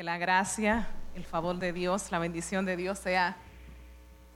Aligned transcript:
Que 0.00 0.04
la 0.04 0.16
gracia, 0.16 0.88
el 1.14 1.26
favor 1.26 1.58
de 1.58 1.74
Dios, 1.74 2.10
la 2.10 2.18
bendición 2.18 2.64
de 2.64 2.74
Dios 2.74 2.98
sea 2.98 3.36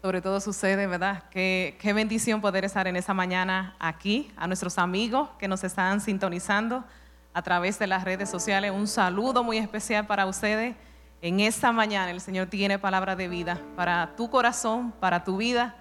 sobre 0.02 0.20
todo 0.20 0.38
sucede, 0.38 0.86
¿verdad? 0.86 1.22
Qué, 1.30 1.78
qué 1.80 1.94
bendición 1.94 2.42
poder 2.42 2.66
estar 2.66 2.86
en 2.86 2.96
esa 2.96 3.14
mañana 3.14 3.74
aquí, 3.78 4.30
a 4.36 4.46
nuestros 4.46 4.76
amigos 4.76 5.30
que 5.38 5.48
nos 5.48 5.64
están 5.64 6.02
sintonizando 6.02 6.84
a 7.32 7.40
través 7.40 7.78
de 7.78 7.86
las 7.86 8.04
redes 8.04 8.28
sociales. 8.28 8.72
Un 8.72 8.86
saludo 8.86 9.42
muy 9.42 9.56
especial 9.56 10.06
para 10.06 10.26
ustedes. 10.26 10.76
En 11.22 11.40
esta 11.40 11.72
mañana 11.72 12.10
el 12.10 12.20
Señor 12.20 12.48
tiene 12.48 12.78
palabra 12.78 13.16
de 13.16 13.28
vida 13.28 13.58
para 13.74 14.14
tu 14.16 14.28
corazón, 14.28 14.92
para 15.00 15.24
tu 15.24 15.38
vida, 15.38 15.76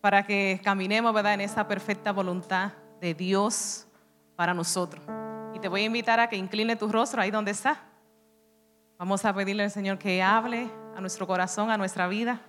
para 0.00 0.24
que 0.24 0.60
caminemos, 0.64 1.14
¿verdad? 1.14 1.34
En 1.34 1.42
esa 1.42 1.68
perfecta 1.68 2.10
voluntad 2.10 2.72
de 3.00 3.14
Dios 3.14 3.86
para 4.34 4.52
nosotros. 4.52 5.04
Y 5.54 5.60
te 5.60 5.68
voy 5.68 5.82
a 5.82 5.84
invitar 5.84 6.18
a 6.18 6.28
que 6.28 6.34
incline 6.34 6.74
tu 6.74 6.88
rostro 6.88 7.22
ahí 7.22 7.30
donde 7.30 7.52
está. 7.52 7.87
Vamos 8.98 9.24
a 9.24 9.32
pedirle 9.32 9.62
al 9.62 9.70
Señor 9.70 9.96
que 9.96 10.24
hable 10.24 10.68
a 10.96 11.00
nuestro 11.00 11.24
corazón, 11.24 11.70
a 11.70 11.78
nuestra 11.78 12.08
vida. 12.08 12.40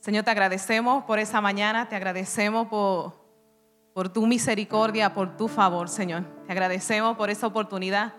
Señor, 0.00 0.24
te 0.24 0.30
agradecemos 0.30 1.04
por 1.04 1.18
esa 1.18 1.42
mañana, 1.42 1.86
te 1.86 1.94
agradecemos 1.94 2.66
por, 2.68 3.12
por 3.92 4.08
tu 4.08 4.26
misericordia, 4.26 5.12
por 5.12 5.36
tu 5.36 5.48
favor, 5.48 5.90
Señor. 5.90 6.24
Te 6.46 6.52
agradecemos 6.52 7.14
por 7.18 7.28
esa 7.28 7.46
oportunidad, 7.46 8.14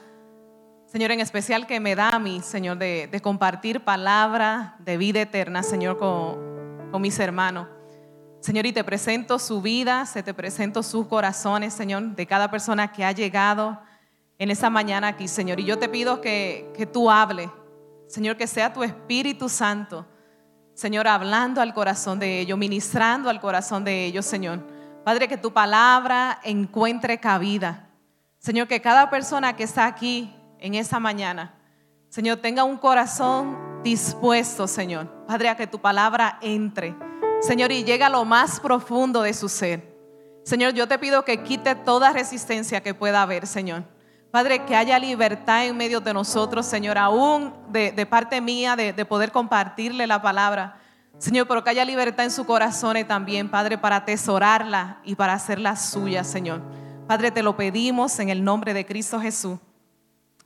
Señor, 0.86 1.10
en 1.10 1.20
especial 1.20 1.66
que 1.66 1.80
me 1.80 1.96
da 1.96 2.10
a 2.10 2.20
mí, 2.20 2.42
Señor, 2.44 2.78
de, 2.78 3.08
de 3.12 3.22
compartir 3.22 3.84
palabra 3.84 4.76
de 4.78 4.96
vida 4.98 5.22
eterna, 5.22 5.64
Señor, 5.64 5.98
con, 5.98 6.92
con 6.92 7.02
mis 7.02 7.18
hermanos. 7.18 7.70
Señor, 8.40 8.68
y 8.68 8.72
te 8.72 8.84
presento 8.84 9.40
su 9.40 9.64
vida, 9.64 10.06
se 10.06 10.22
te 10.22 10.36
presento 10.36 10.84
sus 10.84 11.08
corazones, 11.08 11.74
Señor, 11.74 12.16
de 12.16 12.28
cada 12.28 12.52
persona 12.52 12.92
que 12.92 13.04
ha 13.04 13.14
llegado 13.14 13.82
en 14.38 14.52
esa 14.52 14.70
mañana 14.70 15.10
aquí, 15.10 15.28
Señor. 15.28 15.60
Y 15.60 15.66
yo 15.66 15.80
te 15.80 15.90
pido 15.90 16.22
que, 16.22 16.72
que 16.76 16.86
tú 16.86 17.10
hables, 17.10 17.50
Señor, 18.08 18.38
que 18.38 18.48
sea 18.48 18.74
tu 18.74 18.84
Espíritu 18.84 19.50
Santo 19.50 20.06
Señor, 20.74 21.08
hablando 21.08 21.62
al 21.62 21.74
corazón 21.74 22.20
de 22.20 22.40
ellos, 22.40 22.58
ministrando 22.58 23.30
al 23.30 23.40
corazón 23.40 23.84
de 23.84 24.06
ellos, 24.06 24.26
Señor. 24.26 24.60
Padre, 25.06 25.28
que 25.28 25.38
tu 25.38 25.54
palabra 25.54 26.40
encuentre 26.44 27.20
cabida. 27.20 27.90
Señor, 28.40 28.68
que 28.68 28.82
cada 28.82 29.10
persona 29.10 29.56
que 29.56 29.64
está 29.64 29.86
aquí 29.86 30.34
en 30.60 30.74
esa 30.74 31.00
mañana, 31.00 31.56
Señor, 32.10 32.38
tenga 32.38 32.64
un 32.64 32.78
corazón 32.78 33.84
dispuesto, 33.84 34.68
Señor. 34.68 35.26
Padre, 35.28 35.50
a 35.50 35.56
que 35.56 35.68
tu 35.68 35.80
palabra 35.80 36.40
entre. 36.42 36.96
Señor, 37.42 37.72
y 37.72 37.84
llegue 37.84 38.04
a 38.04 38.10
lo 38.10 38.26
más 38.26 38.60
profundo 38.60 39.22
de 39.22 39.34
su 39.34 39.50
ser. 39.50 39.94
Señor, 40.44 40.74
yo 40.74 40.88
te 40.88 40.98
pido 40.98 41.24
que 41.24 41.44
quite 41.44 41.76
toda 41.76 42.12
resistencia 42.14 42.82
que 42.82 42.94
pueda 42.94 43.22
haber, 43.22 43.46
Señor. 43.46 43.84
Padre, 44.34 44.66
que 44.66 44.76
haya 44.76 44.98
libertad 44.98 45.68
en 45.68 45.78
medio 45.78 46.02
de 46.02 46.12
nosotros, 46.12 46.66
Señor, 46.66 46.98
aún 46.98 47.54
de, 47.70 48.08
parte 48.08 48.42
mía 48.42 48.76
de, 48.76 48.92
de, 48.92 49.06
poder 49.06 49.32
compartirle 49.32 50.08
la 50.08 50.24
palabra. 50.24 50.80
Señor, 51.20 51.48
pero 51.48 51.64
que 51.64 51.70
haya 51.70 51.86
libertad 51.86 52.26
en 52.26 52.32
su 52.32 52.44
corazón 52.44 52.98
también, 53.08 53.48
Padre, 53.48 53.78
para 53.78 53.98
atesorarla 53.98 54.98
y 55.04 55.14
para 55.14 55.34
hacerla 55.34 55.76
suya, 55.76 56.24
Señor. 56.24 56.64
Padre, 57.06 57.30
te 57.30 57.44
lo 57.44 57.56
pedimos 57.56 58.18
en 58.18 58.30
el 58.30 58.44
nombre 58.44 58.74
de 58.74 58.88
Cristo 58.88 59.20
Jesús. 59.20 59.60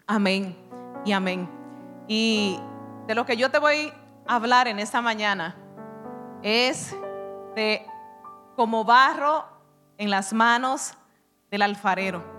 Amén 0.06 0.58
y 1.06 1.14
amén. 1.14 1.50
Y 2.10 2.60
de 3.08 3.16
lo 3.16 3.26
que 3.26 3.38
yo 3.38 3.50
te 3.52 3.58
voy 3.58 3.94
a 4.28 4.36
hablar 4.36 4.68
en 4.68 4.80
esta 4.80 5.00
mañana 5.00 5.56
es 6.44 6.94
de 7.56 7.86
como 8.58 8.84
barro 8.84 9.46
en 9.98 10.10
las 10.10 10.34
manos 10.34 10.94
del 11.50 11.62
alfarero. 11.62 12.37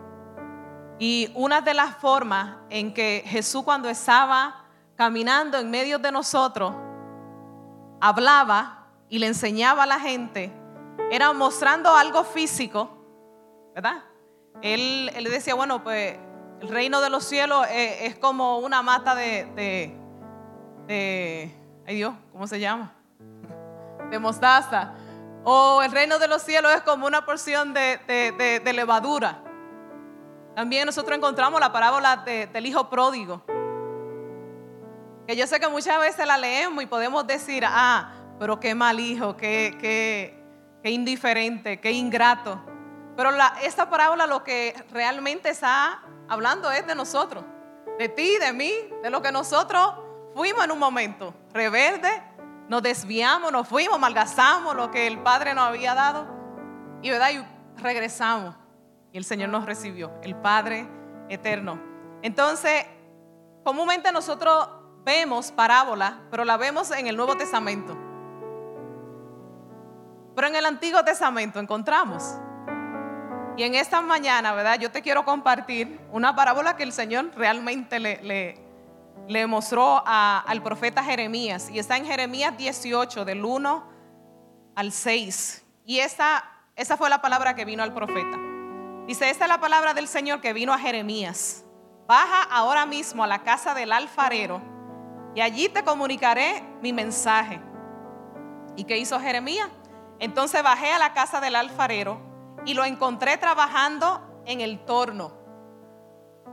Y 0.98 1.30
una 1.34 1.60
de 1.60 1.74
las 1.74 1.96
formas 1.96 2.56
en 2.70 2.92
que 2.92 3.22
Jesús 3.24 3.62
cuando 3.62 3.88
estaba 3.88 4.64
caminando 4.96 5.58
en 5.58 5.70
medio 5.70 5.98
de 5.98 6.10
nosotros, 6.10 6.74
hablaba 8.00 8.86
y 9.08 9.20
le 9.20 9.28
enseñaba 9.28 9.84
a 9.84 9.86
la 9.86 10.00
gente, 10.00 10.52
era 11.10 11.32
mostrando 11.32 11.94
algo 11.94 12.24
físico, 12.24 12.90
¿verdad? 13.74 14.02
Él, 14.60 15.10
él 15.14 15.24
decía, 15.24 15.54
bueno, 15.54 15.84
pues 15.84 16.18
el 16.60 16.68
reino 16.68 17.00
de 17.00 17.10
los 17.10 17.24
cielos 17.24 17.64
es, 17.70 18.16
como 18.18 18.58
una 18.58 18.82
mata 18.82 19.14
de, 19.14 19.94
ay 21.86 21.94
Dios, 21.94 22.14
¿cómo 22.32 22.48
se 22.48 22.58
llama? 22.58 22.92
De 24.10 24.18
mostaza. 24.18 24.94
O 25.44 25.80
el 25.82 25.92
reino 25.92 26.18
de 26.18 26.26
los 26.26 26.42
cielos 26.42 26.72
es 26.74 26.82
como 26.82 27.06
una 27.06 27.24
porción 27.24 27.72
de 27.72 28.72
levadura. 28.74 29.44
También 30.58 30.86
nosotros 30.86 31.16
encontramos 31.16 31.60
la 31.60 31.70
parábola 31.70 32.16
del 32.16 32.66
hijo 32.66 32.90
pródigo. 32.90 33.44
Que 35.24 35.36
yo 35.36 35.46
sé 35.46 35.60
que 35.60 35.68
muchas 35.68 36.00
veces 36.00 36.26
la 36.26 36.36
leemos 36.36 36.82
y 36.82 36.86
podemos 36.86 37.24
decir, 37.24 37.62
ah, 37.64 38.12
pero 38.40 38.58
qué 38.58 38.74
mal 38.74 38.98
hijo, 38.98 39.36
qué, 39.36 39.78
qué, 40.82 40.90
indiferente, 40.90 41.80
qué 41.80 41.92
ingrato. 41.92 42.60
Pero 43.16 43.30
esta 43.62 43.88
parábola 43.88 44.26
lo 44.26 44.42
que 44.42 44.74
realmente 44.90 45.50
está 45.50 46.02
hablando 46.26 46.72
es 46.72 46.84
de 46.88 46.96
nosotros, 46.96 47.44
de 47.96 48.08
ti, 48.08 48.36
de 48.38 48.52
mí, 48.52 48.72
de 49.00 49.10
lo 49.10 49.22
que 49.22 49.30
nosotros 49.30 49.94
fuimos 50.34 50.64
en 50.64 50.72
un 50.72 50.80
momento, 50.80 51.34
rebelde, 51.52 52.10
nos 52.68 52.82
desviamos, 52.82 53.52
nos 53.52 53.68
fuimos, 53.68 53.96
malgastamos 54.00 54.74
lo 54.74 54.90
que 54.90 55.06
el 55.06 55.20
Padre 55.20 55.54
nos 55.54 55.68
había 55.68 55.94
dado 55.94 56.26
y, 57.00 57.10
¿verdad? 57.10 57.30
y 57.30 57.80
regresamos 57.80 58.56
y 59.12 59.18
el 59.18 59.24
Señor 59.24 59.48
nos 59.48 59.64
recibió, 59.64 60.12
el 60.22 60.36
Padre 60.36 60.88
eterno. 61.28 61.80
Entonces, 62.22 62.86
comúnmente 63.64 64.12
nosotros 64.12 64.68
vemos 65.04 65.52
parábola, 65.52 66.20
pero 66.30 66.44
la 66.44 66.56
vemos 66.56 66.90
en 66.90 67.06
el 67.06 67.16
Nuevo 67.16 67.36
Testamento. 67.36 67.96
Pero 70.34 70.48
en 70.48 70.56
el 70.56 70.66
Antiguo 70.66 71.02
Testamento 71.04 71.58
encontramos. 71.58 72.34
Y 73.56 73.64
en 73.64 73.74
esta 73.74 74.00
mañana, 74.00 74.52
¿verdad? 74.52 74.78
Yo 74.78 74.90
te 74.90 75.02
quiero 75.02 75.24
compartir 75.24 76.00
una 76.12 76.36
parábola 76.36 76.76
que 76.76 76.84
el 76.84 76.92
Señor 76.92 77.32
realmente 77.34 77.98
le, 77.98 78.56
le, 79.26 79.46
mostró 79.48 80.00
al 80.06 80.62
profeta 80.62 81.02
Jeremías. 81.02 81.68
Y 81.70 81.80
está 81.80 81.96
en 81.96 82.06
Jeremías 82.06 82.56
18, 82.56 83.24
del 83.24 83.44
1 83.44 83.84
al 84.76 84.92
6. 84.92 85.64
Y 85.86 85.98
esa, 85.98 86.44
esa 86.76 86.96
fue 86.96 87.10
la 87.10 87.20
palabra 87.20 87.56
que 87.56 87.64
vino 87.64 87.82
al 87.82 87.92
profeta. 87.92 88.38
Dice, 89.08 89.30
esta 89.30 89.46
es 89.46 89.48
la 89.48 89.58
palabra 89.58 89.94
del 89.94 90.06
Señor 90.06 90.42
que 90.42 90.52
vino 90.52 90.74
a 90.74 90.78
Jeremías. 90.78 91.64
Baja 92.06 92.42
ahora 92.42 92.84
mismo 92.84 93.24
a 93.24 93.26
la 93.26 93.42
casa 93.42 93.72
del 93.72 93.90
alfarero 93.90 94.60
y 95.34 95.40
allí 95.40 95.70
te 95.70 95.82
comunicaré 95.82 96.62
mi 96.82 96.92
mensaje. 96.92 97.58
¿Y 98.76 98.84
qué 98.84 98.98
hizo 98.98 99.18
Jeremías? 99.18 99.70
Entonces 100.18 100.62
bajé 100.62 100.92
a 100.92 100.98
la 100.98 101.14
casa 101.14 101.40
del 101.40 101.56
alfarero 101.56 102.20
y 102.66 102.74
lo 102.74 102.84
encontré 102.84 103.38
trabajando 103.38 104.42
en 104.44 104.60
el 104.60 104.84
torno. 104.84 105.32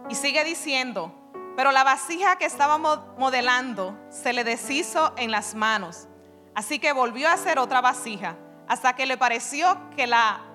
Y 0.10 0.16
sigue 0.16 0.46
diciendo, 0.46 1.14
pero 1.58 1.74
la 1.74 1.84
vasija 1.84 2.38
que 2.38 2.46
estaba 2.46 2.78
modelando 2.78 4.00
se 4.10 4.32
le 4.32 4.46
deshizo 4.46 5.12
en 5.18 5.30
las 5.30 5.56
manos. 5.56 6.08
Así 6.54 6.80
que 6.80 6.94
volvió 6.94 7.28
a 7.28 7.34
hacer 7.34 7.60
otra 7.60 7.82
vasija 7.82 8.38
hasta 8.70 8.96
que 8.96 9.06
le 9.06 9.18
pareció 9.18 9.78
que 9.98 10.08
la 10.08 10.55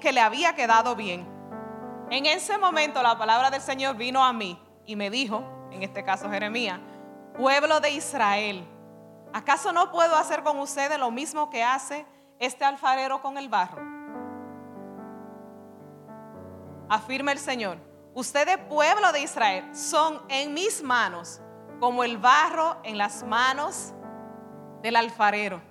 que 0.00 0.12
le 0.12 0.20
había 0.20 0.54
quedado 0.54 0.94
bien. 0.94 1.26
En 2.08 2.26
ese 2.26 2.56
momento 2.56 3.02
la 3.02 3.18
palabra 3.18 3.50
del 3.50 3.60
Señor 3.60 3.96
vino 3.96 4.24
a 4.24 4.32
mí 4.32 4.60
y 4.86 4.96
me 4.96 5.10
dijo, 5.10 5.42
en 5.72 5.82
este 5.82 6.04
caso 6.04 6.30
Jeremías, 6.30 6.78
pueblo 7.36 7.80
de 7.80 7.90
Israel, 7.90 8.64
¿acaso 9.32 9.72
no 9.72 9.90
puedo 9.90 10.14
hacer 10.14 10.42
con 10.42 10.58
ustedes 10.58 10.98
lo 10.98 11.10
mismo 11.10 11.50
que 11.50 11.64
hace 11.64 12.06
este 12.38 12.64
alfarero 12.64 13.20
con 13.22 13.38
el 13.38 13.48
barro? 13.48 13.82
Afirma 16.88 17.32
el 17.32 17.38
Señor, 17.38 17.78
ustedes 18.14 18.56
pueblo 18.68 19.12
de 19.12 19.22
Israel 19.22 19.74
son 19.74 20.22
en 20.28 20.54
mis 20.54 20.82
manos 20.82 21.40
como 21.80 22.04
el 22.04 22.18
barro 22.18 22.76
en 22.84 22.98
las 22.98 23.24
manos 23.24 23.94
del 24.82 24.96
alfarero. 24.96 25.69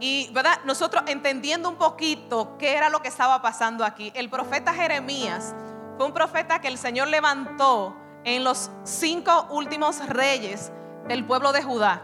Y, 0.00 0.30
¿verdad? 0.32 0.60
Nosotros 0.64 1.04
entendiendo 1.06 1.68
un 1.68 1.76
poquito 1.76 2.56
qué 2.58 2.74
era 2.74 2.88
lo 2.88 3.02
que 3.02 3.08
estaba 3.08 3.42
pasando 3.42 3.84
aquí. 3.84 4.10
El 4.14 4.30
profeta 4.30 4.72
Jeremías 4.72 5.54
fue 5.96 6.06
un 6.06 6.14
profeta 6.14 6.60
que 6.60 6.68
el 6.68 6.78
Señor 6.78 7.08
levantó 7.08 7.94
en 8.24 8.42
los 8.42 8.70
cinco 8.84 9.46
últimos 9.50 10.06
reyes 10.08 10.72
del 11.06 11.26
pueblo 11.26 11.52
de 11.52 11.62
Judá, 11.62 12.02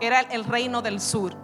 que 0.00 0.06
era 0.06 0.20
el 0.20 0.44
reino 0.44 0.80
del 0.80 1.00
sur. 1.00 1.34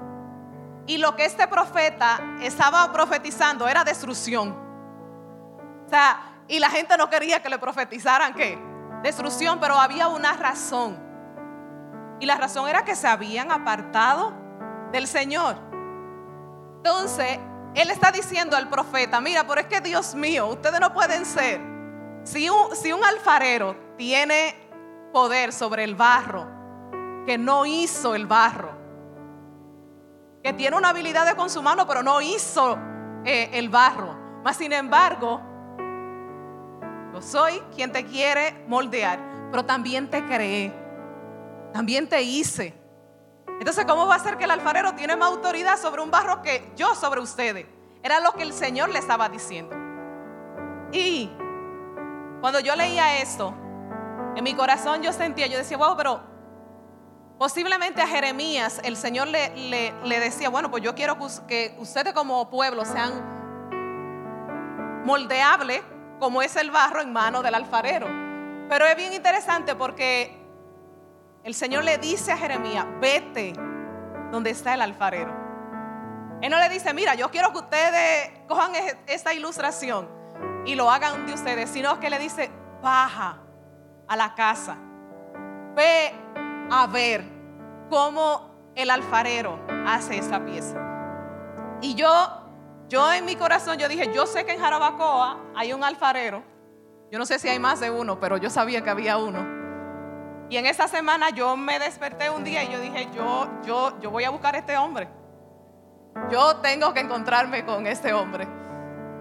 Y 0.87 0.97
lo 0.97 1.17
que 1.17 1.27
este 1.27 1.47
profeta 1.49 2.21
estaba 2.41 2.91
profetizando 2.91 3.69
era 3.69 3.85
destrucción. 3.85 4.57
O 5.87 5.91
sea, 5.91 6.35
y 6.49 6.59
la 6.59 6.71
gente 6.71 6.97
no 6.97 7.11
quería 7.11 7.43
que 7.43 7.51
le 7.51 7.59
profetizaran 7.59 8.33
qué? 8.33 8.59
Destrucción, 9.03 9.61
pero 9.61 9.75
había 9.75 10.09
una 10.09 10.33
razón. 10.33 10.99
Y 12.21 12.27
la 12.27 12.37
razón 12.37 12.69
era 12.69 12.85
que 12.85 12.97
se 12.97 13.07
habían 13.07 13.51
apartado 13.51 14.33
del 14.93 15.07
Señor. 15.07 15.74
Entonces, 16.87 17.39
él 17.75 17.91
está 17.91 18.13
diciendo 18.13 18.59
al 18.59 18.69
profeta, 18.69 19.19
mira, 19.19 19.47
pero 19.47 19.63
es 19.63 19.67
que 19.69 19.81
Dios 19.81 20.15
mío, 20.15 20.49
ustedes 20.49 20.79
no 20.81 20.93
pueden 20.93 21.25
ser. 21.25 21.59
Si 22.25 22.51
un, 22.51 22.77
si 22.77 22.93
un 22.93 23.03
alfarero 23.03 23.75
tiene 23.97 24.55
poder 25.11 25.55
sobre 25.55 25.83
el 25.85 25.95
barro 25.95 26.47
que 27.25 27.39
no 27.39 27.65
hizo 27.65 28.15
el 28.15 28.27
barro. 28.27 28.77
Que 30.43 30.53
tiene 30.53 30.77
una 30.77 30.91
habilidad 30.91 31.25
de 31.25 31.35
con 31.35 31.49
su 31.49 31.63
mano, 31.63 31.87
pero 31.87 32.03
no 32.03 32.21
hizo 32.21 32.79
eh, 33.25 33.49
el 33.55 33.71
barro. 33.71 34.43
Mas 34.45 34.59
sin 34.59 34.75
embargo, 34.75 35.41
yo 37.15 37.23
soy 37.23 37.63
quien 37.75 37.93
te 37.93 38.05
quiere 38.05 38.63
moldear, 38.69 39.49
pero 39.51 39.65
también 39.65 40.11
te 40.11 40.23
creé, 40.27 40.71
también 41.73 42.07
te 42.07 42.21
hice. 42.21 42.84
Entonces, 43.59 43.85
¿cómo 43.85 44.06
va 44.06 44.17
a 44.17 44.19
ser 44.19 44.37
que 44.37 44.45
el 44.45 44.51
alfarero 44.51 44.95
tiene 44.95 45.17
más 45.17 45.31
autoridad 45.31 45.79
sobre 45.79 46.03
un 46.03 46.11
barro 46.11 46.43
que 46.43 46.73
yo 46.77 46.95
sobre 46.95 47.21
ustedes? 47.21 47.67
Era 48.03 48.21
lo 48.21 48.33
que 48.33 48.43
el 48.43 48.53
Señor 48.53 48.91
le 48.91 48.99
estaba 48.99 49.29
diciendo. 49.29 49.75
Y 50.93 51.31
cuando 52.41 52.61
yo 52.61 52.77
leía 52.77 53.21
esto, 53.21 53.55
en 54.37 54.45
mi 54.45 54.55
corazón 54.55 55.03
yo 55.03 55.12
sentía, 55.12 55.47
yo 55.47 55.56
decía, 55.56 55.77
wow, 55.77 55.97
pero 55.97 56.21
posiblemente 57.39 58.03
a 58.03 58.06
Jeremías 58.06 58.81
el 58.85 58.97
Señor 58.97 59.29
le, 59.29 59.93
le, 60.05 60.21
decía, 60.21 60.51
bueno, 60.51 60.71
pues 60.71 60.83
yo 60.83 60.95
quiero 60.95 61.17
que 61.47 61.75
ustedes 61.79 62.12
como 62.12 62.51
pueblo 62.51 62.85
sean 62.85 63.35
moldeables 65.05 65.83
como 66.19 66.43
es 66.43 66.56
el 66.56 66.71
barro 66.71 67.01
en 67.01 67.12
mano 67.12 67.43
del 67.43 67.55
alfarero. 67.55 68.06
Pero 68.69 68.87
es 68.87 68.97
bien 68.97 69.12
interesante 69.12 69.75
porque 69.75 70.44
el 71.44 71.55
Señor 71.55 71.85
le 71.85 71.99
dice 71.99 72.32
a 72.32 72.38
Jeremías, 72.38 72.87
vete 73.00 73.52
donde 74.32 74.50
está 74.50 74.73
el 74.73 74.81
alfarero. 74.81 75.31
Él 76.41 76.50
no 76.50 76.58
le 76.58 76.69
dice, 76.70 76.93
mira, 76.94 77.14
yo 77.14 77.31
quiero 77.31 77.52
que 77.52 77.58
ustedes 77.58 78.31
cojan 78.49 78.73
esta 79.06 79.32
ilustración 79.35 80.08
y 80.64 80.75
lo 80.75 80.91
hagan 80.91 81.26
de 81.26 81.35
ustedes, 81.35 81.69
sino 81.70 82.00
que 82.00 82.08
le 82.08 82.19
dice, 82.19 82.50
baja 82.82 83.38
a 84.08 84.17
la 84.17 84.35
casa, 84.35 84.76
ve 85.76 86.12
a 86.70 86.87
ver 86.87 87.25
cómo 87.91 88.73
el 88.75 88.91
alfarero 88.91 89.61
hace 89.87 90.19
esa 90.19 90.44
pieza. 90.44 90.79
Y 91.82 91.94
yo, 91.94 92.08
yo 92.88 93.12
en 93.12 93.26
mi 93.26 93.37
corazón, 93.37 93.79
yo 93.79 93.87
dije, 93.87 94.11
yo 94.14 94.26
sé 94.26 94.46
que 94.46 94.52
en 94.52 94.61
Jarabacoa 94.61 95.38
hay 95.55 95.75
un 95.75 95.85
alfarero, 95.85 96.43
yo 97.11 97.19
no 97.19 97.26
sé 97.26 97.38
si 97.38 97.49
hay 97.49 97.58
más 97.58 97.81
de 97.81 97.91
uno, 97.91 98.19
pero 98.19 98.38
yo 98.38 98.49
sabía 98.49 98.82
que 98.82 98.91
había 98.91 99.19
uno. 99.19 99.54
Y 100.50 100.56
en 100.56 100.67
esa 100.67 100.88
semana 100.88 101.31
yo 101.31 101.56
me 101.56 101.79
desperté 101.79 102.31
un 102.31 102.44
día 102.44 102.64
y 102.64 102.73
yo 102.73 102.81
dije, 102.81 103.08
yo, 103.14 103.49
yo, 103.64 103.99
yo 104.00 104.11
voy 104.11 104.25
a 104.25 104.31
buscar 104.31 104.55
a 104.55 104.58
este 104.58 104.76
hombre. 104.76 105.08
Yo 106.31 106.56
tengo 106.56 106.93
que 106.93 107.00
encontrarme 107.00 107.64
con 107.64 107.87
este 107.87 108.12
hombre. 108.12 108.46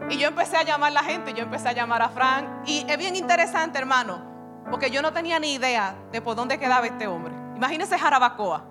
Y 0.09 0.17
yo 0.17 0.27
empecé 0.27 0.57
a 0.57 0.63
llamar 0.63 0.91
a 0.91 0.95
la 0.95 1.03
gente, 1.03 1.33
yo 1.33 1.43
empecé 1.43 1.69
a 1.69 1.71
llamar 1.71 2.01
a 2.01 2.09
Frank. 2.09 2.47
Y 2.65 2.85
es 2.87 2.97
bien 2.97 3.15
interesante, 3.15 3.79
hermano, 3.79 4.21
porque 4.69 4.91
yo 4.91 5.01
no 5.01 5.13
tenía 5.13 5.39
ni 5.39 5.53
idea 5.53 5.95
de 6.11 6.21
por 6.21 6.35
dónde 6.35 6.59
quedaba 6.59 6.85
este 6.85 7.07
hombre. 7.07 7.33
Imagínense 7.55 7.97
Jarabacoa. 7.97 8.65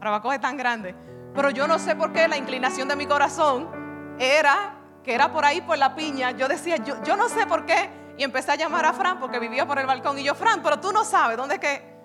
Jarabacoa 0.00 0.34
es 0.34 0.40
tan 0.40 0.56
grande. 0.56 0.94
Pero 1.34 1.50
yo 1.50 1.68
no 1.68 1.78
sé 1.78 1.94
por 1.94 2.12
qué 2.12 2.26
la 2.28 2.36
inclinación 2.36 2.88
de 2.88 2.96
mi 2.96 3.06
corazón 3.06 3.68
era 4.18 4.74
que 5.04 5.14
era 5.14 5.30
por 5.30 5.44
ahí, 5.44 5.60
por 5.60 5.78
la 5.78 5.94
piña. 5.94 6.32
Yo 6.32 6.48
decía, 6.48 6.78
yo, 6.78 7.00
yo 7.04 7.16
no 7.16 7.28
sé 7.28 7.46
por 7.46 7.64
qué. 7.64 7.90
Y 8.18 8.24
empecé 8.24 8.52
a 8.52 8.56
llamar 8.56 8.84
a 8.86 8.92
Fran 8.92 9.20
porque 9.20 9.38
vivía 9.38 9.66
por 9.66 9.78
el 9.78 9.86
balcón. 9.86 10.18
Y 10.18 10.24
yo, 10.24 10.34
Fran, 10.34 10.62
pero 10.62 10.80
tú 10.80 10.92
no 10.92 11.04
sabes 11.04 11.36
dónde 11.36 11.56
es 11.56 11.60
que. 11.60 11.96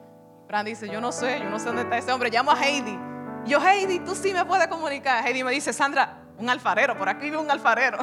Fran 0.48 0.66
dice, 0.66 0.90
yo 0.90 1.00
no 1.00 1.12
sé, 1.12 1.40
yo 1.40 1.50
no 1.50 1.60
sé 1.60 1.66
dónde 1.66 1.84
está 1.84 1.98
ese 1.98 2.12
hombre. 2.12 2.30
Llamo 2.30 2.52
a 2.52 2.60
Heidi. 2.62 3.00
yo, 3.46 3.60
Heidi, 3.66 4.00
tú 4.00 4.16
sí 4.16 4.34
me 4.34 4.44
puedes 4.44 4.68
comunicar. 4.68 5.26
Heidi 5.26 5.44
me 5.44 5.52
dice, 5.52 5.72
Sandra, 5.72 6.18
un 6.38 6.50
alfarero, 6.50 6.98
por 6.98 7.08
aquí 7.08 7.26
vive 7.26 7.38
un 7.38 7.50
alfarero. 7.50 8.00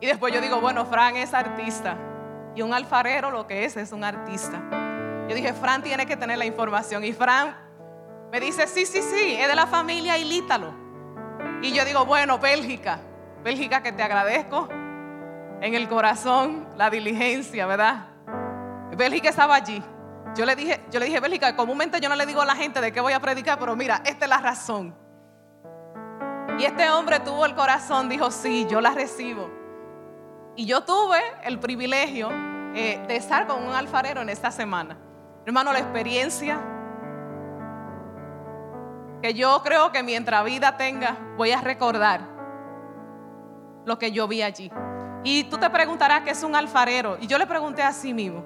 Y 0.00 0.06
después 0.06 0.34
yo 0.34 0.40
digo, 0.40 0.60
bueno, 0.60 0.84
Fran 0.84 1.16
es 1.16 1.32
artista. 1.32 1.96
Y 2.54 2.60
un 2.60 2.74
alfarero 2.74 3.30
lo 3.30 3.46
que 3.46 3.64
es 3.64 3.76
es 3.76 3.92
un 3.92 4.04
artista. 4.04 4.60
Yo 5.28 5.34
dije, 5.34 5.54
Fran 5.54 5.82
tiene 5.82 6.04
que 6.04 6.16
tener 6.16 6.36
la 6.36 6.44
información. 6.44 7.02
Y 7.04 7.12
Fran 7.12 7.56
me 8.30 8.40
dice, 8.40 8.66
sí, 8.66 8.84
sí, 8.84 9.00
sí, 9.00 9.36
es 9.38 9.48
de 9.48 9.54
la 9.54 9.66
familia 9.66 10.18
Ilítalo. 10.18 10.74
Y 11.62 11.72
yo 11.72 11.84
digo, 11.84 12.04
bueno, 12.04 12.38
Bélgica, 12.38 12.98
Bélgica 13.42 13.82
que 13.82 13.92
te 13.92 14.02
agradezco 14.02 14.68
en 15.62 15.74
el 15.74 15.88
corazón 15.88 16.66
la 16.76 16.90
diligencia, 16.90 17.66
¿verdad? 17.66 18.06
Bélgica 18.96 19.28
estaba 19.28 19.54
allí. 19.54 19.80
Yo 20.34 20.44
le 20.44 20.56
dije, 20.56 20.80
yo 20.90 20.98
le 20.98 21.06
dije, 21.06 21.20
Bélgica, 21.20 21.54
comúnmente 21.54 22.00
yo 22.00 22.08
no 22.08 22.16
le 22.16 22.26
digo 22.26 22.40
a 22.40 22.44
la 22.44 22.56
gente 22.56 22.80
de 22.80 22.92
qué 22.92 23.00
voy 23.00 23.12
a 23.12 23.20
predicar, 23.20 23.58
pero 23.60 23.76
mira, 23.76 24.02
esta 24.04 24.24
es 24.24 24.28
la 24.28 24.38
razón. 24.38 24.94
Y 26.58 26.64
este 26.64 26.90
hombre 26.90 27.20
tuvo 27.20 27.46
el 27.46 27.54
corazón, 27.54 28.08
dijo, 28.08 28.30
sí, 28.32 28.66
yo 28.68 28.80
la 28.80 28.90
recibo. 28.90 29.48
Y 30.56 30.66
yo 30.66 30.82
tuve 30.82 31.20
el 31.44 31.60
privilegio 31.60 32.28
eh, 32.74 33.00
de 33.06 33.16
estar 33.16 33.46
con 33.46 33.62
un 33.62 33.72
alfarero 33.72 34.20
en 34.20 34.30
esta 34.30 34.50
semana. 34.50 34.98
Hermano, 35.46 35.72
la 35.72 35.78
experiencia 35.78 36.60
que 39.22 39.32
yo 39.32 39.62
creo 39.62 39.92
que 39.92 40.02
mientras 40.02 40.44
vida 40.44 40.76
tenga, 40.76 41.16
voy 41.36 41.52
a 41.52 41.60
recordar 41.60 42.20
lo 43.84 43.96
que 43.98 44.10
yo 44.10 44.26
vi 44.26 44.42
allí. 44.42 44.70
Y 45.24 45.44
tú 45.44 45.58
te 45.58 45.70
preguntarás 45.70 46.22
qué 46.22 46.30
es 46.30 46.42
un 46.42 46.56
alfarero. 46.56 47.16
Y 47.20 47.26
yo 47.26 47.38
le 47.38 47.46
pregunté 47.46 47.82
a 47.82 47.92
sí 47.92 48.12
mismo, 48.12 48.44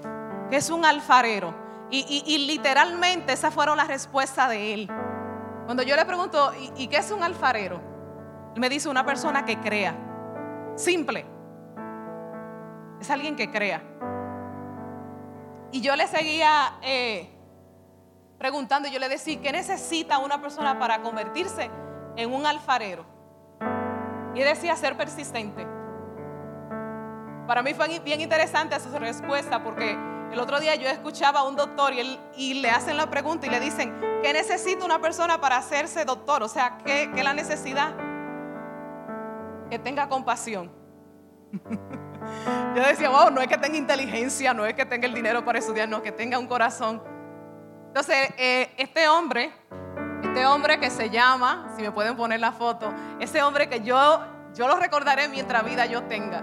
¿qué 0.50 0.56
es 0.56 0.70
un 0.70 0.84
alfarero? 0.84 1.54
Y, 1.90 2.24
y, 2.26 2.38
literalmente 2.46 3.32
esas 3.32 3.54
fueron 3.54 3.76
las 3.76 3.86
respuestas 3.86 4.50
de 4.50 4.74
él. 4.74 4.90
Cuando 5.66 5.84
yo 5.84 5.94
le 5.94 6.04
pregunto, 6.04 6.52
¿y, 6.58 6.82
¿y 6.82 6.88
qué 6.88 6.96
es 6.96 7.12
un 7.12 7.22
alfarero? 7.22 7.80
Me 8.56 8.68
dice 8.68 8.88
una 8.88 9.06
persona 9.06 9.44
que 9.44 9.60
crea. 9.60 9.94
Simple. 10.74 11.24
Es 13.00 13.08
alguien 13.10 13.36
que 13.36 13.50
crea. 13.50 13.82
Y 15.70 15.80
yo 15.80 15.94
le 15.94 16.06
seguía 16.06 16.72
eh, 16.82 17.30
preguntando, 18.38 18.88
yo 18.88 18.98
le 18.98 19.08
decía, 19.08 19.40
¿qué 19.40 19.52
necesita 19.52 20.18
una 20.18 20.40
persona 20.40 20.78
para 20.78 21.02
convertirse 21.02 21.70
en 22.16 22.32
un 22.32 22.46
alfarero? 22.46 23.04
Y 24.34 24.40
decía 24.40 24.74
ser 24.76 24.96
persistente. 24.96 25.75
Para 27.46 27.62
mí 27.62 27.74
fue 27.74 27.98
bien 28.00 28.20
interesante 28.20 28.78
su 28.80 28.98
respuesta 28.98 29.62
porque 29.62 29.96
el 30.32 30.40
otro 30.40 30.58
día 30.58 30.74
yo 30.74 30.88
escuchaba 30.88 31.40
a 31.40 31.44
un 31.44 31.54
doctor 31.54 31.92
y, 31.94 32.54
le 32.54 32.70
hacen 32.70 32.96
la 32.96 33.08
pregunta 33.08 33.46
y 33.46 33.50
le 33.50 33.60
dicen, 33.60 33.94
¿qué 34.22 34.32
necesita 34.32 34.84
una 34.84 35.00
persona 35.00 35.40
para 35.40 35.56
hacerse 35.56 36.04
doctor? 36.04 36.42
O 36.42 36.48
sea, 36.48 36.78
¿qué, 36.84 37.10
qué 37.14 37.22
la 37.22 37.32
necesidad? 37.32 37.94
Que 39.70 39.78
tenga 39.78 40.08
compasión. 40.08 40.72
Yo 42.74 42.82
decía, 42.82 43.08
wow, 43.08 43.30
no 43.30 43.40
es 43.40 43.46
que 43.46 43.56
tenga 43.56 43.76
inteligencia, 43.76 44.52
no 44.52 44.66
es 44.66 44.74
que 44.74 44.84
tenga 44.84 45.06
el 45.06 45.14
dinero 45.14 45.44
para 45.44 45.58
estudiar, 45.58 45.88
no, 45.88 46.02
que 46.02 46.12
tenga 46.12 46.38
un 46.38 46.46
corazón. 46.46 47.02
Entonces, 47.86 48.30
eh, 48.36 48.70
este 48.76 49.08
hombre, 49.08 49.52
este 50.22 50.44
hombre 50.46 50.78
que 50.80 50.90
se 50.90 51.08
llama, 51.08 51.72
si 51.76 51.82
me 51.82 51.92
pueden 51.92 52.16
poner 52.16 52.40
la 52.40 52.52
foto, 52.52 52.92
ese 53.20 53.42
hombre 53.42 53.68
que 53.68 53.80
yo, 53.80 54.20
yo 54.54 54.66
lo 54.66 54.76
recordaré 54.76 55.28
mientras 55.28 55.64
vida 55.64 55.86
yo 55.86 56.02
tenga, 56.02 56.42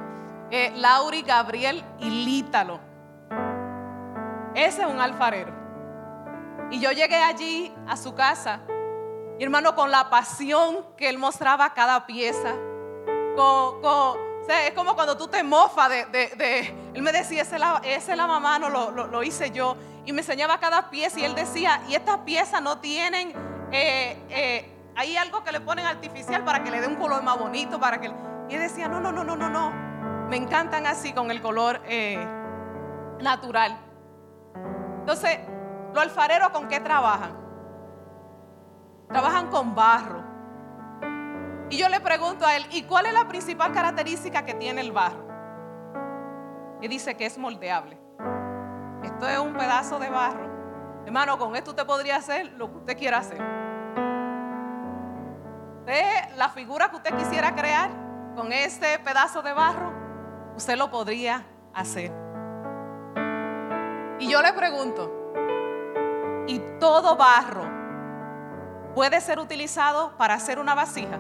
eh, 0.53 0.71
Lauri 0.75 1.23
Gabriel 1.23 1.83
y 1.97 2.11
Lítalo. 2.11 2.79
Ese 4.53 4.83
es 4.83 4.87
un 4.87 5.01
alfarero. 5.01 5.51
Y 6.69 6.79
yo 6.79 6.91
llegué 6.91 7.15
allí 7.15 7.73
a 7.87 7.97
su 7.97 8.13
casa, 8.13 8.61
mi 9.37 9.43
hermano, 9.43 9.73
con 9.73 9.89
la 9.89 10.11
pasión 10.11 10.85
que 10.95 11.09
él 11.09 11.17
mostraba 11.17 11.73
cada 11.73 12.05
pieza, 12.05 12.53
con, 13.35 13.81
con 13.81 14.19
es 14.47 14.73
como 14.75 14.93
cuando 14.93 15.17
tú 15.17 15.27
te 15.27 15.41
mofas 15.41 15.89
de, 15.89 16.75
Él 16.93 17.01
me 17.01 17.11
decía, 17.11 17.41
ese 17.41 17.57
la, 17.57 17.81
ese 17.83 18.15
la 18.15 18.27
mamá, 18.27 18.59
no 18.59 18.69
lo, 18.69 18.91
lo, 18.91 19.23
hice 19.23 19.49
yo. 19.49 19.75
Y 20.05 20.13
me 20.13 20.21
enseñaba 20.21 20.59
cada 20.59 20.91
pieza 20.91 21.19
y 21.19 21.23
él 21.23 21.33
decía, 21.33 21.81
y 21.87 21.95
estas 21.95 22.19
piezas 22.19 22.61
no 22.61 22.77
tienen... 22.77 23.33
Eh, 23.71 24.15
eh, 24.29 24.69
hay 24.95 25.17
algo 25.17 25.43
que 25.43 25.51
le 25.51 25.61
ponen 25.61 25.87
artificial 25.87 26.43
para 26.43 26.63
que 26.63 26.69
le 26.69 26.79
dé 26.79 26.85
un 26.87 26.97
color 26.97 27.23
más 27.23 27.39
bonito, 27.39 27.79
para 27.79 27.99
que... 27.99 28.11
Y 28.49 28.53
él 28.53 28.61
decía, 28.61 28.87
no, 28.87 28.99
no, 28.99 29.11
no, 29.11 29.23
no, 29.23 29.35
no, 29.35 29.49
no. 29.49 29.82
Me 30.29 30.37
encantan 30.37 30.87
así 30.87 31.13
con 31.13 31.31
el 31.31 31.41
color 31.41 31.81
eh, 31.85 32.25
natural. 33.21 33.77
Entonces, 34.99 35.39
los 35.93 36.01
alfareros 36.01 36.49
con 36.49 36.67
qué 36.67 36.79
trabajan? 36.79 37.37
Trabajan 39.09 39.47
con 39.49 39.75
barro. 39.75 40.23
Y 41.69 41.77
yo 41.77 41.89
le 41.89 41.99
pregunto 41.99 42.45
a 42.45 42.55
él, 42.55 42.65
¿y 42.71 42.83
cuál 42.83 43.05
es 43.05 43.13
la 43.13 43.27
principal 43.27 43.71
característica 43.71 44.43
que 44.45 44.53
tiene 44.53 44.81
el 44.81 44.91
barro? 44.91 45.27
Y 46.81 46.87
dice 46.87 47.15
que 47.15 47.25
es 47.25 47.37
moldeable. 47.37 47.97
Esto 49.03 49.27
es 49.27 49.39
un 49.39 49.53
pedazo 49.53 49.99
de 49.99 50.09
barro. 50.09 50.51
Hermano, 51.05 51.37
con 51.37 51.55
esto 51.55 51.71
usted 51.71 51.85
podría 51.85 52.17
hacer 52.17 52.53
lo 52.53 52.71
que 52.71 52.77
usted 52.77 52.97
quiera 52.97 53.17
hacer. 53.17 53.41
Usted, 55.79 56.35
la 56.37 56.49
figura 56.49 56.89
que 56.89 56.95
usted 56.95 57.15
quisiera 57.17 57.53
crear 57.53 57.89
con 58.35 58.51
este 58.53 58.99
pedazo 58.99 59.41
de 59.41 59.53
barro, 59.53 60.02
usted 60.55 60.77
lo 60.77 60.89
podría 60.89 61.45
hacer. 61.73 62.11
Y 64.19 64.29
yo 64.29 64.41
le 64.41 64.53
pregunto, 64.53 65.33
¿y 66.47 66.59
todo 66.79 67.15
barro 67.15 67.65
puede 68.95 69.19
ser 69.21 69.39
utilizado 69.39 70.15
para 70.17 70.35
hacer 70.35 70.59
una 70.59 70.75
vasija? 70.75 71.19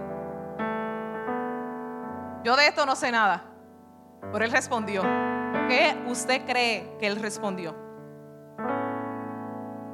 Yo 2.43 2.55
de 2.55 2.67
esto 2.67 2.85
no 2.85 2.95
sé 2.95 3.11
nada. 3.11 3.43
Pero 4.31 4.45
él 4.45 4.51
respondió. 4.51 5.01
¿Qué 5.67 6.01
usted 6.07 6.45
cree 6.45 6.97
que 6.99 7.07
él 7.07 7.21
respondió? 7.21 7.83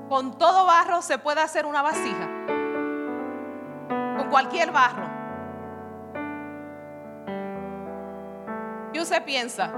con 0.10 0.38
todo 0.38 0.66
barro 0.66 1.02
se 1.02 1.20
puede 1.20 1.40
hacer 1.40 1.66
una 1.66 1.84
vasija. 1.84 2.28
Con 4.18 4.28
cualquier 4.30 4.72
barro. 4.72 5.08
¿Qué 9.10 9.16
usted 9.16 9.26
piensa? 9.26 9.74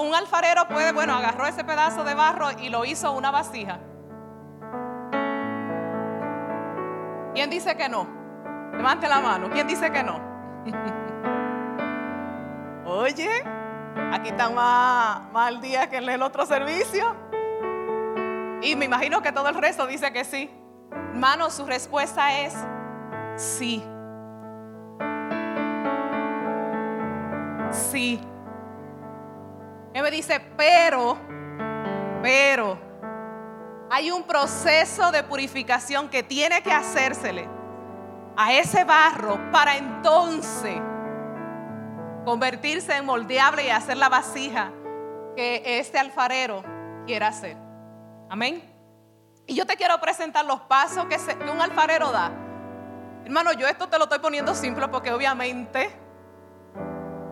Un 0.00 0.14
alfarero 0.14 0.66
puede, 0.68 0.92
bueno, 0.92 1.12
agarró 1.12 1.46
ese 1.46 1.64
pedazo 1.64 2.02
de 2.02 2.14
barro 2.14 2.50
y 2.58 2.70
lo 2.70 2.86
hizo 2.86 3.12
una 3.12 3.30
vasija. 3.30 3.78
¿Quién 7.34 7.50
dice 7.50 7.76
que 7.76 7.90
no? 7.90 8.08
Levante 8.72 9.06
la 9.06 9.20
mano. 9.20 9.50
¿Quién 9.50 9.66
dice 9.66 9.92
que 9.92 10.02
no? 10.02 10.18
Oye, 12.86 13.28
aquí 14.14 14.30
están 14.30 14.54
más, 14.54 15.30
más 15.30 15.60
día 15.60 15.86
que 15.90 15.98
en 15.98 16.08
el 16.08 16.22
otro 16.22 16.46
servicio. 16.46 17.14
Y 18.62 18.76
me 18.76 18.86
imagino 18.86 19.20
que 19.20 19.30
todo 19.30 19.50
el 19.50 19.56
resto 19.56 19.86
dice 19.86 20.10
que 20.10 20.24
sí. 20.24 20.50
Hermano, 20.90 21.50
su 21.50 21.66
respuesta 21.66 22.40
es 22.40 22.54
sí. 23.36 23.84
Sí. 27.74 28.20
Él 29.92 30.02
me 30.02 30.10
dice, 30.10 30.40
pero, 30.56 31.18
pero, 32.22 32.78
hay 33.90 34.10
un 34.10 34.24
proceso 34.24 35.12
de 35.12 35.22
purificación 35.22 36.08
que 36.08 36.22
tiene 36.22 36.62
que 36.62 36.72
hacérsele 36.72 37.48
a 38.36 38.52
ese 38.52 38.84
barro 38.84 39.38
para 39.52 39.76
entonces 39.76 40.80
convertirse 42.24 42.96
en 42.96 43.04
moldeable 43.04 43.66
y 43.66 43.70
hacer 43.70 43.96
la 43.96 44.08
vasija 44.08 44.72
que 45.36 45.62
este 45.78 45.98
alfarero 45.98 46.64
quiera 47.06 47.28
hacer. 47.28 47.56
Amén. 48.28 48.62
Y 49.46 49.54
yo 49.54 49.66
te 49.66 49.76
quiero 49.76 50.00
presentar 50.00 50.44
los 50.44 50.60
pasos 50.62 51.06
que, 51.06 51.16
un 51.50 51.60
alfarero 51.60 52.10
da. 52.10 52.32
Hermano, 53.24 53.52
yo 53.52 53.66
esto 53.68 53.88
te 53.88 53.98
lo 53.98 54.04
estoy 54.04 54.18
poniendo 54.18 54.54
simple 54.54 54.88
porque 54.88 55.12
obviamente 55.12 56.03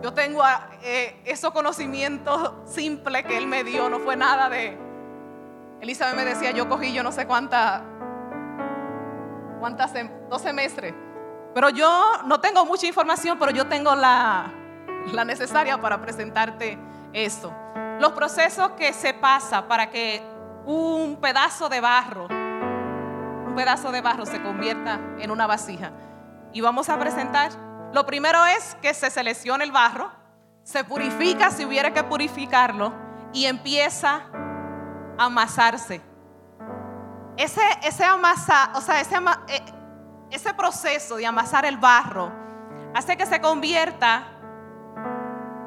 yo 0.03 0.13
tengo 0.13 0.43
eh, 0.83 1.15
esos 1.23 1.51
conocimientos 1.53 2.51
simples 2.65 3.25
que 3.25 3.37
él 3.37 3.47
me 3.47 3.63
dio, 3.63 3.87
no 3.89 3.99
fue 3.99 4.17
nada 4.17 4.49
de... 4.49 4.77
Elizabeth 5.79 6.15
me 6.15 6.25
decía, 6.25 6.51
yo 6.51 6.67
cogí 6.67 6.91
yo 6.91 7.03
no 7.03 7.13
sé 7.13 7.25
cuántas, 7.25 7.81
cuántas, 9.61 9.93
dos 10.29 10.41
semestres. 10.41 10.93
Pero 11.53 11.69
yo 11.69 12.21
no 12.25 12.41
tengo 12.41 12.65
mucha 12.65 12.85
información, 12.85 13.39
pero 13.39 13.51
yo 13.51 13.67
tengo 13.67 13.95
la, 13.95 14.51
la 15.13 15.23
necesaria 15.23 15.79
para 15.79 16.01
presentarte 16.01 16.77
esto. 17.13 17.53
Los 18.01 18.11
procesos 18.11 18.71
que 18.71 18.91
se 18.91 19.13
pasa 19.13 19.69
para 19.69 19.89
que 19.89 20.21
un 20.65 21.17
pedazo 21.21 21.69
de 21.69 21.79
barro, 21.79 22.27
un 22.27 23.53
pedazo 23.55 23.89
de 23.93 24.01
barro 24.01 24.25
se 24.25 24.41
convierta 24.41 24.99
en 25.19 25.31
una 25.31 25.47
vasija. 25.47 25.91
Y 26.51 26.59
vamos 26.59 26.89
a 26.89 26.99
presentar 26.99 27.51
lo 27.93 28.07
primero 28.07 28.43
es 28.45 28.75
que 28.81 28.93
se 28.95 29.11
seleccione 29.11 29.63
el 29.63 29.71
barro, 29.71 30.11
se 30.63 30.83
purifica 30.83 31.51
si 31.51 31.63
hubiera 31.63 31.93
que 31.93 32.03
purificarlo 32.03 32.91
y 33.31 33.45
empieza 33.45 34.23
a 35.17 35.25
amasarse. 35.25 36.01
Ese, 37.37 37.61
ese 37.83 38.03
amasa, 38.03 38.71
o 38.73 38.81
sea, 38.81 38.99
ese, 38.99 39.15
eh, 39.47 39.61
ese 40.31 40.53
proceso 40.55 41.17
de 41.17 41.27
amasar 41.27 41.65
el 41.65 41.77
barro 41.77 42.31
hace 42.95 43.15
que 43.15 43.27
se 43.27 43.39
convierta 43.39 44.23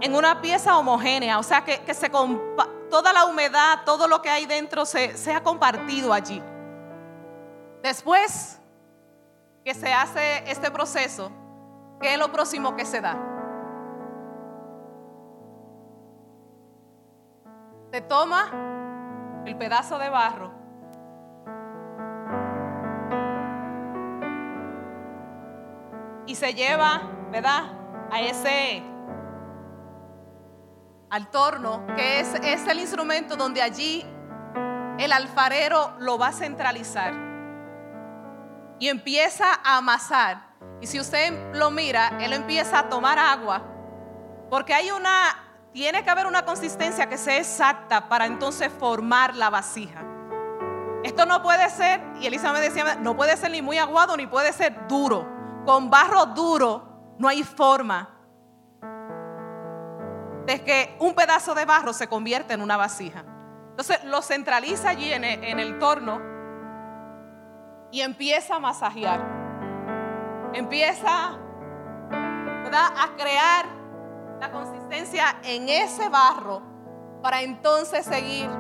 en 0.00 0.14
una 0.14 0.40
pieza 0.40 0.76
homogénea, 0.76 1.38
o 1.38 1.44
sea, 1.44 1.64
que, 1.64 1.78
que 1.84 1.94
se 1.94 2.10
toda 2.10 3.12
la 3.12 3.24
humedad, 3.24 3.84
todo 3.84 4.08
lo 4.08 4.20
que 4.20 4.30
hay 4.30 4.46
dentro 4.46 4.84
se, 4.84 5.16
sea 5.16 5.44
compartido 5.44 6.12
allí. 6.12 6.42
Después 7.82 8.58
que 9.64 9.74
se 9.74 9.92
hace 9.92 10.50
este 10.50 10.70
proceso, 10.72 11.30
¿Qué 12.00 12.12
es 12.12 12.18
lo 12.18 12.30
próximo 12.30 12.76
que 12.76 12.84
se 12.84 13.00
da? 13.00 13.16
Se 17.92 18.00
toma 18.02 19.42
el 19.46 19.56
pedazo 19.56 19.98
de 19.98 20.10
barro 20.10 20.52
y 26.26 26.34
se 26.34 26.52
lleva, 26.52 27.02
¿verdad? 27.30 27.64
A 28.10 28.20
ese 28.20 28.82
al 31.08 31.30
torno, 31.30 31.86
que 31.94 32.20
es, 32.20 32.34
es 32.34 32.66
el 32.66 32.80
instrumento 32.80 33.36
donde 33.36 33.62
allí 33.62 34.04
el 34.98 35.12
alfarero 35.12 35.94
lo 35.98 36.18
va 36.18 36.28
a 36.28 36.32
centralizar 36.32 37.14
y 38.78 38.88
empieza 38.88 39.46
a 39.64 39.78
amasar 39.78 40.45
y 40.80 40.86
si 40.86 41.00
usted 41.00 41.54
lo 41.54 41.70
mira, 41.70 42.18
él 42.20 42.32
empieza 42.32 42.80
a 42.80 42.88
tomar 42.88 43.18
agua, 43.18 43.62
porque 44.50 44.74
hay 44.74 44.90
una, 44.90 45.10
tiene 45.72 46.04
que 46.04 46.10
haber 46.10 46.26
una 46.26 46.44
consistencia 46.44 47.08
que 47.08 47.16
sea 47.16 47.38
exacta 47.38 48.08
para 48.08 48.26
entonces 48.26 48.70
formar 48.72 49.34
la 49.34 49.50
vasija. 49.50 50.02
Esto 51.02 51.24
no 51.24 51.42
puede 51.42 51.68
ser, 51.70 52.02
y 52.20 52.26
Elisa 52.26 52.52
me 52.52 52.60
decía, 52.60 52.96
no 52.96 53.16
puede 53.16 53.36
ser 53.36 53.50
ni 53.50 53.62
muy 53.62 53.78
aguado 53.78 54.16
ni 54.16 54.26
puede 54.26 54.52
ser 54.52 54.86
duro. 54.86 55.26
Con 55.64 55.88
barro 55.90 56.26
duro 56.26 57.14
no 57.18 57.28
hay 57.28 57.42
forma 57.42 58.10
de 60.46 60.62
que 60.62 60.96
un 61.00 61.14
pedazo 61.14 61.54
de 61.54 61.64
barro 61.64 61.92
se 61.92 62.06
convierta 62.08 62.54
en 62.54 62.60
una 62.60 62.76
vasija. 62.76 63.24
Entonces 63.70 64.04
lo 64.04 64.22
centraliza 64.22 64.90
allí 64.90 65.12
en 65.12 65.24
el 65.24 65.78
torno 65.78 66.20
y 67.90 68.00
empieza 68.00 68.56
a 68.56 68.58
masajear 68.58 69.35
empieza 70.56 71.38
a 72.76 73.16
crear 73.16 73.66
la 74.40 74.50
consistencia 74.50 75.36
en 75.42 75.68
ese 75.68 76.08
barro 76.08 76.62
para 77.22 77.42
entonces 77.42 78.04
seguir 78.04 78.50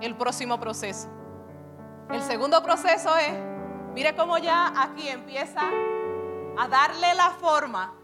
el 0.00 0.16
próximo 0.16 0.58
proceso. 0.58 1.08
El 2.10 2.22
segundo 2.22 2.62
proceso 2.62 3.16
es, 3.16 3.32
mire 3.94 4.14
cómo 4.16 4.38
ya 4.38 4.72
aquí 4.76 5.08
empieza 5.08 5.60
a 6.58 6.68
darle 6.68 7.14
la 7.14 7.30
forma 7.30 7.94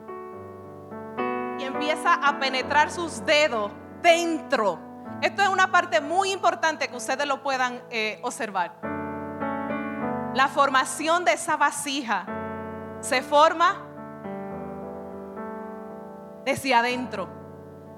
y 1.59 1.64
empieza 1.64 2.14
a 2.14 2.38
penetrar 2.38 2.90
sus 2.90 3.25
dedos 3.26 3.73
dentro. 4.00 4.78
Esto 5.21 5.43
es 5.43 5.49
una 5.49 5.73
parte 5.73 6.00
muy 6.00 6.31
importante 6.31 6.88
que 6.88 6.97
ustedes 6.97 7.26
lo 7.26 7.43
puedan 7.43 7.83
eh, 7.90 8.21
observar. 8.23 8.81
La 10.35 10.49
formación 10.49 11.25
de 11.25 11.33
esa 11.33 11.57
vasija 11.57 12.38
se 13.00 13.23
forma 13.23 13.85
desde 16.45 16.75
adentro. 16.75 17.28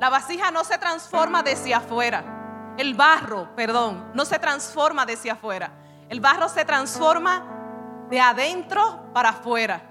La 0.00 0.08
vasija 0.08 0.50
no 0.50 0.64
se 0.64 0.78
transforma 0.78 1.42
desde 1.42 1.74
afuera. 1.74 2.74
El 2.76 2.94
barro, 2.94 3.54
perdón, 3.54 4.10
no 4.14 4.24
se 4.24 4.38
transforma 4.38 5.04
desde 5.06 5.30
afuera. 5.30 5.72
El 6.08 6.20
barro 6.20 6.48
se 6.48 6.64
transforma 6.64 8.06
de 8.08 8.20
adentro 8.20 9.12
para 9.12 9.30
afuera, 9.30 9.82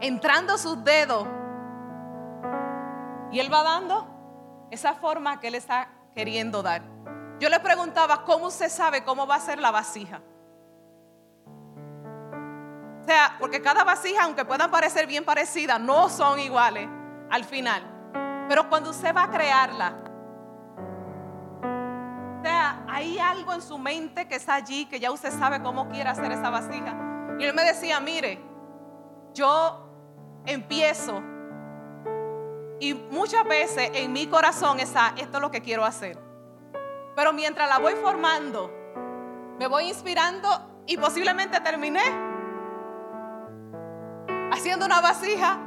entrando 0.00 0.58
sus 0.58 0.82
dedos. 0.82 1.28
Y 3.30 3.38
él 3.38 3.52
va 3.52 3.62
dando 3.62 4.08
esa 4.70 4.94
forma 4.94 5.38
que 5.38 5.48
él 5.48 5.54
está 5.54 5.88
queriendo 6.14 6.62
dar. 6.62 6.82
Yo 7.38 7.48
le 7.48 7.60
preguntaba, 7.60 8.24
¿cómo 8.24 8.50
se 8.50 8.68
sabe 8.68 9.04
cómo 9.04 9.26
va 9.26 9.36
a 9.36 9.40
ser 9.40 9.58
la 9.58 9.70
vasija? 9.70 10.20
O 13.02 13.04
sea, 13.04 13.34
porque 13.40 13.60
cada 13.60 13.82
vasija, 13.82 14.22
aunque 14.22 14.44
puedan 14.44 14.70
parecer 14.70 15.08
bien 15.08 15.24
parecidas, 15.24 15.80
no 15.80 16.08
son 16.08 16.38
iguales 16.38 16.88
al 17.30 17.44
final. 17.44 17.82
Pero 18.48 18.68
cuando 18.68 18.90
usted 18.90 19.12
va 19.14 19.24
a 19.24 19.30
crearla, 19.30 19.94
o 22.38 22.42
sea, 22.44 22.84
hay 22.88 23.18
algo 23.18 23.54
en 23.54 23.60
su 23.60 23.76
mente 23.76 24.28
que 24.28 24.36
está 24.36 24.54
allí, 24.54 24.86
que 24.86 25.00
ya 25.00 25.10
usted 25.10 25.36
sabe 25.36 25.60
cómo 25.60 25.88
quiere 25.88 26.10
hacer 26.10 26.30
esa 26.30 26.48
vasija. 26.48 26.94
Y 27.40 27.44
él 27.44 27.54
me 27.54 27.64
decía, 27.64 27.98
mire, 27.98 28.40
yo 29.34 30.42
empiezo 30.46 31.20
y 32.78 32.94
muchas 32.94 33.44
veces 33.44 33.90
en 33.94 34.12
mi 34.12 34.28
corazón 34.28 34.78
está, 34.78 35.14
esto 35.16 35.38
es 35.38 35.40
lo 35.40 35.50
que 35.50 35.60
quiero 35.60 35.84
hacer. 35.84 36.18
Pero 37.16 37.32
mientras 37.32 37.68
la 37.68 37.78
voy 37.78 37.94
formando, 37.94 38.70
me 39.58 39.66
voy 39.66 39.88
inspirando 39.88 40.82
y 40.86 40.96
posiblemente 40.96 41.58
terminé 41.60 42.31
haciendo 44.52 44.86
una 44.86 45.00
vasija 45.00 45.58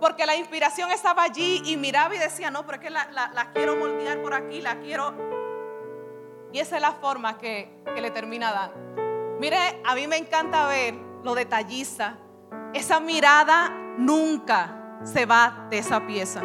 porque 0.00 0.24
la 0.24 0.36
inspiración 0.36 0.90
estaba 0.90 1.24
allí 1.24 1.62
y 1.64 1.76
miraba 1.76 2.14
y 2.14 2.18
decía, 2.18 2.50
no, 2.50 2.64
pero 2.64 2.78
es 2.78 2.84
que 2.84 2.90
la, 2.90 3.50
quiero 3.52 3.76
moldear 3.76 4.22
por 4.22 4.32
aquí, 4.32 4.60
la 4.60 4.78
quiero... 4.78 5.14
Y 6.52 6.60
esa 6.60 6.76
es 6.76 6.82
la 6.82 6.92
forma 6.92 7.36
que, 7.36 7.82
que 7.94 8.00
le 8.00 8.10
termina 8.10 8.52
dando. 8.52 9.38
Mire, 9.38 9.82
a 9.84 9.94
mí 9.94 10.06
me 10.06 10.16
encanta 10.16 10.66
ver 10.66 10.94
lo 11.22 11.34
detallista. 11.34 12.16
Esa 12.72 13.00
mirada 13.00 13.68
nunca 13.98 14.98
se 15.04 15.26
va 15.26 15.66
de 15.68 15.78
esa 15.78 16.06
pieza. 16.06 16.40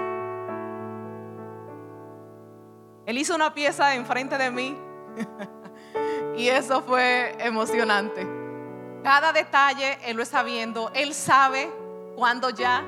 Él 3.05 3.17
hizo 3.17 3.35
una 3.35 3.53
pieza 3.53 3.95
enfrente 3.95 4.37
de 4.37 4.51
mí 4.51 4.77
Y 6.37 6.47
eso 6.47 6.81
fue 6.81 7.35
emocionante. 7.39 8.27
Cada 9.03 9.33
detalle 9.33 9.99
Él 10.05 10.15
lo 10.15 10.23
está 10.23 10.43
viendo. 10.43 10.89
Él 10.93 11.13
sabe 11.13 11.69
cuando 12.15 12.49
ya 12.49 12.83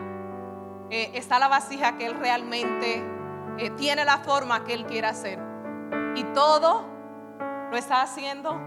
eh, 0.89 1.12
está 1.13 1.39
la 1.39 1.50
vasija 1.50 1.98
que 1.98 2.05
Él 2.05 2.17
realmente 2.17 3.03
eh, 3.57 3.69
tiene 3.72 4.05
la 4.05 4.19
forma 4.19 4.63
que 4.63 4.74
Él 4.74 4.86
quiere 4.86 5.07
hacer. 5.07 5.39
Y 6.15 6.24
todo 6.34 6.86
lo 7.69 7.77
está 7.77 8.01
haciendo 8.01 8.57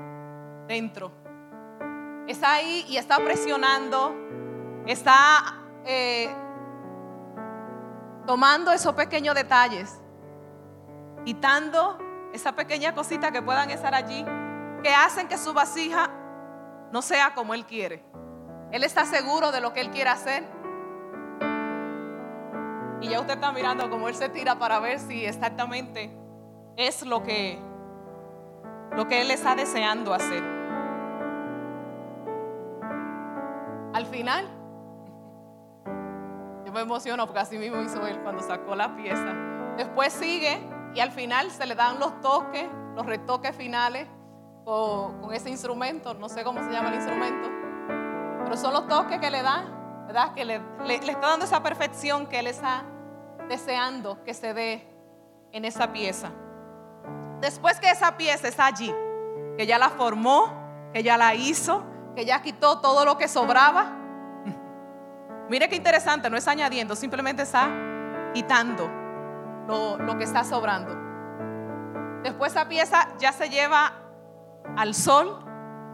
dentro. 0.66 1.10
Está 2.26 2.54
ahí 2.54 2.84
y 2.86 2.98
está 2.98 3.16
presionando. 3.16 4.14
Está 4.84 5.54
eh, 5.86 6.28
tomando 8.26 8.72
esos 8.72 8.94
pequeños 8.94 9.34
detalles. 9.34 9.98
Quitando 11.24 11.98
esa 12.34 12.52
pequeña 12.52 12.94
cosita 12.94 13.30
que 13.30 13.40
puedan 13.40 13.70
estar 13.70 13.94
allí. 13.94 14.22
Que 14.82 14.94
hacen 14.94 15.28
que 15.28 15.38
su 15.38 15.54
vasija 15.54 16.10
no 16.92 17.02
sea 17.02 17.34
como 17.34 17.54
Él 17.54 17.66
quiere. 17.66 18.02
Él 18.70 18.84
está 18.84 19.04
seguro 19.04 19.50
de 19.50 19.60
lo 19.60 19.72
que 19.72 19.80
Él 19.80 19.90
quiere 19.90 20.10
hacer. 20.10 20.44
Y 23.00 23.08
ya 23.08 23.20
usted 23.20 23.34
está 23.34 23.52
mirando 23.52 23.88
cómo 23.90 24.08
Él 24.08 24.14
se 24.14 24.28
tira 24.28 24.58
para 24.58 24.80
ver 24.80 24.98
si 24.98 25.24
exactamente 25.24 26.10
es 26.76 27.04
lo 27.04 27.22
que, 27.22 27.58
lo 28.92 29.06
que 29.06 29.22
Él 29.22 29.30
está 29.30 29.54
deseando 29.54 30.12
hacer. 30.12 30.42
Al 33.94 34.06
final, 34.06 34.46
yo 36.64 36.72
me 36.72 36.80
emociono 36.80 37.26
porque 37.26 37.40
así 37.40 37.58
mismo 37.58 37.80
hizo 37.80 38.06
Él 38.06 38.18
cuando 38.20 38.42
sacó 38.42 38.74
la 38.74 38.94
pieza. 38.96 39.34
Después 39.76 40.12
sigue 40.12 40.58
y 40.94 41.00
al 41.00 41.12
final 41.12 41.50
se 41.50 41.66
le 41.66 41.74
dan 41.74 41.98
los 41.98 42.20
toques, 42.20 42.66
los 42.96 43.06
retoques 43.06 43.54
finales 43.54 44.08
con, 44.68 45.32
ese 45.32 45.48
instrumento, 45.48 46.12
no 46.12 46.28
sé 46.28 46.44
cómo 46.44 46.62
se 46.62 46.70
llama 46.70 46.88
el 46.90 46.96
instrumento, 46.96 47.48
pero 48.44 48.54
son 48.54 48.74
los 48.74 48.86
toques 48.86 49.18
que 49.18 49.30
le 49.30 49.42
da, 49.42 49.64
¿verdad? 50.06 50.34
Que 50.34 50.44
le, 50.44 50.60
le 50.84 50.94
está 50.96 51.28
dando 51.28 51.46
esa 51.46 51.62
perfección 51.62 52.26
que 52.26 52.38
Él 52.38 52.48
está 52.48 52.84
deseando 53.48 54.22
que 54.24 54.34
se 54.34 54.52
dé 54.52 54.86
en 55.52 55.64
esa 55.64 55.90
pieza. 55.90 56.30
Después 57.40 57.80
que 57.80 57.90
esa 57.90 58.18
pieza 58.18 58.46
está 58.46 58.66
allí, 58.66 58.94
que 59.56 59.66
ya 59.66 59.78
la 59.78 59.88
formó, 59.88 60.52
que 60.92 61.02
ya 61.02 61.16
la 61.16 61.34
hizo, 61.34 61.82
que 62.14 62.26
ya 62.26 62.42
quitó 62.42 62.80
todo 62.80 63.06
lo 63.06 63.16
que 63.16 63.26
sobraba. 63.26 63.86
Mire 65.48 65.70
qué 65.70 65.76
interesante, 65.76 66.28
no 66.28 66.36
es 66.36 66.46
añadiendo, 66.46 66.94
simplemente 66.94 67.42
está 67.42 67.70
quitando 68.34 68.86
lo, 69.66 69.96
lo 69.96 70.18
que 70.18 70.24
está 70.24 70.44
sobrando. 70.44 70.94
Después 72.22 72.52
esa 72.52 72.68
pieza 72.68 73.08
ya 73.18 73.32
se 73.32 73.48
lleva 73.48 74.07
al 74.76 74.94
sol, 74.94 75.44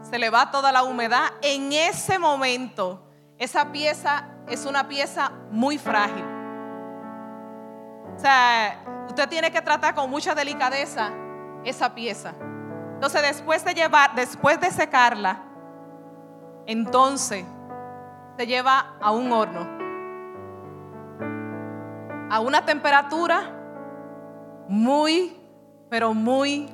se 0.01 0.19
le 0.19 0.29
va 0.29 0.51
toda 0.51 0.71
la 0.71 0.83
humedad. 0.83 1.31
En 1.41 1.71
ese 1.71 2.19
momento, 2.19 3.07
esa 3.37 3.71
pieza 3.71 4.27
es 4.47 4.65
una 4.65 4.87
pieza 4.87 5.31
muy 5.51 5.77
frágil. 5.77 6.25
O 8.15 8.19
sea, 8.19 8.83
usted 9.07 9.27
tiene 9.27 9.51
que 9.51 9.61
tratar 9.61 9.95
con 9.95 10.09
mucha 10.09 10.35
delicadeza 10.35 11.11
esa 11.63 11.93
pieza. 11.93 12.33
Entonces, 12.93 13.21
después 13.21 13.65
de 13.65 13.73
llevar, 13.73 14.15
después 14.15 14.59
de 14.59 14.71
secarla, 14.71 15.43
entonces 16.65 17.45
se 18.37 18.47
lleva 18.47 18.95
a 19.01 19.11
un 19.11 19.31
horno 19.31 19.75
a 22.29 22.39
una 22.39 22.65
temperatura 22.65 23.51
muy, 24.67 25.37
pero 25.89 26.13
muy 26.13 26.69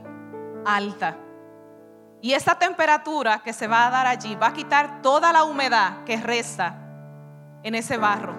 alta. 0.65 1.17
Y 2.21 2.33
esa 2.33 2.55
temperatura 2.55 3.39
que 3.39 3.51
se 3.51 3.67
va 3.67 3.87
a 3.87 3.89
dar 3.89 4.05
allí 4.05 4.35
va 4.35 4.47
a 4.47 4.53
quitar 4.53 5.01
toda 5.01 5.33
la 5.33 5.43
humedad 5.43 6.03
que 6.03 6.17
resta 6.17 6.75
en 7.63 7.73
ese 7.73 7.97
barro. 7.97 8.35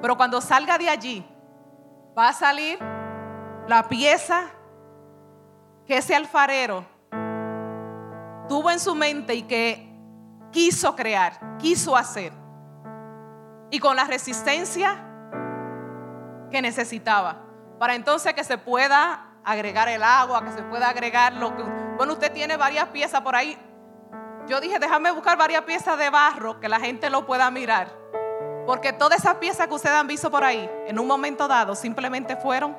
Pero 0.00 0.16
cuando 0.16 0.40
salga 0.40 0.78
de 0.78 0.88
allí, 0.88 1.28
va 2.16 2.28
a 2.28 2.32
salir 2.32 2.78
la 3.66 3.88
pieza 3.88 4.44
que 5.84 5.96
ese 5.96 6.14
alfarero 6.14 6.84
tuvo 8.48 8.70
en 8.70 8.78
su 8.78 8.94
mente 8.94 9.34
y 9.34 9.42
que 9.42 9.90
quiso 10.52 10.94
crear, 10.94 11.56
quiso 11.58 11.96
hacer. 11.96 12.32
Y 13.70 13.80
con 13.80 13.96
la 13.96 14.04
resistencia 14.04 14.96
que 16.50 16.62
necesitaba. 16.62 17.36
Para 17.78 17.94
entonces 17.94 18.32
que 18.34 18.44
se 18.44 18.58
pueda 18.58 19.26
agregar 19.44 19.88
el 19.88 20.02
agua, 20.02 20.44
que 20.44 20.52
se 20.52 20.62
pueda 20.62 20.88
agregar 20.88 21.32
lo 21.32 21.56
que 21.56 21.62
bueno, 22.00 22.14
usted 22.14 22.32
tiene 22.32 22.56
varias 22.56 22.88
piezas 22.88 23.20
por 23.20 23.36
ahí. 23.36 23.58
Yo 24.46 24.58
dije, 24.58 24.78
déjame 24.78 25.10
buscar 25.10 25.36
varias 25.36 25.64
piezas 25.64 25.98
de 25.98 26.08
barro 26.08 26.58
que 26.58 26.66
la 26.66 26.80
gente 26.80 27.10
lo 27.10 27.26
pueda 27.26 27.50
mirar. 27.50 27.88
Porque 28.66 28.94
todas 28.94 29.18
esas 29.18 29.34
piezas 29.34 29.68
que 29.68 29.74
ustedes 29.74 29.96
han 29.96 30.06
visto 30.06 30.30
por 30.30 30.42
ahí, 30.42 30.66
en 30.86 30.98
un 30.98 31.06
momento 31.06 31.46
dado, 31.46 31.74
simplemente 31.74 32.36
fueron 32.36 32.74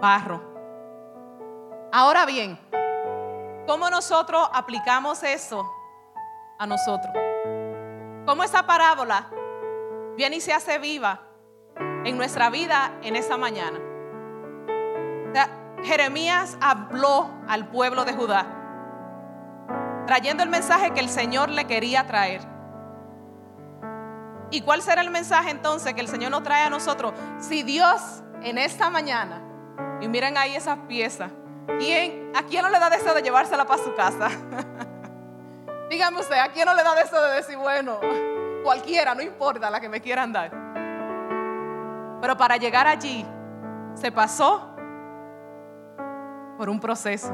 barro. 0.00 0.40
Ahora 1.90 2.24
bien, 2.26 2.60
¿cómo 3.66 3.90
nosotros 3.90 4.48
aplicamos 4.52 5.24
eso 5.24 5.68
a 6.60 6.66
nosotros? 6.68 7.12
¿Cómo 8.24 8.44
esa 8.44 8.64
parábola 8.64 9.30
viene 10.16 10.36
y 10.36 10.40
se 10.40 10.52
hace 10.52 10.78
viva 10.78 11.22
en 12.04 12.16
nuestra 12.16 12.50
vida 12.50 12.92
en 13.02 13.16
esa 13.16 13.36
mañana? 13.36 13.80
Jeremías 15.84 16.56
habló 16.60 17.30
al 17.46 17.66
pueblo 17.68 18.04
de 18.04 18.14
Judá, 18.14 18.46
trayendo 20.06 20.42
el 20.42 20.48
mensaje 20.48 20.92
que 20.92 21.00
el 21.00 21.08
Señor 21.08 21.50
le 21.50 21.66
quería 21.66 22.06
traer. 22.06 22.40
¿Y 24.50 24.62
cuál 24.62 24.82
será 24.82 25.02
el 25.02 25.10
mensaje 25.10 25.50
entonces 25.50 25.92
que 25.94 26.00
el 26.00 26.08
Señor 26.08 26.30
nos 26.30 26.42
trae 26.42 26.64
a 26.64 26.70
nosotros? 26.70 27.12
Si 27.38 27.62
Dios 27.62 28.22
en 28.42 28.56
esta 28.56 28.88
mañana, 28.88 29.42
y 30.00 30.08
miren 30.08 30.36
ahí 30.38 30.54
esas 30.54 30.78
piezas, 30.88 31.30
¿quién, 31.78 32.32
¿a 32.34 32.42
quién 32.42 32.62
no 32.62 32.70
le 32.70 32.78
da 32.78 32.88
deseo 32.88 33.14
de 33.14 33.22
llevársela 33.22 33.66
para 33.66 33.82
su 33.82 33.94
casa? 33.94 34.28
Dígame 35.90 36.20
usted, 36.20 36.36
¿a 36.36 36.48
quién 36.48 36.66
no 36.66 36.74
le 36.74 36.82
da 36.82 36.94
deseo 36.94 37.22
de 37.22 37.36
decir, 37.36 37.56
bueno, 37.56 38.00
cualquiera, 38.62 39.14
no 39.14 39.22
importa 39.22 39.70
la 39.70 39.80
que 39.80 39.88
me 39.88 40.00
quieran 40.00 40.32
dar? 40.32 40.50
Pero 42.20 42.36
para 42.36 42.56
llegar 42.56 42.86
allí, 42.86 43.26
se 43.94 44.10
pasó 44.10 44.73
por 46.56 46.68
un 46.68 46.80
proceso 46.80 47.32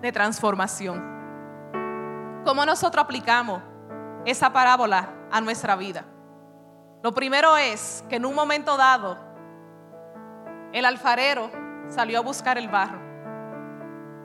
de 0.00 0.12
transformación. 0.12 1.12
¿Cómo 2.44 2.66
nosotros 2.66 3.04
aplicamos 3.04 3.62
esa 4.24 4.52
parábola 4.52 5.08
a 5.30 5.40
nuestra 5.40 5.76
vida? 5.76 6.04
Lo 7.02 7.12
primero 7.12 7.56
es 7.56 8.04
que 8.08 8.16
en 8.16 8.26
un 8.26 8.34
momento 8.34 8.76
dado, 8.76 9.16
el 10.72 10.84
alfarero 10.84 11.50
salió 11.88 12.18
a 12.18 12.22
buscar 12.22 12.58
el 12.58 12.68
barro. 12.68 13.00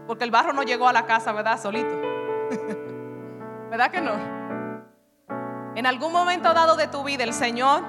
Porque 0.08 0.24
el 0.24 0.32
barro 0.32 0.54
no 0.54 0.64
llegó 0.64 0.88
a 0.88 0.94
la 0.94 1.06
casa, 1.06 1.32
¿verdad? 1.32 1.60
Solito. 1.60 1.90
¿Verdad 3.70 3.92
que 3.92 4.02
no? 4.02 4.14
En 5.76 5.86
algún 5.86 6.12
momento 6.12 6.54
dado 6.54 6.76
de 6.76 6.88
tu 6.88 7.04
vida, 7.04 7.24
el 7.24 7.34
Señor 7.34 7.84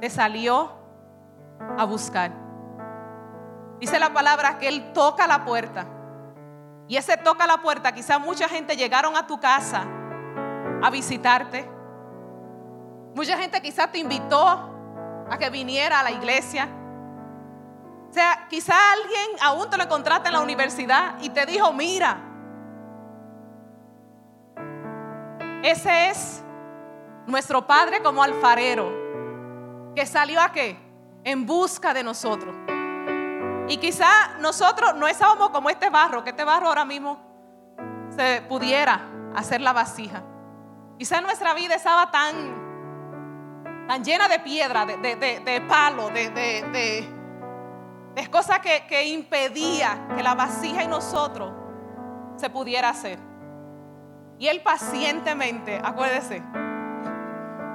te 0.00 0.10
salió 0.10 0.72
a 1.78 1.84
buscar. 1.84 2.41
Dice 3.82 3.98
la 3.98 4.12
palabra 4.12 4.60
que 4.60 4.68
Él 4.68 4.92
toca 4.92 5.26
la 5.26 5.44
puerta. 5.44 5.84
Y 6.86 6.96
ese 6.96 7.16
toca 7.16 7.48
la 7.48 7.58
puerta, 7.58 7.90
quizá 7.90 8.16
mucha 8.16 8.48
gente 8.48 8.76
llegaron 8.76 9.16
a 9.16 9.26
tu 9.26 9.40
casa 9.40 9.84
a 10.80 10.88
visitarte. 10.88 11.68
Mucha 13.12 13.36
gente 13.36 13.60
quizá 13.60 13.90
te 13.90 13.98
invitó 13.98 14.46
a 15.28 15.36
que 15.36 15.50
viniera 15.50 15.98
a 15.98 16.04
la 16.04 16.12
iglesia. 16.12 16.68
O 18.08 18.12
sea, 18.12 18.46
quizá 18.48 18.72
alguien 18.92 19.30
aún 19.42 19.68
te 19.68 19.76
lo 19.76 19.82
encontraste 19.82 20.28
en 20.28 20.34
la 20.34 20.42
universidad 20.42 21.16
y 21.20 21.30
te 21.30 21.44
dijo, 21.44 21.72
mira, 21.72 22.18
ese 25.64 26.10
es 26.10 26.44
nuestro 27.26 27.66
Padre 27.66 28.00
como 28.00 28.22
alfarero, 28.22 28.92
que 29.96 30.06
salió 30.06 30.40
a 30.40 30.52
qué? 30.52 30.78
En 31.24 31.44
busca 31.44 31.92
de 31.92 32.04
nosotros. 32.04 32.54
Y 33.68 33.76
quizá 33.78 34.38
nosotros 34.40 34.94
no 34.96 35.06
estábamos 35.06 35.50
como 35.50 35.70
este 35.70 35.88
barro, 35.90 36.24
que 36.24 36.30
este 36.30 36.44
barro 36.44 36.68
ahora 36.68 36.84
mismo 36.84 37.18
se 38.10 38.42
pudiera 38.48 39.00
hacer 39.34 39.60
la 39.60 39.72
vasija. 39.72 40.22
Quizá 40.98 41.20
nuestra 41.20 41.54
vida 41.54 41.74
estaba 41.74 42.10
tan, 42.10 43.86
tan 43.88 44.04
llena 44.04 44.28
de 44.28 44.38
piedra, 44.40 44.84
de, 44.84 44.96
de, 44.98 45.40
de, 45.40 45.60
palo, 45.62 46.10
de, 46.10 46.30
de, 46.30 48.28
cosas 48.30 48.60
que, 48.60 48.86
que 48.86 49.08
impedía 49.08 50.06
que 50.14 50.22
la 50.22 50.34
vasija 50.34 50.82
y 50.82 50.88
nosotros 50.88 51.52
se 52.36 52.50
pudiera 52.50 52.88
hacer. 52.90 53.18
Y 54.38 54.48
él 54.48 54.62
pacientemente, 54.62 55.80
acuérdese, 55.82 56.42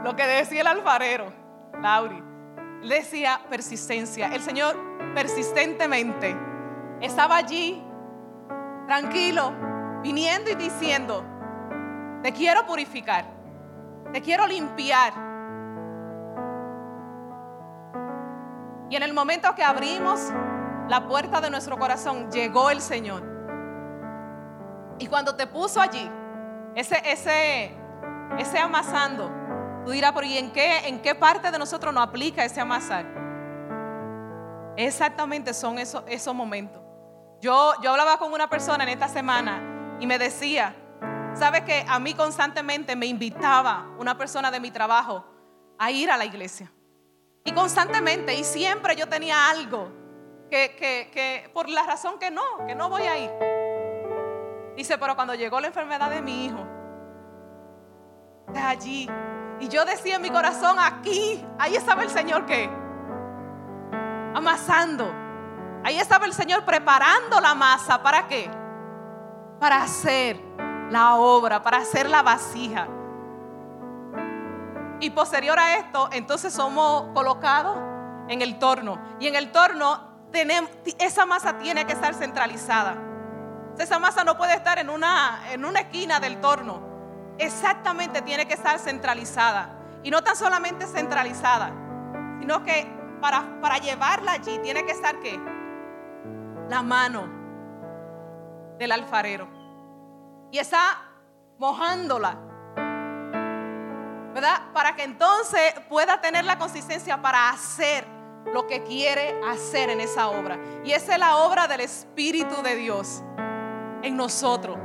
lo 0.03 0.15
que 0.15 0.25
decía 0.25 0.61
el 0.61 0.67
alfarero, 0.67 1.33
Lauri, 1.81 2.21
decía 2.83 3.41
persistencia. 3.49 4.27
El 4.27 4.41
Señor 4.41 4.75
persistentemente 5.17 6.37
estaba 7.01 7.37
allí 7.37 7.83
tranquilo, 8.85 9.51
viniendo 10.03 10.51
y 10.51 10.53
diciendo, 10.53 11.25
te 12.21 12.31
quiero 12.31 12.67
purificar, 12.67 13.25
te 14.13 14.21
quiero 14.21 14.45
limpiar. 14.45 15.13
Y 18.91 18.95
en 18.95 19.01
el 19.01 19.11
momento 19.11 19.55
que 19.55 19.63
abrimos 19.63 20.21
la 20.87 21.07
puerta 21.07 21.41
de 21.41 21.49
nuestro 21.49 21.79
corazón, 21.79 22.29
llegó 22.29 22.69
el 22.69 22.79
Señor. 22.79 23.23
Y 24.99 25.07
cuando 25.07 25.35
te 25.35 25.47
puso 25.47 25.81
allí, 25.81 26.11
ese, 26.75 27.01
ese, 27.03 27.75
ese 28.37 28.59
amasando, 28.59 29.31
tú 29.83 29.89
dirás, 29.89 30.11
pero 30.13 30.27
¿y 30.27 30.37
en 30.37 30.51
qué, 30.51 30.87
en 30.87 31.01
qué 31.01 31.15
parte 31.15 31.49
de 31.49 31.57
nosotros 31.57 31.91
no 31.91 32.03
aplica 32.03 32.45
ese 32.45 32.61
amasar? 32.61 33.26
Exactamente 34.77 35.55
son 35.55 35.79
esos, 35.79 36.03
esos 36.07 36.35
momentos. 36.35 36.81
Yo, 37.41 37.73
yo 37.81 37.91
hablaba 37.91 38.17
con 38.17 38.31
una 38.31 38.47
persona 38.47 38.83
en 38.83 38.91
esta 38.91 39.07
semana 39.07 39.97
y 39.99 40.05
me 40.05 40.19
decía, 40.19 40.75
¿sabe 41.33 41.65
que 41.65 41.83
a 41.87 41.99
mí 41.99 42.13
constantemente 42.13 42.95
me 42.95 43.07
invitaba 43.07 43.87
una 43.97 44.15
persona 44.15 44.51
de 44.51 44.59
mi 44.59 44.69
trabajo 44.69 45.25
a 45.79 45.89
ir 45.89 46.11
a 46.11 46.17
la 46.17 46.25
iglesia? 46.25 46.71
Y 47.43 47.53
constantemente, 47.53 48.35
y 48.35 48.43
siempre 48.43 48.95
yo 48.95 49.07
tenía 49.07 49.49
algo 49.49 49.91
que, 50.51 50.75
que, 50.75 51.09
que 51.11 51.49
por 51.53 51.69
la 51.69 51.83
razón 51.83 52.19
que 52.19 52.29
no, 52.29 52.43
que 52.67 52.75
no 52.75 52.87
voy 52.87 53.03
a 53.03 53.17
ir. 53.17 53.31
Dice, 54.75 54.99
pero 54.99 55.15
cuando 55.15 55.33
llegó 55.33 55.59
la 55.59 55.67
enfermedad 55.67 56.11
de 56.11 56.21
mi 56.21 56.45
hijo, 56.45 56.63
de 58.53 58.59
allí, 58.59 59.09
y 59.59 59.69
yo 59.69 59.85
decía 59.85 60.17
en 60.17 60.21
mi 60.21 60.29
corazón, 60.29 60.77
aquí, 60.79 61.43
ahí 61.57 61.75
estaba 61.75 62.03
el 62.03 62.11
Señor 62.11 62.45
que 62.45 62.69
amasando. 64.37 65.11
Ahí 65.83 65.99
estaba 65.99 66.25
el 66.25 66.33
Señor 66.33 66.63
preparando 66.63 67.41
la 67.41 67.55
masa. 67.55 68.01
¿Para 68.01 68.27
qué? 68.27 68.49
Para 69.59 69.81
hacer 69.81 70.39
la 70.91 71.15
obra, 71.15 71.61
para 71.63 71.77
hacer 71.77 72.09
la 72.09 72.21
vasija. 72.21 72.87
Y 74.99 75.09
posterior 75.09 75.57
a 75.59 75.77
esto, 75.77 76.09
entonces 76.11 76.53
somos 76.53 77.13
colocados 77.13 77.77
en 78.27 78.41
el 78.41 78.59
torno. 78.59 78.99
Y 79.19 79.27
en 79.27 79.35
el 79.35 79.51
torno 79.51 80.27
tenemos, 80.31 80.69
esa 80.99 81.25
masa 81.25 81.57
tiene 81.57 81.85
que 81.85 81.93
estar 81.93 82.13
centralizada. 82.13 82.95
Esa 83.77 83.99
masa 83.99 84.23
no 84.23 84.37
puede 84.37 84.53
estar 84.53 84.79
en 84.79 84.89
una, 84.89 85.51
en 85.51 85.65
una 85.65 85.81
esquina 85.81 86.19
del 86.19 86.39
torno. 86.41 86.81
Exactamente 87.37 88.21
tiene 88.21 88.47
que 88.47 88.55
estar 88.55 88.79
centralizada. 88.79 89.69
Y 90.03 90.11
no 90.11 90.23
tan 90.23 90.35
solamente 90.35 90.85
centralizada, 90.85 91.71
sino 92.39 92.63
que 92.63 92.96
para, 93.21 93.59
para 93.61 93.77
llevarla 93.77 94.33
allí 94.33 94.59
tiene 94.59 94.85
que 94.85 94.91
estar 94.91 95.19
qué? 95.19 95.39
La 96.69 96.81
mano 96.81 97.27
del 98.77 98.91
alfarero. 98.91 99.47
Y 100.51 100.59
está 100.59 101.01
mojándola. 101.57 102.37
¿Verdad? 104.33 104.71
Para 104.73 104.95
que 104.95 105.03
entonces 105.03 105.73
pueda 105.89 106.21
tener 106.21 106.45
la 106.45 106.57
consistencia 106.57 107.21
para 107.21 107.49
hacer 107.49 108.05
lo 108.53 108.67
que 108.67 108.83
quiere 108.83 109.39
hacer 109.47 109.89
en 109.89 109.99
esa 109.99 110.27
obra. 110.29 110.57
Y 110.83 110.91
esa 110.91 111.13
es 111.13 111.19
la 111.19 111.37
obra 111.37 111.67
del 111.67 111.81
Espíritu 111.81 112.61
de 112.61 112.75
Dios 112.75 113.23
en 114.03 114.15
nosotros. 114.15 114.77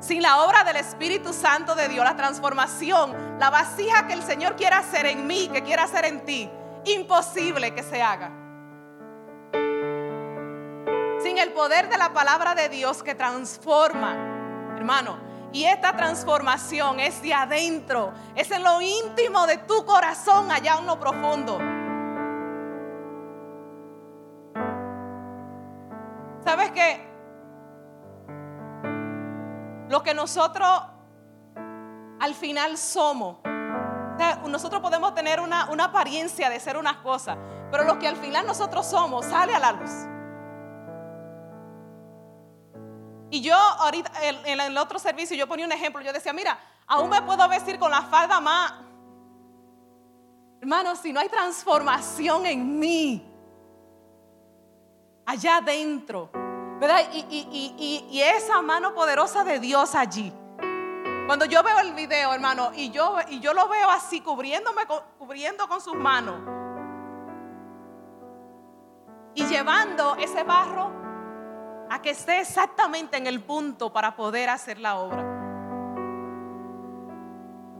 Sin 0.00 0.20
la 0.20 0.42
obra 0.42 0.64
del 0.64 0.76
Espíritu 0.76 1.32
Santo 1.32 1.74
de 1.74 1.88
Dios, 1.88 2.04
la 2.04 2.16
transformación, 2.16 3.38
la 3.38 3.50
vasija 3.50 4.06
que 4.06 4.14
el 4.14 4.22
Señor 4.22 4.56
quiere 4.56 4.76
hacer 4.76 5.06
en 5.06 5.26
mí, 5.26 5.48
que 5.52 5.62
quiere 5.62 5.80
hacer 5.80 6.04
en 6.04 6.24
ti, 6.24 6.50
imposible 6.84 7.74
que 7.74 7.82
se 7.82 8.02
haga. 8.02 8.30
Sin 11.22 11.38
el 11.38 11.52
poder 11.52 11.88
de 11.88 11.98
la 11.98 12.12
palabra 12.12 12.54
de 12.54 12.68
Dios 12.68 13.02
que 13.02 13.14
transforma, 13.14 14.74
hermano. 14.76 15.18
Y 15.52 15.64
esta 15.64 15.94
transformación 15.94 16.98
es 16.98 17.20
de 17.22 17.34
adentro, 17.34 18.12
es 18.34 18.50
en 18.50 18.62
lo 18.62 18.80
íntimo 18.80 19.46
de 19.46 19.58
tu 19.58 19.84
corazón, 19.84 20.50
allá 20.50 20.78
en 20.78 20.86
lo 20.86 20.98
profundo. 20.98 21.58
¿Sabes 26.44 26.70
qué? 26.72 27.06
Lo 29.88 30.02
que 30.02 30.14
nosotros 30.14 30.82
al 32.18 32.34
final 32.34 32.78
somos 32.78 33.36
nosotros 34.48 34.80
podemos 34.80 35.14
tener 35.14 35.40
una, 35.40 35.62
apariencia 35.62 36.50
de 36.50 36.60
ser 36.60 36.76
unas 36.76 36.96
cosas, 36.98 37.36
pero 37.70 37.84
lo 37.84 37.98
que 37.98 38.08
al 38.08 38.16
final 38.16 38.46
nosotros 38.46 38.86
somos 38.86 39.26
sale 39.26 39.54
a 39.54 39.58
la 39.58 39.72
luz. 39.72 39.90
Y 43.30 43.40
yo 43.40 43.56
ahorita 43.56 44.10
en, 44.22 44.60
el 44.60 44.76
otro 44.76 44.98
servicio 44.98 45.36
yo 45.36 45.46
ponía 45.46 45.64
un 45.64 45.72
ejemplo, 45.72 46.02
yo 46.02 46.12
decía, 46.12 46.32
mira, 46.32 46.58
aún 46.86 47.08
me 47.08 47.22
puedo 47.22 47.48
vestir 47.48 47.78
con 47.78 47.90
la 47.90 48.02
falda 48.02 48.40
más... 48.40 48.74
Hermano, 50.60 50.94
si 50.94 51.12
no 51.12 51.18
hay 51.18 51.28
transformación 51.28 52.46
en 52.46 52.78
mí, 52.78 53.28
allá 55.26 55.56
adentro, 55.56 56.30
¿verdad? 56.78 57.00
y 57.12 58.20
esa 58.20 58.62
mano 58.62 58.94
poderosa 58.94 59.42
de 59.42 59.58
Dios 59.58 59.94
allí, 59.96 60.32
cuando 61.26 61.44
yo 61.44 61.62
veo 61.62 61.78
el 61.80 61.94
video, 61.94 62.32
hermano, 62.34 62.72
y 62.74 62.90
yo, 62.90 63.16
y 63.28 63.40
yo 63.40 63.54
lo 63.54 63.68
veo 63.68 63.88
así, 63.90 64.20
cubriéndome, 64.20 64.82
cubriendo 65.18 65.68
con 65.68 65.80
sus 65.80 65.94
manos. 65.94 66.40
Y 69.34 69.44
llevando 69.46 70.16
ese 70.16 70.42
barro 70.42 70.90
a 71.88 72.02
que 72.02 72.10
esté 72.10 72.40
exactamente 72.40 73.16
en 73.16 73.26
el 73.26 73.40
punto 73.42 73.92
para 73.92 74.16
poder 74.16 74.50
hacer 74.50 74.78
la 74.78 74.96
obra. 74.96 75.24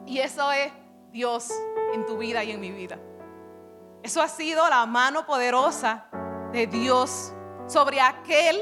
Y 0.06 0.18
eso 0.18 0.50
es 0.52 0.72
Dios 1.10 1.50
en 1.92 2.06
tu 2.06 2.18
vida 2.18 2.44
y 2.44 2.52
en 2.52 2.60
mi 2.60 2.70
vida. 2.70 2.98
Eso 4.02 4.22
ha 4.22 4.28
sido 4.28 4.68
la 4.68 4.86
mano 4.86 5.26
poderosa 5.26 6.06
de 6.52 6.66
Dios 6.66 7.32
sobre 7.66 8.00
aquel 8.00 8.56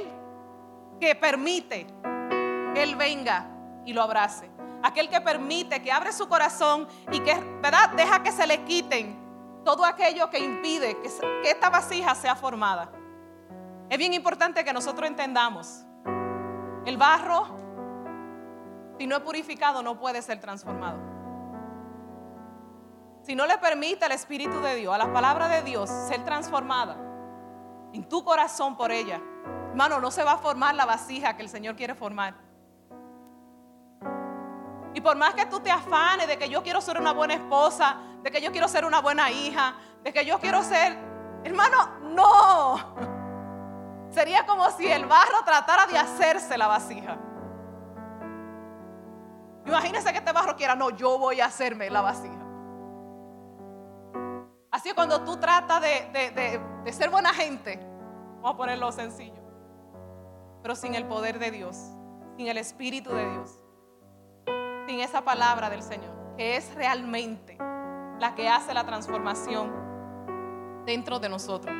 que 1.00 1.14
permite 1.14 1.86
que 2.74 2.82
Él 2.82 2.96
venga 2.96 3.46
y 3.84 3.92
lo 3.92 4.02
abrace 4.02 4.59
aquel 4.82 5.08
que 5.08 5.20
permite, 5.20 5.82
que 5.82 5.92
abre 5.92 6.12
su 6.12 6.28
corazón 6.28 6.88
y 7.10 7.20
que, 7.20 7.34
¿verdad? 7.62 7.90
Deja 7.90 8.22
que 8.22 8.32
se 8.32 8.46
le 8.46 8.64
quiten 8.64 9.18
todo 9.64 9.84
aquello 9.84 10.30
que 10.30 10.38
impide 10.38 10.96
que, 11.00 11.10
que 11.42 11.50
esta 11.50 11.70
vasija 11.70 12.14
sea 12.14 12.34
formada. 12.34 12.90
Es 13.88 13.98
bien 13.98 14.14
importante 14.14 14.64
que 14.64 14.72
nosotros 14.72 15.08
entendamos, 15.08 15.84
el 16.86 16.96
barro, 16.96 17.58
si 18.98 19.06
no 19.06 19.16
es 19.16 19.22
purificado, 19.22 19.82
no 19.82 19.98
puede 19.98 20.22
ser 20.22 20.40
transformado. 20.40 20.98
Si 23.22 23.34
no 23.34 23.46
le 23.46 23.58
permite 23.58 24.04
al 24.04 24.12
Espíritu 24.12 24.60
de 24.60 24.76
Dios, 24.76 24.94
a 24.94 24.98
la 24.98 25.12
palabra 25.12 25.48
de 25.48 25.62
Dios, 25.62 25.90
ser 26.08 26.24
transformada 26.24 26.96
en 27.92 28.08
tu 28.08 28.24
corazón 28.24 28.76
por 28.76 28.92
ella, 28.92 29.20
hermano, 29.70 30.00
no 30.00 30.10
se 30.10 30.24
va 30.24 30.32
a 30.32 30.38
formar 30.38 30.74
la 30.74 30.86
vasija 30.86 31.36
que 31.36 31.42
el 31.42 31.48
Señor 31.48 31.76
quiere 31.76 31.94
formar. 31.94 32.49
Y 34.94 35.00
por 35.00 35.16
más 35.16 35.34
que 35.34 35.46
tú 35.46 35.60
te 35.60 35.70
afanes 35.70 36.26
de 36.26 36.36
que 36.36 36.48
yo 36.48 36.62
quiero 36.62 36.80
ser 36.80 36.98
una 36.98 37.12
buena 37.12 37.34
esposa, 37.34 37.96
de 38.22 38.30
que 38.30 38.40
yo 38.40 38.50
quiero 38.50 38.68
ser 38.68 38.84
una 38.84 39.00
buena 39.00 39.30
hija, 39.30 39.74
de 40.02 40.12
que 40.12 40.24
yo 40.24 40.38
quiero 40.40 40.62
ser, 40.62 40.96
hermano, 41.44 41.98
no. 42.02 42.76
Sería 44.10 44.44
como 44.44 44.68
si 44.72 44.90
el 44.90 45.06
barro 45.06 45.44
tratara 45.44 45.86
de 45.86 45.96
hacerse 45.96 46.58
la 46.58 46.66
vasija. 46.66 47.16
Imagínense 49.64 50.10
que 50.10 50.18
este 50.18 50.32
barro 50.32 50.56
quiera, 50.56 50.74
no, 50.74 50.90
yo 50.90 51.18
voy 51.18 51.40
a 51.40 51.46
hacerme 51.46 51.88
la 51.88 52.00
vasija. 52.00 52.34
Así 54.72 54.92
cuando 54.92 55.22
tú 55.22 55.36
tratas 55.36 55.80
de, 55.80 56.60
de 56.84 56.92
ser 56.92 57.10
buena 57.10 57.32
gente, 57.32 57.78
vamos 58.36 58.54
a 58.54 58.56
ponerlo 58.56 58.90
sencillo, 58.90 59.42
pero 60.62 60.74
sin 60.74 60.94
el 60.94 61.06
poder 61.06 61.38
de 61.38 61.50
Dios, 61.52 61.76
sin 62.36 62.48
el 62.48 62.58
Espíritu 62.58 63.10
de 63.10 63.30
Dios 63.30 63.59
sin 64.90 64.98
esa 64.98 65.22
palabra 65.22 65.70
del 65.70 65.84
Señor, 65.84 66.10
que 66.36 66.56
es 66.56 66.74
realmente 66.74 67.56
la 68.18 68.34
que 68.34 68.48
hace 68.48 68.74
la 68.74 68.84
transformación 68.84 69.72
dentro 70.84 71.20
de 71.20 71.28
nosotros. 71.28 71.72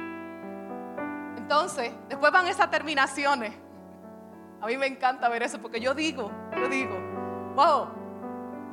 Entonces, 1.37 1.93
después 2.09 2.31
van 2.31 2.47
esas 2.47 2.71
terminaciones. 2.71 3.53
A 4.61 4.67
mí 4.67 4.77
me 4.77 4.87
encanta 4.87 5.29
ver 5.29 5.43
eso 5.43 5.61
porque 5.61 5.81
yo 5.81 5.93
digo, 5.93 6.31
yo 6.57 6.69
digo, 6.69 6.97
wow, 7.57 7.89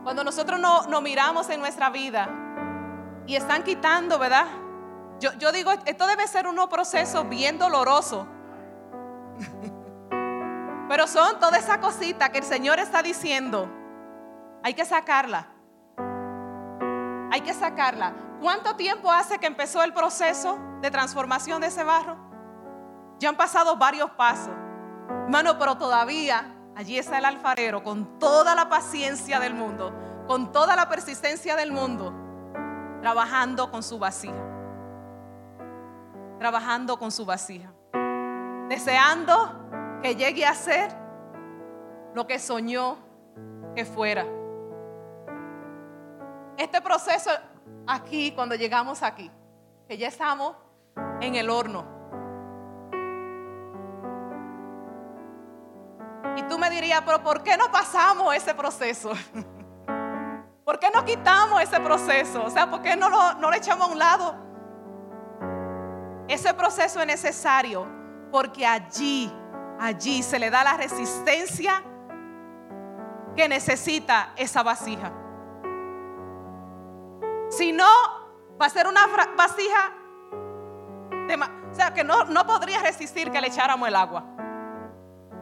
cuando 0.04 0.24
nosotros 0.24 0.60
no, 0.60 0.84
nos 0.84 1.02
miramos 1.02 1.50
en 1.50 1.60
nuestra 1.60 1.90
vida 1.90 2.30
y 3.26 3.36
están 3.36 3.64
quitando, 3.64 4.20
¿verdad? 4.20 4.46
Yo, 5.20 5.34
yo 5.40 5.52
digo, 5.52 5.72
esto 5.86 6.06
debe 6.06 6.28
ser 6.28 6.46
un 6.46 6.58
proceso 6.70 7.24
bien 7.24 7.58
doloroso. 7.58 8.28
Pero 10.90 11.08
son 11.08 11.40
toda 11.40 11.58
esa 11.58 11.80
cosita 11.80 12.30
que 12.32 12.38
el 12.38 12.46
Señor 12.46 12.78
está 12.78 13.02
diciendo, 13.02 13.68
hay 14.64 14.74
que 14.74 14.86
sacarla. 14.86 15.48
Hay 17.32 17.42
que 17.42 17.54
sacarla. 17.54 18.14
¿Cuánto 18.42 18.76
tiempo 18.76 19.12
hace 19.12 19.40
que 19.40 19.48
empezó 19.48 19.84
el 19.84 19.94
proceso 19.94 20.60
de 20.82 20.92
transformación 20.92 21.62
de 21.62 21.68
ese 21.68 21.84
barro? 21.84 22.18
Ya 23.20 23.30
han 23.30 23.38
pasado 23.38 23.78
varios 23.78 24.12
pasos. 24.12 24.54
Hermano, 25.10 25.58
pero 25.58 25.78
todavía 25.78 26.54
allí 26.76 26.98
está 26.98 27.18
el 27.18 27.26
alfarero 27.26 27.84
con 27.84 28.20
toda 28.20 28.54
la 28.56 28.70
paciencia 28.70 29.40
del 29.40 29.54
mundo, 29.54 29.94
con 30.28 30.52
toda 30.52 30.76
la 30.76 30.88
persistencia 30.88 31.56
del 31.56 31.72
mundo, 31.72 32.14
trabajando 33.02 33.72
con 33.72 33.82
su 33.82 33.98
vasija. 33.98 34.44
Trabajando 36.40 37.00
con 37.00 37.12
su 37.12 37.26
vasija. 37.26 37.74
Deseando 38.70 40.00
que 40.04 40.16
llegue 40.16 40.46
a 40.46 40.54
ser 40.54 40.92
lo 42.14 42.28
que 42.28 42.38
soñó 42.38 42.98
que 43.76 43.86
fuera. 43.86 44.26
Este 46.58 46.82
proceso 46.82 47.30
aquí, 47.86 48.32
cuando 48.32 48.56
llegamos 48.56 49.04
aquí, 49.04 49.30
que 49.88 49.96
ya 49.96 50.08
estamos 50.08 50.56
en 51.22 51.36
el 51.36 51.52
horno. 51.52 51.86
Y 56.36 56.44
tú 56.44 56.58
me 56.58 56.70
dirías, 56.72 57.02
pero 57.06 57.22
¿por 57.22 57.44
qué 57.44 57.58
no 57.58 57.72
pasamos 57.72 58.36
ese 58.36 58.56
proceso? 58.56 59.12
¿Por 60.66 60.80
qué 60.80 60.90
no 60.94 61.06
quitamos 61.06 61.62
ese 61.62 61.80
proceso? 61.80 62.44
O 62.44 62.50
sea, 62.50 62.70
¿por 62.70 62.82
qué 62.82 62.96
no 62.96 63.10
lo, 63.10 63.36
no 63.36 63.52
lo 63.52 63.56
echamos 63.56 63.88
a 63.88 63.92
un 63.92 64.00
lado? 64.00 64.36
Ese 66.28 66.54
proceso 66.56 67.00
es 67.00 67.08
necesario 67.08 67.88
porque 68.32 68.66
allí, 68.66 69.32
allí 69.80 70.24
se 70.24 70.40
le 70.40 70.50
da 70.50 70.64
la 70.64 70.76
resistencia 70.76 71.84
que 73.36 73.48
necesita 73.48 74.34
esa 74.36 74.64
vasija. 74.64 75.27
Si 77.50 77.72
no, 77.72 77.88
va 78.60 78.66
a 78.66 78.70
ser 78.70 78.88
una 78.88 79.08
vasija, 79.38 79.94
o 81.72 81.74
sea, 81.74 81.94
que 81.94 82.04
no, 82.04 82.26
no 82.26 82.46
podría 82.46 82.82
resistir 82.82 83.32
que 83.32 83.40
le 83.40 83.48
echáramos 83.48 83.88
el 83.88 83.96
agua, 83.96 84.26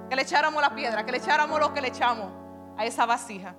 que 0.10 0.16
le 0.16 0.22
echáramos 0.22 0.62
la 0.62 0.76
piedra, 0.76 1.06
que 1.06 1.12
le 1.12 1.18
echáramos 1.18 1.60
lo 1.60 1.74
que 1.74 1.82
le 1.82 1.88
echamos 1.88 2.32
a 2.78 2.86
esa 2.86 3.06
vasija. 3.06 3.56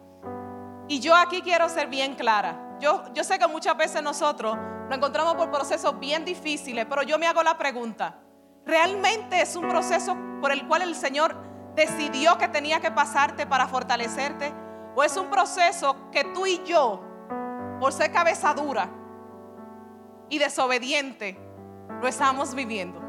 Y 0.88 1.00
yo 1.00 1.16
aquí 1.16 1.42
quiero 1.42 1.68
ser 1.68 1.88
bien 1.88 2.14
clara. 2.14 2.76
Yo, 2.78 3.04
yo 3.12 3.24
sé 3.24 3.38
que 3.38 3.48
muchas 3.48 3.76
veces 3.76 4.02
nosotros 4.02 4.56
nos 4.56 4.96
encontramos 4.96 5.34
por 5.34 5.50
procesos 5.50 5.98
bien 5.98 6.24
difíciles, 6.24 6.86
pero 6.88 7.02
yo 7.02 7.18
me 7.18 7.26
hago 7.26 7.42
la 7.42 7.58
pregunta, 7.58 8.20
¿realmente 8.64 9.40
es 9.40 9.56
un 9.56 9.68
proceso 9.68 10.16
por 10.40 10.52
el 10.52 10.66
cual 10.68 10.82
el 10.82 10.94
Señor 10.94 11.34
decidió 11.74 12.38
que 12.38 12.48
tenía 12.48 12.80
que 12.80 12.90
pasarte 12.90 13.46
para 13.46 13.66
fortalecerte? 13.66 14.52
¿O 14.94 15.02
es 15.02 15.16
un 15.16 15.28
proceso 15.28 16.10
que 16.10 16.24
tú 16.24 16.46
y 16.46 16.62
yo 16.64 17.05
por 17.80 17.92
ser 17.92 18.12
cabeza 18.12 18.54
dura 18.54 18.88
y 20.28 20.38
desobediente, 20.38 21.38
lo 22.00 22.08
estamos 22.08 22.54
viviendo. 22.54 23.00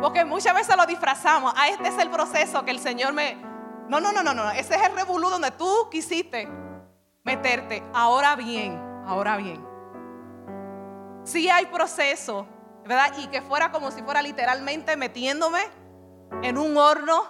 Porque 0.00 0.24
muchas 0.24 0.54
veces 0.54 0.76
lo 0.76 0.84
disfrazamos. 0.86 1.54
Ah, 1.56 1.68
este 1.68 1.88
es 1.88 1.98
el 1.98 2.10
proceso 2.10 2.64
que 2.64 2.70
el 2.70 2.80
Señor 2.80 3.12
me... 3.12 3.36
No, 3.88 4.00
no, 4.00 4.10
no, 4.12 4.22
no, 4.22 4.34
no. 4.34 4.50
Ese 4.50 4.74
es 4.74 4.82
el 4.82 4.96
revolú 4.96 5.28
donde 5.28 5.50
tú 5.52 5.88
quisiste 5.90 6.48
meterte. 7.22 7.82
Ahora 7.94 8.34
bien, 8.34 8.80
ahora 9.06 9.36
bien. 9.36 9.64
Si 11.24 11.48
hay 11.48 11.66
proceso, 11.66 12.46
¿verdad? 12.84 13.12
Y 13.18 13.28
que 13.28 13.42
fuera 13.42 13.70
como 13.70 13.90
si 13.90 14.02
fuera 14.02 14.22
literalmente 14.22 14.96
metiéndome 14.96 15.60
en 16.42 16.58
un 16.58 16.76
horno 16.76 17.22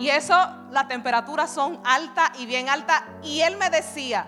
y 0.00 0.08
eso, 0.08 0.34
las 0.70 0.88
temperaturas 0.88 1.50
son 1.50 1.78
altas 1.84 2.30
y 2.38 2.46
bien 2.46 2.70
altas. 2.70 3.02
Y 3.22 3.42
él 3.42 3.58
me 3.58 3.68
decía, 3.68 4.26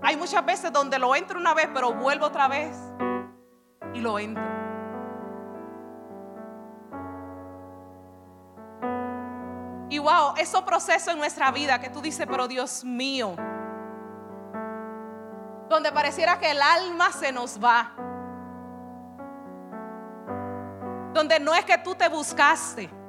hay 0.00 0.16
muchas 0.16 0.42
veces 0.46 0.72
donde 0.72 0.98
lo 0.98 1.14
entro 1.14 1.38
una 1.38 1.52
vez, 1.52 1.68
pero 1.74 1.92
vuelvo 1.92 2.24
otra 2.24 2.48
vez 2.48 2.74
y 3.92 4.00
lo 4.00 4.18
entro. 4.18 4.42
Y 9.90 9.98
wow, 9.98 10.36
esos 10.38 10.62
procesos 10.62 11.12
en 11.12 11.18
nuestra 11.18 11.50
vida 11.50 11.78
que 11.78 11.90
tú 11.90 12.00
dices, 12.00 12.26
pero 12.26 12.48
Dios 12.48 12.82
mío, 12.82 13.36
donde 15.68 15.92
pareciera 15.92 16.38
que 16.38 16.50
el 16.50 16.62
alma 16.62 17.12
se 17.12 17.30
nos 17.30 17.62
va. 17.62 17.92
Donde 21.12 21.38
no 21.40 21.54
es 21.54 21.66
que 21.66 21.76
tú 21.76 21.94
te 21.94 22.08
buscaste 22.08 23.03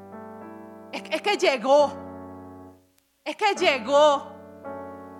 es, 0.95 1.21
que 1.21 1.38
llegó. 1.38 1.91
Es 3.23 3.36
que 3.36 3.53
llegó. 3.55 4.31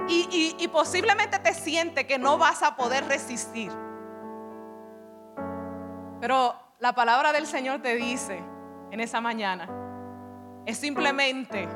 Y, 0.08 0.68
posiblemente 0.72 1.40
te 1.40 1.54
siente 1.54 2.06
que 2.06 2.20
no 2.20 2.38
vas 2.38 2.62
a 2.64 2.76
poder 2.76 3.06
resistir. 3.08 3.72
Pero 6.22 6.56
la 6.80 6.94
palabra 6.94 7.34
del 7.34 7.48
Señor 7.48 7.82
te 7.82 7.96
dice 7.96 8.42
en 8.92 9.00
esa 9.00 9.22
mañana, 9.22 9.68
es 10.66 10.78
simplemente 10.78 11.68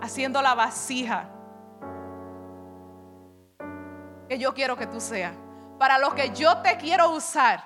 haciendo 0.00 0.40
la 0.42 0.54
vasija 0.54 1.28
que 4.28 4.38
yo 4.38 4.54
quiero 4.54 4.76
que 4.76 4.86
tú 4.86 5.00
seas. 5.00 5.34
Para 5.78 5.98
lo 5.98 6.14
que 6.14 6.30
yo 6.30 6.58
te 6.58 6.76
quiero 6.76 7.10
usar, 7.10 7.62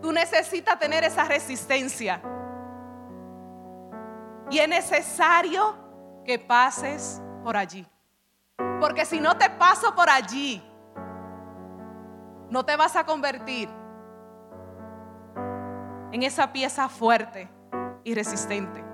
tú 0.00 0.12
necesitas 0.12 0.78
tener 0.78 1.04
esa 1.04 1.24
resistencia. 1.24 2.20
Y 4.50 4.58
es 4.58 4.68
necesario 4.68 5.76
que 6.24 6.38
pases 6.38 7.22
por 7.42 7.56
allí. 7.56 7.86
Porque 8.80 9.04
si 9.04 9.20
no 9.20 9.36
te 9.36 9.50
paso 9.50 9.94
por 9.94 10.08
allí, 10.08 10.62
no 12.50 12.64
te 12.64 12.76
vas 12.76 12.96
a 12.96 13.04
convertir 13.04 13.68
en 16.12 16.22
esa 16.22 16.52
pieza 16.52 16.88
fuerte 16.88 17.48
y 18.04 18.14
resistente. 18.14 18.84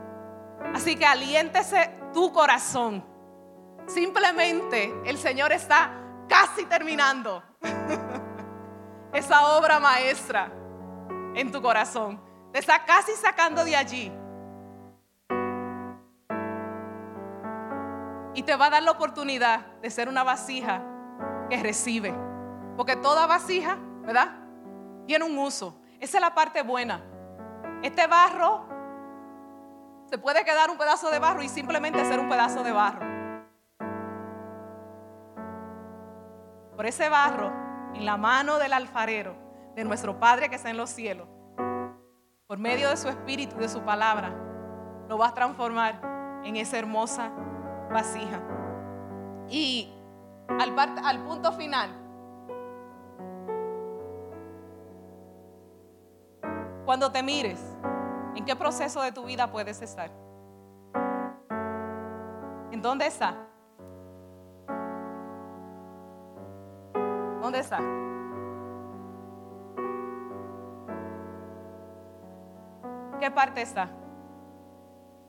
Así 0.74 0.96
que 0.96 1.04
aliéntese 1.04 1.98
tu 2.12 2.32
corazón. 2.32 3.04
Simplemente 3.86 4.94
el 5.04 5.18
Señor 5.18 5.52
está 5.52 5.90
casi 6.28 6.64
terminando 6.64 7.42
esa 9.12 9.58
obra 9.58 9.78
maestra 9.80 10.50
en 11.34 11.52
tu 11.52 11.60
corazón. 11.60 12.20
Te 12.52 12.58
está 12.58 12.84
casi 12.84 13.12
sacando 13.12 13.64
de 13.64 13.76
allí 13.76 14.12
Y 18.34 18.42
te 18.42 18.56
va 18.56 18.66
a 18.66 18.70
dar 18.70 18.82
la 18.82 18.92
oportunidad 18.92 19.66
de 19.82 19.90
ser 19.90 20.08
una 20.08 20.24
vasija 20.24 20.82
que 21.50 21.62
recibe. 21.62 22.14
Porque 22.76 22.96
toda 22.96 23.26
vasija, 23.26 23.76
¿verdad? 24.02 24.36
Tiene 25.06 25.24
un 25.24 25.36
uso. 25.38 25.80
Esa 26.00 26.16
es 26.18 26.20
la 26.20 26.34
parte 26.34 26.62
buena. 26.62 27.02
Este 27.82 28.06
barro 28.06 28.66
se 30.06 30.18
puede 30.18 30.44
quedar 30.44 30.70
un 30.70 30.78
pedazo 30.78 31.10
de 31.10 31.18
barro 31.18 31.42
y 31.42 31.48
simplemente 31.48 32.04
ser 32.04 32.20
un 32.20 32.28
pedazo 32.28 32.62
de 32.62 32.72
barro. 32.72 33.12
Por 36.76 36.86
ese 36.86 37.08
barro, 37.08 37.52
en 37.94 38.04
la 38.04 38.16
mano 38.16 38.58
del 38.58 38.72
alfarero, 38.72 39.34
de 39.74 39.84
nuestro 39.84 40.18
Padre 40.18 40.48
que 40.48 40.56
está 40.56 40.70
en 40.70 40.76
los 40.76 40.90
cielos, 40.90 41.28
por 42.46 42.58
medio 42.58 42.90
de 42.90 42.96
su 42.96 43.08
espíritu 43.08 43.56
y 43.56 43.60
de 43.60 43.68
su 43.68 43.82
palabra, 43.82 44.34
lo 45.08 45.16
va 45.16 45.28
a 45.28 45.34
transformar 45.34 46.00
en 46.44 46.56
esa 46.56 46.78
hermosa 46.78 47.30
vasija. 47.92 48.40
Y 49.48 49.92
al, 50.48 50.78
al 50.78 51.24
punto 51.24 51.52
final, 51.52 51.90
cuando 56.84 57.12
te 57.12 57.22
mires, 57.22 57.60
¿en 58.34 58.44
qué 58.44 58.56
proceso 58.56 59.02
de 59.02 59.12
tu 59.12 59.24
vida 59.24 59.50
puedes 59.50 59.80
estar? 59.82 60.10
¿En 62.70 62.80
dónde 62.80 63.06
está? 63.06 63.36
¿Dónde 67.40 67.58
está? 67.58 67.78
¿Qué 73.20 73.30
parte 73.30 73.62
está? 73.62 74.01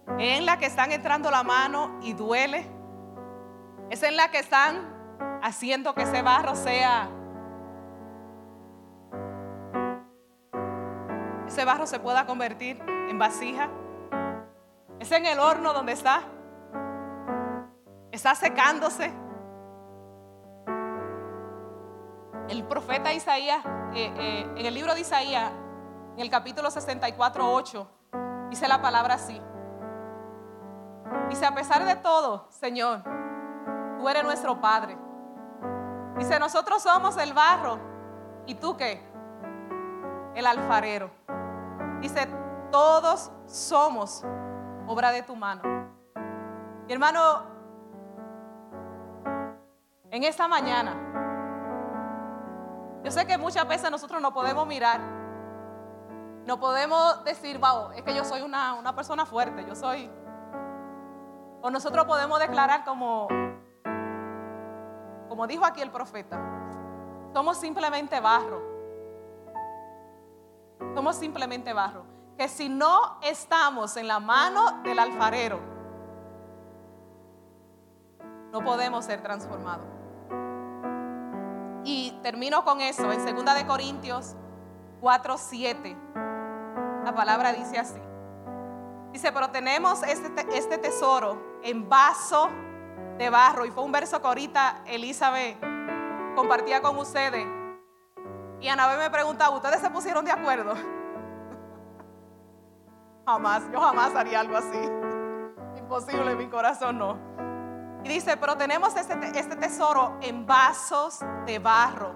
En 0.08 0.46
la 0.46 0.58
que 0.58 0.66
están 0.66 0.92
entrando 0.92 1.32
la 1.32 1.44
mano 1.44 2.00
y 2.02 2.14
duele. 2.14 2.66
Es 3.90 4.04
en 4.04 4.18
la 4.18 4.30
que 4.32 4.40
están 4.40 4.94
haciendo 5.42 5.94
que 5.94 6.04
ese 6.04 6.22
barro 6.22 6.56
sea... 6.56 7.10
Ese 11.48 11.66
barro 11.66 11.86
se 11.86 12.00
pueda 12.00 12.26
convertir 12.26 12.82
en 13.10 13.20
vasija. 13.20 13.70
Es 15.00 15.12
en 15.12 15.26
el 15.26 15.40
horno 15.40 15.74
donde 15.74 15.92
está. 15.92 16.22
Está 18.12 18.34
secándose. 18.36 19.12
El 22.50 22.64
profeta 22.66 23.14
Isaías, 23.14 23.64
eh, 23.94 24.12
eh, 24.18 24.54
en 24.58 24.66
el 24.66 24.74
libro 24.74 24.94
de 24.94 25.02
Isaías, 25.02 25.52
en 26.16 26.20
el 26.20 26.30
capítulo 26.30 26.70
64, 26.70 27.54
8, 27.54 27.88
dice 28.50 28.68
la 28.68 28.82
palabra 28.82 29.16
así. 29.16 29.42
Dice, 31.30 31.46
a 31.46 31.54
pesar 31.54 31.86
de 31.86 31.96
todo, 31.96 32.48
Señor, 32.50 33.04
tú 33.98 34.08
eres 34.08 34.24
nuestro 34.24 34.60
Padre. 34.60 34.98
Dice, 36.18 36.40
nosotros 36.40 36.82
somos 36.82 37.18
el 37.18 37.34
barro. 37.34 37.80
¿Y 38.46 38.56
tú 38.56 38.78
qué? 38.78 39.02
El 40.36 40.46
alfarero. 40.46 41.10
Dice, 42.02 42.28
todos 42.72 43.32
somos 43.46 44.24
obra 44.88 45.12
de 45.12 45.24
tu 45.24 45.36
mano. 45.36 45.62
Mi 46.86 46.94
hermano, 46.94 47.44
en 50.12 50.24
esta 50.24 50.48
mañana, 50.48 50.94
yo 53.04 53.12
sé 53.12 53.26
que 53.26 53.38
muchas 53.38 53.68
veces 53.68 53.90
nosotros 53.90 54.22
no 54.22 54.34
podemos 54.34 54.68
mirar, 54.68 55.00
no 56.46 56.60
podemos 56.60 57.24
decir, 57.24 57.58
wow, 57.58 57.92
es 57.96 58.02
que 58.02 58.14
yo 58.14 58.24
soy 58.26 58.42
una, 58.42 58.74
una 58.74 58.96
persona 58.96 59.26
fuerte, 59.26 59.66
yo 59.66 59.76
soy... 59.76 60.10
O 61.66 61.72
nosotros 61.72 62.06
podemos 62.06 62.40
declarar 62.40 62.84
como, 62.84 63.30
como 65.30 65.48
dijo 65.48 65.64
aquí 65.64 65.82
el 65.82 65.92
profeta, 65.92 66.38
somos 67.32 67.58
simplemente 67.58 68.20
barro. 68.20 68.62
Somos 70.94 71.16
simplemente 71.16 71.72
barro. 71.72 72.04
Que 72.38 72.50
si 72.50 72.68
no 72.68 73.18
estamos 73.22 73.96
en 73.96 74.10
la 74.10 74.20
mano 74.20 74.82
del 74.84 75.00
alfarero, 75.00 75.62
no 78.52 78.62
podemos 78.62 79.06
ser 79.06 79.22
transformados. 79.22 79.88
Y 81.86 82.12
termino 82.22 82.66
con 82.66 82.82
eso 82.82 83.10
en 83.10 83.24
2 83.24 83.56
de 83.56 83.66
Corintios 83.66 84.36
4, 85.00 85.38
7. 85.38 85.98
La 87.06 87.14
palabra 87.16 87.54
dice 87.54 87.80
así. 87.80 88.02
Dice, 89.14 89.32
pero 89.32 89.52
tenemos 89.52 90.02
este, 90.04 90.58
este 90.58 90.80
tesoro 90.80 91.60
en 91.62 91.88
vaso 91.88 92.50
de 93.20 93.30
barro. 93.30 93.64
Y 93.64 93.70
fue 93.72 93.84
un 93.84 93.92
verso 93.92 94.20
que 94.20 94.28
ahorita 94.28 94.82
Elizabeth 94.88 95.58
compartía 96.36 96.82
con 96.82 96.98
ustedes. 96.98 97.46
Y 98.60 98.68
Anabel 98.68 98.98
me 98.98 99.12
preguntaba, 99.12 99.56
¿ustedes 99.56 99.82
se 99.82 99.90
pusieron 99.92 100.26
de 100.26 100.32
acuerdo? 100.32 100.74
jamás, 103.26 103.64
yo 103.72 103.80
jamás 103.80 104.16
haría 104.16 104.40
algo 104.40 104.58
así. 104.58 104.80
Imposible, 105.78 106.36
mi 106.36 106.48
corazón 106.48 106.98
no. 106.98 107.18
Y 108.04 108.10
dice, 108.10 108.36
pero 108.36 108.58
tenemos 108.58 108.96
este, 108.96 109.16
este 109.38 109.56
tesoro 109.58 110.18
en 110.22 110.48
vasos 110.48 111.20
de 111.46 111.60
barro, 111.60 112.16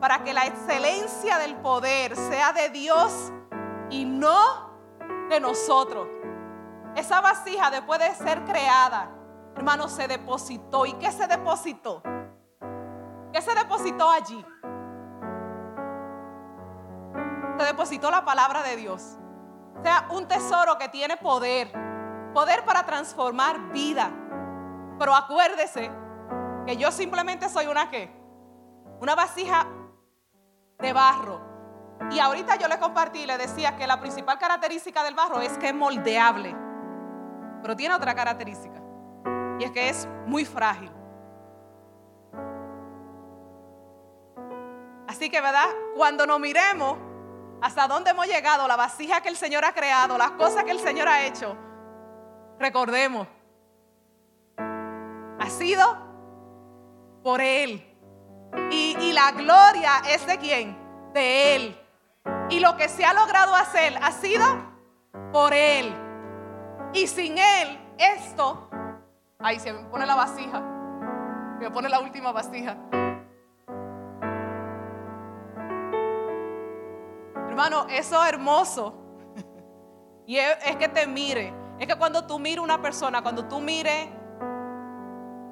para 0.00 0.22
que 0.22 0.32
la 0.32 0.46
excelencia 0.46 1.38
del 1.38 1.56
poder 1.56 2.14
sea 2.14 2.52
de 2.52 2.68
Dios 2.70 3.32
y 3.90 4.04
no 4.04 4.70
de 5.28 5.40
nosotros. 5.40 6.06
Esa 6.96 7.20
vasija 7.20 7.70
después 7.70 8.00
de 8.00 8.14
ser 8.14 8.42
creada, 8.44 9.10
hermano, 9.54 9.86
se 9.86 10.08
depositó. 10.08 10.86
¿Y 10.86 10.94
qué 10.94 11.12
se 11.12 11.26
depositó? 11.26 12.02
¿Qué 13.32 13.42
se 13.42 13.54
depositó 13.54 14.10
allí? 14.10 14.42
Se 17.58 17.64
depositó 17.64 18.10
la 18.10 18.24
palabra 18.24 18.62
de 18.62 18.76
Dios. 18.76 19.18
O 19.78 19.82
sea, 19.82 20.06
un 20.10 20.26
tesoro 20.26 20.78
que 20.78 20.88
tiene 20.88 21.18
poder. 21.18 21.70
Poder 22.32 22.64
para 22.64 22.86
transformar 22.86 23.72
vida. 23.72 24.10
Pero 24.98 25.14
acuérdese 25.14 25.90
que 26.64 26.78
yo 26.78 26.90
simplemente 26.90 27.50
soy 27.50 27.66
una 27.66 27.90
qué? 27.90 28.10
Una 29.02 29.14
vasija 29.14 29.66
de 30.78 30.92
barro. 30.94 31.42
Y 32.10 32.18
ahorita 32.18 32.56
yo 32.56 32.68
le 32.68 32.78
compartí 32.78 33.26
le 33.26 33.36
decía 33.36 33.76
que 33.76 33.86
la 33.86 34.00
principal 34.00 34.38
característica 34.38 35.04
del 35.04 35.14
barro 35.14 35.42
es 35.42 35.58
que 35.58 35.68
es 35.68 35.74
moldeable. 35.74 36.65
Pero 37.66 37.74
tiene 37.74 37.96
otra 37.96 38.14
característica. 38.14 38.80
Y 39.58 39.64
es 39.64 39.72
que 39.72 39.88
es 39.88 40.08
muy 40.24 40.44
frágil. 40.44 40.88
Así 45.08 45.28
que, 45.28 45.40
¿verdad? 45.40 45.66
Cuando 45.96 46.28
nos 46.28 46.38
miremos 46.38 46.96
hasta 47.60 47.88
dónde 47.88 48.10
hemos 48.10 48.28
llegado, 48.28 48.68
la 48.68 48.76
vasija 48.76 49.20
que 49.20 49.30
el 49.30 49.36
Señor 49.36 49.64
ha 49.64 49.72
creado, 49.72 50.16
las 50.16 50.30
cosas 50.32 50.62
que 50.62 50.70
el 50.70 50.78
Señor 50.78 51.08
ha 51.08 51.26
hecho, 51.26 51.56
recordemos, 52.60 53.26
ha 54.56 55.50
sido 55.50 55.84
por 57.24 57.40
Él. 57.40 57.84
Y, 58.70 59.12
la 59.12 59.32
gloria 59.32 60.02
es 60.08 60.24
de 60.24 60.38
quién? 60.38 61.10
De 61.12 61.56
Él. 61.56 61.80
Y 62.48 62.60
lo 62.60 62.76
que 62.76 62.88
se 62.88 63.04
ha 63.04 63.12
logrado 63.12 63.56
hacer 63.56 63.98
ha 64.00 64.12
sido 64.12 64.44
por 65.32 65.52
Él. 65.52 66.05
Y 66.92 67.06
sin 67.06 67.36
Él, 67.38 67.78
esto, 67.98 68.68
ahí 69.38 69.58
se 69.60 69.72
me 69.72 69.84
pone 69.88 70.06
la 70.06 70.14
vasija, 70.14 70.60
me 71.60 71.70
pone 71.70 71.88
la 71.88 72.00
última 72.00 72.32
vasija. 72.32 72.76
Hermano, 77.48 77.86
eso 77.88 78.22
es 78.22 78.28
hermoso. 78.28 78.94
Y 80.26 80.38
es, 80.38 80.76
que 80.76 80.88
te 80.88 81.06
mire. 81.06 81.54
Es 81.78 81.86
que 81.86 81.94
cuando 81.94 82.26
tú 82.26 82.38
mires 82.38 82.58
una 82.58 82.82
persona, 82.82 83.22
cuando 83.22 83.46
tú 83.46 83.60
mires, 83.60 84.08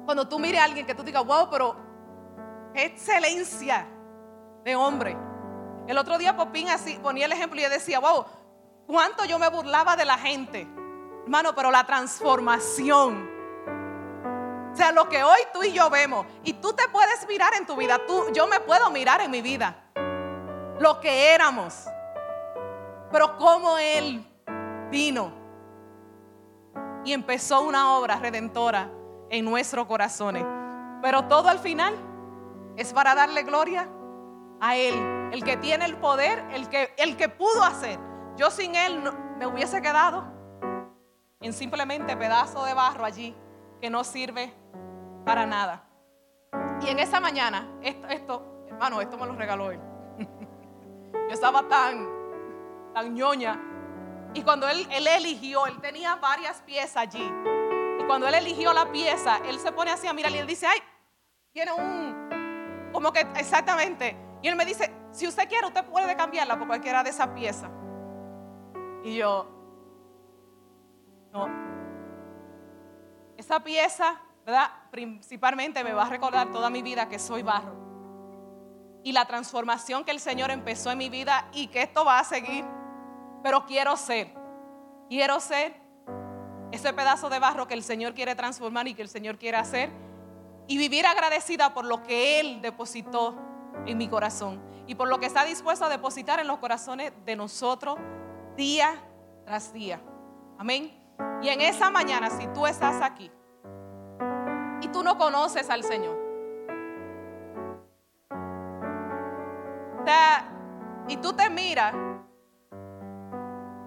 cuando 0.03 0.27
tú 0.27 0.37
mires 0.37 0.59
a 0.59 0.65
alguien 0.65 0.85
que 0.85 0.93
tú 0.93 1.01
digas, 1.01 1.25
wow, 1.25 1.49
pero 1.49 1.77
excelencia 2.73 3.87
de 4.65 4.75
hombre. 4.75 5.17
El 5.87 5.97
otro 5.97 6.17
día 6.17 6.35
Popín 6.35 6.67
así 6.67 6.99
ponía 7.01 7.25
el 7.25 7.31
ejemplo 7.31 7.59
y 7.59 7.63
yo 7.63 7.69
decía, 7.69 7.99
wow, 7.99 8.25
cuánto 8.85 9.25
yo 9.25 9.39
me 9.39 9.49
burlaba 9.49 9.95
de 9.95 10.05
la 10.05 10.17
gente. 10.17 10.67
Hermano, 11.25 11.55
pero 11.55 11.71
la 11.71 11.83
transformación. 11.83 13.27
O 14.71 14.75
sea, 14.75 14.91
lo 14.91 15.09
que 15.09 15.23
hoy 15.23 15.39
tú 15.51 15.63
y 15.63 15.71
yo 15.71 15.89
vemos. 15.89 16.23
Y 16.43 16.53
tú 16.53 16.71
te 16.73 16.87
puedes 16.89 17.27
mirar 17.27 17.55
en 17.55 17.65
tu 17.65 17.75
vida. 17.75 17.97
Tú, 18.05 18.25
yo 18.31 18.45
me 18.45 18.59
puedo 18.59 18.91
mirar 18.91 19.21
en 19.21 19.31
mi 19.31 19.41
vida. 19.41 19.75
Lo 20.79 20.99
que 20.99 21.33
éramos. 21.33 21.85
Pero 23.11 23.37
como 23.37 23.79
Él 23.79 24.23
vino 24.91 25.33
y 27.03 27.11
empezó 27.11 27.61
una 27.61 27.97
obra 27.97 28.17
redentora 28.17 28.91
en 29.31 29.45
nuestros 29.45 29.87
corazones. 29.87 30.45
Pero 31.01 31.25
todo 31.25 31.49
al 31.49 31.57
final 31.57 31.95
es 32.77 32.93
para 32.93 33.15
darle 33.15 33.41
gloria 33.41 33.89
a 34.61 34.75
Él, 34.75 34.93
el 35.31 35.43
que 35.43 35.57
tiene 35.57 35.85
el 35.85 35.97
poder, 35.97 36.45
el 36.51 36.69
que, 36.69 36.93
el 36.97 37.17
que 37.17 37.29
pudo 37.29 37.63
hacer. 37.63 37.99
Yo 38.37 38.51
sin 38.51 38.75
Él 38.75 39.01
me 39.39 39.47
hubiese 39.47 39.81
quedado 39.81 40.34
en 41.45 41.53
simplemente 41.53 42.17
pedazo 42.17 42.65
de 42.65 42.73
barro 42.73 43.05
allí 43.05 43.35
que 43.79 43.89
no 43.89 44.03
sirve 44.03 44.53
para 45.25 45.45
nada. 45.45 45.87
Y 46.81 46.89
en 46.89 46.99
esa 46.99 47.19
mañana, 47.19 47.67
esto, 47.81 48.07
esto 48.07 48.65
hermano, 48.67 49.01
esto 49.01 49.17
me 49.17 49.25
lo 49.25 49.35
regaló 49.35 49.71
Él. 49.71 49.79
Yo 51.13 51.33
estaba 51.33 51.67
tan 51.67 52.15
tan 52.95 53.13
ñoña. 53.13 53.61
Y 54.33 54.41
cuando 54.41 54.67
él, 54.67 54.87
eligió, 54.89 55.65
él 55.67 55.79
tenía 55.81 56.15
varias 56.15 56.61
piezas 56.61 56.97
allí. 56.97 57.23
Y 57.99 58.03
cuando 58.05 58.27
él 58.27 58.33
eligió 58.35 58.73
la 58.73 58.91
pieza, 58.91 59.39
él 59.45 59.59
se 59.59 59.71
pone 59.71 59.91
así 59.91 60.07
a 60.07 60.13
mirar 60.13 60.31
y 60.31 60.37
él 60.39 60.47
dice, 60.47 60.65
ay, 60.65 60.79
tiene 61.51 61.73
un, 61.73 62.89
como 62.91 63.11
que 63.11 63.21
exactamente. 63.37 64.17
Y 64.41 64.47
él 64.47 64.55
me 64.55 64.65
dice, 64.65 64.91
si 65.11 65.27
usted 65.27 65.47
quiere, 65.47 65.67
usted 65.67 65.85
puede 65.85 66.15
cambiarla 66.15 66.57
por 66.57 66.67
cualquiera 66.67 67.03
de 67.03 67.09
esas 67.09 67.27
piezas. 67.29 67.69
Y 69.03 69.17
yo, 69.17 69.54
no. 71.35 71.49
Esa 73.37 73.59
pieza, 73.59 74.21
¿verdad? 74.45 74.69
Principalmente 74.91 75.83
me 75.83 75.93
va 75.93 76.03
a 76.03 76.09
recordar 76.09 76.51
toda 76.51 76.69
mi 76.69 76.81
vida 76.81 77.09
que 77.09 77.19
soy 77.19 77.43
barro. 77.43 77.75
Y 79.03 79.11
la 79.11 79.25
transformación 79.25 80.03
que 80.03 80.11
el 80.11 80.19
Señor 80.19 80.51
empezó 80.51 80.91
en 80.91 80.97
mi 80.97 81.09
vida 81.09 81.47
y 81.53 81.67
que 81.67 81.81
esto 81.81 82.05
va 82.05 82.19
a 82.19 82.23
seguir 82.23 82.65
pero 83.45 83.63
quiero 83.67 83.95
ser, 83.95 84.33
quiero 85.07 85.39
ser 85.39 85.79
ese 86.71 86.91
pedazo 86.93 87.29
de 87.29 87.37
barro 87.37 87.67
que 87.67 87.75
el 87.75 87.83
Señor 87.83 88.15
quiere 88.15 88.33
transformar 88.33 88.87
y 88.87 88.95
que 88.95 89.03
el 89.03 89.07
Señor 89.07 89.37
quiere 89.37 89.55
hacer 89.57 89.91
y 90.65 90.79
vivir 90.79 91.05
agradecida 91.05 91.71
por 91.71 91.85
lo 91.85 92.01
que 92.01 92.39
Él 92.39 92.59
depositó 92.63 93.35
en 93.85 93.99
mi 93.99 94.07
corazón 94.07 94.59
y 94.87 94.95
por 94.95 95.07
lo 95.07 95.19
que 95.19 95.27
está 95.27 95.45
dispuesto 95.45 95.85
a 95.85 95.89
depositar 95.89 96.39
en 96.39 96.47
los 96.47 96.57
corazones 96.57 97.13
de 97.23 97.35
nosotros 97.35 97.99
día 98.57 98.99
tras 99.45 99.71
día. 99.71 100.01
Amén. 100.57 101.04
Y 101.41 101.49
en 101.49 101.61
esa 101.61 101.89
mañana, 101.89 102.29
si 102.29 102.47
tú 102.47 102.65
estás 102.65 103.01
aquí 103.01 103.31
y 104.81 104.87
tú 104.89 105.03
no 105.03 105.17
conoces 105.17 105.69
al 105.69 105.83
Señor, 105.83 106.23
y 111.07 111.17
tú 111.17 111.33
te 111.33 111.49
miras 111.51 111.93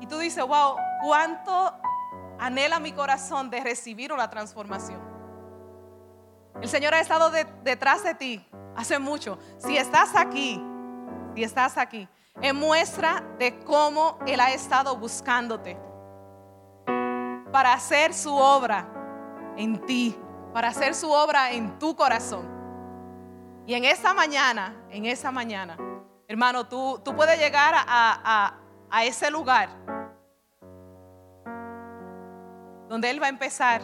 tú 0.08 0.18
dices, 0.18 0.44
wow, 0.44 0.76
cuánto 1.02 1.72
anhela 2.38 2.80
mi 2.80 2.92
corazón 2.92 3.50
de 3.50 3.60
recibir 3.60 4.12
una 4.12 4.28
transformación. 4.28 5.00
El 6.60 6.68
Señor 6.68 6.94
ha 6.94 7.00
estado 7.00 7.30
detrás 7.62 8.02
de 8.02 8.14
ti 8.14 8.48
hace 8.74 8.98
mucho. 8.98 9.38
Si 9.58 9.76
estás 9.76 10.16
aquí, 10.16 10.60
si 11.34 11.44
estás 11.44 11.78
aquí, 11.78 12.08
es 12.40 12.54
muestra 12.54 13.22
de 13.38 13.58
cómo 13.60 14.18
Él 14.26 14.40
ha 14.40 14.52
estado 14.52 14.96
buscándote 14.96 15.78
para 17.52 17.72
hacer 17.72 18.14
su 18.14 18.34
obra 18.34 18.86
en 19.56 19.84
ti, 19.86 20.16
para 20.52 20.68
hacer 20.68 20.94
su 20.94 21.10
obra 21.10 21.52
en 21.52 21.78
tu 21.78 21.94
corazón. 21.96 22.46
Y 23.66 23.74
en 23.74 23.84
esa 23.84 24.14
mañana, 24.14 24.74
en 24.90 25.06
esa 25.06 25.30
mañana, 25.30 25.76
hermano, 26.26 26.66
tú, 26.66 27.00
tú 27.04 27.14
puedes 27.14 27.38
llegar 27.38 27.74
a, 27.76 28.54
a 28.90 29.04
ese 29.04 29.30
lugar 29.30 29.68
donde 32.88 33.10
Él 33.10 33.22
va 33.22 33.26
a 33.26 33.30
empezar 33.30 33.82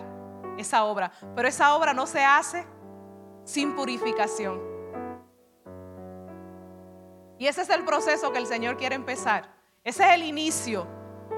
esa 0.59 0.85
obra. 0.85 1.13
Pero 1.35 1.49
esa 1.49 1.75
obra 1.75 1.93
no 1.93 2.07
se 2.07 2.25
hace 2.25 2.67
sin 3.45 3.75
purificación. 3.77 4.61
Y 7.39 7.47
ese 7.47 7.63
es 7.63 7.71
el 7.71 7.85
proceso 7.85 8.33
que 8.33 8.39
el 8.39 8.47
Señor 8.47 8.77
quiere 8.77 8.95
empezar. 8.95 9.53
Ese 9.83 10.05
es 10.05 10.15
el 10.15 10.23
inicio 10.23 10.87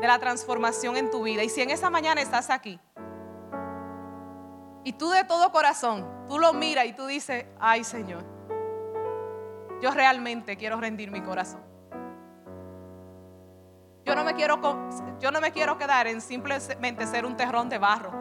de 0.01 0.07
la 0.07 0.19
transformación 0.19 0.97
en 0.97 1.11
tu 1.11 1.23
vida. 1.23 1.43
Y 1.43 1.49
si 1.49 1.63
en 1.63 1.71
esa 1.71 1.91
mañana 1.91 2.21
estás 2.21 2.51
aquí 2.51 2.81
y 4.85 4.93
tú 4.93 5.11
de 5.11 5.25
todo 5.25 5.51
corazón, 5.51 6.07
tú 6.29 6.39
lo 6.39 6.53
miras 6.53 6.87
y 6.87 6.93
tú 6.93 7.07
dices, 7.07 7.47
ay 7.59 7.83
Señor, 7.83 8.25
yo 9.81 9.91
realmente 9.91 10.57
quiero 10.57 10.81
rendir 10.81 11.11
mi 11.11 11.21
corazón. 11.21 11.61
Yo 14.05 14.15
no 14.15 14.23
me 14.23 14.35
quiero, 14.35 14.61
yo 15.19 15.33
no 15.33 15.41
me 15.41 15.51
quiero 15.51 15.77
quedar 15.77 16.07
en 16.07 16.21
simplemente 16.21 17.07
ser 17.07 17.27
un 17.27 17.37
terrón 17.37 17.69
de 17.69 17.79
barro. 17.79 18.13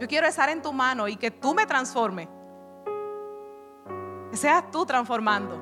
Yo 0.00 0.08
quiero 0.08 0.26
estar 0.26 0.48
en 0.48 0.60
tu 0.60 0.72
mano 0.72 1.06
y 1.06 1.16
que 1.16 1.30
tú 1.30 1.54
me 1.54 1.64
transformes. 1.64 2.28
Que 4.32 4.36
seas 4.36 4.68
tú 4.72 4.84
transformando 4.84 5.56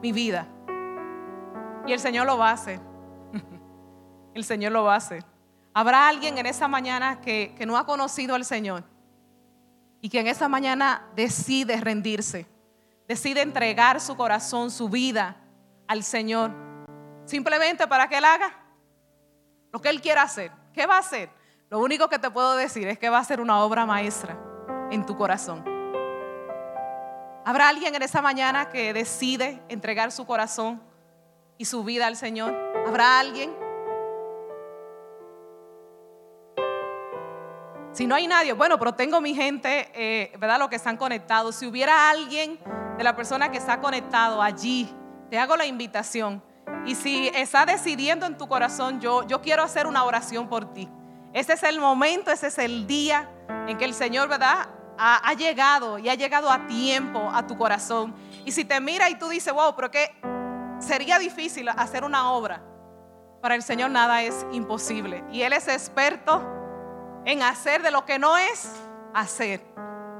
mi 0.00 0.12
vida. 0.12 0.46
Y 1.84 1.92
el 1.92 1.98
Señor 1.98 2.26
lo 2.26 2.38
va 2.38 2.50
a 2.50 2.52
hacer. 2.52 2.80
El 4.36 4.44
Señor 4.44 4.72
lo 4.72 4.84
va 4.84 4.92
a 4.92 4.98
hacer. 4.98 5.24
Habrá 5.72 6.08
alguien 6.08 6.36
en 6.36 6.44
esa 6.44 6.68
mañana 6.68 7.22
que, 7.22 7.54
que 7.56 7.64
no 7.64 7.78
ha 7.78 7.86
conocido 7.86 8.34
al 8.34 8.44
Señor 8.44 8.84
y 10.02 10.10
que 10.10 10.20
en 10.20 10.26
esa 10.26 10.46
mañana 10.46 11.08
decide 11.16 11.80
rendirse, 11.80 12.46
decide 13.08 13.40
entregar 13.40 13.98
su 13.98 14.14
corazón, 14.14 14.70
su 14.70 14.90
vida 14.90 15.38
al 15.88 16.02
Señor, 16.02 16.52
simplemente 17.24 17.86
para 17.86 18.08
que 18.08 18.18
Él 18.18 18.26
haga 18.26 18.52
lo 19.72 19.80
que 19.80 19.88
Él 19.88 20.02
quiera 20.02 20.20
hacer. 20.20 20.52
¿Qué 20.74 20.84
va 20.84 20.96
a 20.96 21.00
hacer? 21.00 21.30
Lo 21.70 21.78
único 21.78 22.10
que 22.10 22.18
te 22.18 22.30
puedo 22.30 22.56
decir 22.56 22.86
es 22.88 22.98
que 22.98 23.08
va 23.08 23.18
a 23.18 23.24
ser 23.24 23.40
una 23.40 23.60
obra 23.64 23.86
maestra 23.86 24.38
en 24.90 25.06
tu 25.06 25.16
corazón. 25.16 25.64
¿Habrá 27.46 27.70
alguien 27.70 27.94
en 27.94 28.02
esa 28.02 28.20
mañana 28.20 28.68
que 28.68 28.92
decide 28.92 29.62
entregar 29.70 30.12
su 30.12 30.26
corazón 30.26 30.82
y 31.56 31.64
su 31.64 31.84
vida 31.84 32.06
al 32.06 32.16
Señor? 32.16 32.54
¿Habrá 32.86 33.18
alguien? 33.18 33.64
Si 37.96 38.06
no 38.06 38.14
hay 38.14 38.26
nadie, 38.26 38.52
bueno, 38.52 38.78
pero 38.78 38.92
tengo 38.92 39.22
mi 39.22 39.34
gente, 39.34 39.90
eh, 39.94 40.30
¿verdad? 40.38 40.58
Los 40.58 40.68
que 40.68 40.76
están 40.76 40.98
conectados. 40.98 41.54
Si 41.56 41.66
hubiera 41.66 42.10
alguien 42.10 42.58
de 42.98 43.02
la 43.02 43.16
persona 43.16 43.50
que 43.50 43.56
está 43.56 43.80
conectado 43.80 44.42
allí, 44.42 44.94
te 45.30 45.38
hago 45.38 45.56
la 45.56 45.64
invitación. 45.64 46.44
Y 46.84 46.94
si 46.94 47.28
está 47.28 47.64
decidiendo 47.64 48.26
en 48.26 48.36
tu 48.36 48.48
corazón, 48.48 49.00
yo, 49.00 49.26
yo 49.26 49.40
quiero 49.40 49.62
hacer 49.62 49.86
una 49.86 50.04
oración 50.04 50.46
por 50.46 50.74
ti. 50.74 50.90
Ese 51.32 51.54
es 51.54 51.62
el 51.62 51.80
momento, 51.80 52.30
ese 52.30 52.48
es 52.48 52.58
el 52.58 52.86
día 52.86 53.30
en 53.66 53.78
que 53.78 53.86
el 53.86 53.94
Señor, 53.94 54.28
¿verdad? 54.28 54.68
Ha, 54.98 55.30
ha, 55.30 55.32
llegado 55.32 55.98
y 55.98 56.10
ha 56.10 56.14
llegado 56.14 56.50
a 56.50 56.66
tiempo 56.66 57.30
a 57.32 57.46
tu 57.46 57.56
corazón. 57.56 58.14
Y 58.44 58.52
si 58.52 58.66
te 58.66 58.78
mira 58.78 59.08
y 59.08 59.14
tú 59.14 59.30
dices, 59.30 59.54
wow, 59.54 59.74
pero 59.74 59.90
que 59.90 60.14
sería 60.80 61.18
difícil 61.18 61.66
hacer 61.70 62.04
una 62.04 62.30
obra. 62.30 62.62
Para 63.40 63.54
el 63.54 63.62
Señor 63.62 63.90
nada 63.90 64.22
es 64.22 64.44
imposible. 64.52 65.24
Y 65.32 65.40
Él 65.40 65.54
es 65.54 65.66
experto 65.66 66.55
en 67.26 67.42
hacer 67.42 67.82
de 67.82 67.90
lo 67.90 68.06
que 68.06 68.18
no 68.18 68.38
es 68.38 68.70
hacer. 69.12 69.60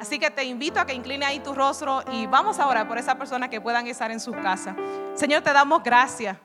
Así 0.00 0.18
que 0.18 0.30
te 0.30 0.44
invito 0.44 0.78
a 0.78 0.84
que 0.84 0.92
incline 0.92 1.24
ahí 1.24 1.38
tu 1.40 1.54
rostro 1.54 2.02
y 2.12 2.26
vamos 2.26 2.59
a 2.59 2.66
orar 2.66 2.86
por 2.86 2.98
esa 2.98 3.16
persona 3.16 3.48
que 3.48 3.61
puedan 3.61 3.86
estar 3.86 4.11
en 4.11 4.20
sus 4.20 4.36
casas. 4.36 4.76
Señor, 5.14 5.42
te 5.42 5.52
damos 5.52 5.82
gracias. 5.82 6.36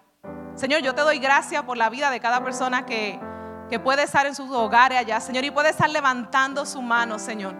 Señor, 0.55 0.82
yo 0.82 0.93
te 0.95 1.01
doy 1.01 1.20
gracias 1.20 1.64
por 1.64 1.76
la 1.76 1.89
vida 1.89 2.12
de 2.12 2.20
cada 2.20 2.43
persona 2.43 2.86
que, 2.86 3.20
que 3.70 3.80
puede 3.80 4.03
estar 4.03 4.26
en 4.26 4.36
sus 4.36 4.49
hogares 4.51 4.99
allá, 4.99 5.20
Señor, 5.20 5.43
y 5.43 5.51
puede 5.51 5.70
estar 5.70 5.89
levantando 5.89 6.66
su 6.66 6.82
mano, 6.82 7.18
Señor. 7.18 7.55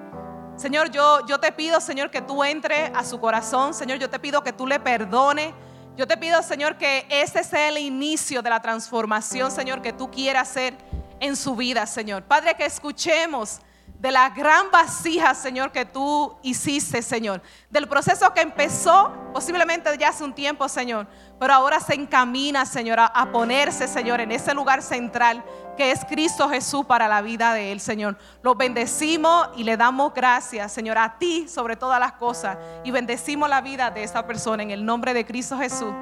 Señor, 0.56 0.92
yo, 0.92 1.26
yo 1.26 1.40
te 1.40 1.52
pido, 1.52 1.82
Señor, 1.82 2.12
que 2.12 2.22
tú 2.22 2.44
entres 2.44 2.92
a 2.94 3.04
su 3.04 3.20
corazón. 3.20 3.74
Señor, 3.74 3.98
yo 3.98 4.10
te 4.10 4.20
pido 4.20 4.44
que 4.44 4.54
tú 4.54 4.68
le 4.68 4.80
perdones. 4.80 5.54
Yo 5.98 6.08
te 6.08 6.18
pido, 6.18 6.42
Señor, 6.44 6.78
que 6.78 7.06
ese 7.10 7.44
sea 7.44 7.70
el 7.70 7.80
inicio 7.80 8.42
de 8.42 8.50
la 8.50 8.62
transformación, 8.62 9.50
Señor, 9.52 9.82
que 9.82 9.92
tú 9.92 10.12
quieras 10.12 10.50
hacer 10.50 10.78
en 11.22 11.38
su 11.38 11.56
vida, 11.56 11.86
Señor. 11.86 12.24
Padre, 12.24 12.56
que 12.56 12.66
escuchemos 12.66 13.62
de 14.00 14.12
la 14.12 14.30
gran 14.30 14.72
vasija, 14.72 15.36
Señor, 15.36 15.72
que 15.72 15.86
tú 15.86 16.36
hiciste, 16.42 17.04
Señor. 17.04 17.40
Del 17.70 17.88
proceso 17.88 18.34
que 18.34 18.42
empezó 18.42 19.14
posiblemente 19.32 19.96
ya 20.00 20.10
hace 20.10 20.24
un 20.24 20.34
tiempo, 20.34 20.68
Señor. 20.68 21.08
Pero 21.40 21.54
ahora 21.54 21.80
se 21.80 21.94
encamina, 21.94 22.66
Señor, 22.66 23.00
a, 23.00 23.32
ponerse, 23.32 23.88
Señor, 23.88 24.20
en 24.20 24.32
ese 24.32 24.56
lugar 24.56 24.82
central 24.82 25.44
que 25.78 25.92
es 25.92 26.04
Cristo 26.06 26.50
Jesús 26.50 26.84
para 26.86 27.08
la 27.08 27.22
vida 27.22 27.54
de 27.54 27.72
Él, 27.72 27.80
Señor. 27.80 28.18
Lo 28.42 28.56
bendecimos 28.56 29.50
y 29.56 29.64
le 29.64 29.78
damos 29.78 30.16
gracias, 30.16 30.72
Señor, 30.72 30.98
a 30.98 31.20
ti 31.20 31.48
sobre 31.48 31.76
todas 31.76 32.00
las 32.00 32.14
cosas. 32.14 32.58
Y 32.84 32.90
bendecimos 32.90 33.48
la 33.48 33.62
vida 33.62 33.92
de 33.92 34.04
esta 34.04 34.26
persona 34.26 34.64
en 34.64 34.72
el 34.72 34.84
nombre 34.84 35.14
de 35.14 35.24
Cristo 35.24 35.60
Jesús. 35.60 35.94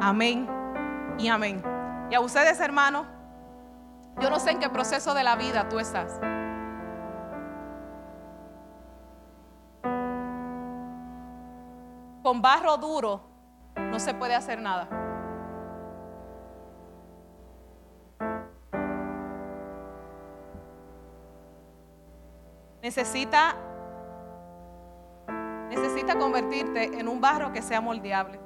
Amén 0.00 0.46
y 1.18 1.28
amén. 1.28 1.62
Y 2.10 2.14
a 2.14 2.20
ustedes, 2.20 2.60
hermanos, 2.60 3.06
yo 4.20 4.30
no 4.30 4.38
sé 4.40 4.50
en 4.50 4.58
qué 4.58 4.68
proceso 4.68 5.14
de 5.14 5.22
la 5.22 5.36
vida 5.36 5.68
tú 5.68 5.78
estás. 5.78 6.20
con 12.28 12.42
barro 12.42 12.76
duro 12.76 13.22
no 13.74 13.98
se 13.98 14.12
puede 14.12 14.34
hacer 14.34 14.60
nada. 14.60 14.86
Necesita 22.82 23.56
necesita 25.70 26.18
convertirte 26.18 27.00
en 27.00 27.08
un 27.08 27.18
barro 27.18 27.50
que 27.50 27.62
sea 27.62 27.80
moldeable. 27.80 28.38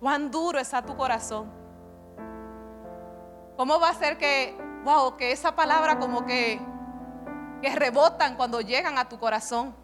Cuán 0.00 0.28
duro 0.28 0.58
está 0.58 0.82
tu 0.82 0.96
corazón. 0.96 1.59
¿Cómo 3.60 3.78
va 3.78 3.90
a 3.90 3.94
ser 3.94 4.16
que, 4.16 4.56
wow, 4.84 5.18
que 5.18 5.32
esa 5.32 5.54
palabra 5.54 5.98
como 5.98 6.24
que, 6.24 6.58
que 7.60 7.76
rebotan 7.76 8.34
cuando 8.34 8.62
llegan 8.62 8.96
a 8.96 9.06
tu 9.06 9.18
corazón? 9.18 9.76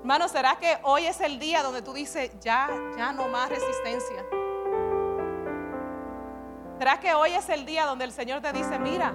Hermano, 0.00 0.26
¿será 0.26 0.56
que 0.56 0.76
hoy 0.82 1.06
es 1.06 1.20
el 1.20 1.38
día 1.38 1.62
donde 1.62 1.82
tú 1.82 1.92
dices, 1.92 2.32
ya, 2.40 2.68
ya 2.96 3.12
no 3.12 3.28
más 3.28 3.48
resistencia? 3.48 4.24
¿Será 6.78 6.98
que 6.98 7.14
hoy 7.14 7.34
es 7.34 7.48
el 7.48 7.64
día 7.64 7.86
donde 7.86 8.06
el 8.06 8.10
Señor 8.10 8.40
te 8.40 8.52
dice, 8.52 8.76
mira, 8.80 9.14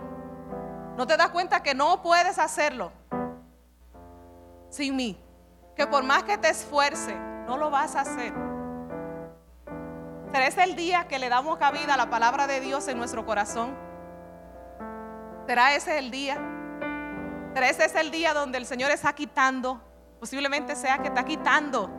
no 0.96 1.06
te 1.06 1.18
das 1.18 1.32
cuenta 1.32 1.62
que 1.62 1.76
no 1.76 2.02
puedes 2.02 2.40
hacerlo 2.40 2.94
sin 4.70 4.96
mí? 4.96 5.22
Que 5.76 5.86
por 5.86 6.06
más 6.06 6.24
que 6.24 6.38
te 6.38 6.48
esfuerce, 6.48 7.14
no 7.46 7.58
lo 7.58 7.70
vas 7.70 7.98
a 7.98 8.00
hacer. 8.00 8.47
¿Será 10.32 10.48
ese 10.48 10.64
el 10.64 10.76
día 10.76 11.08
que 11.08 11.20
le 11.20 11.30
damos 11.30 11.58
cabida 11.58 11.94
a 11.94 11.98
la 11.98 12.10
palabra 12.10 12.48
de 12.48 12.60
Dios 12.60 12.88
en 12.88 12.98
nuestro 12.98 13.26
corazón? 13.26 13.76
¿Será 15.48 15.76
ese 15.76 15.98
el 15.98 16.12
día? 16.12 16.38
¿Será 17.54 17.70
ese 17.70 18.00
el 18.00 18.12
día 18.12 18.34
donde 18.34 18.58
el 18.58 18.66
Señor 18.66 18.92
está 18.92 19.14
quitando 19.14 19.82
Posiblemente 20.20 20.76
sea 20.76 20.98
que 20.98 21.10
está 21.10 21.24
quitando 21.24 21.90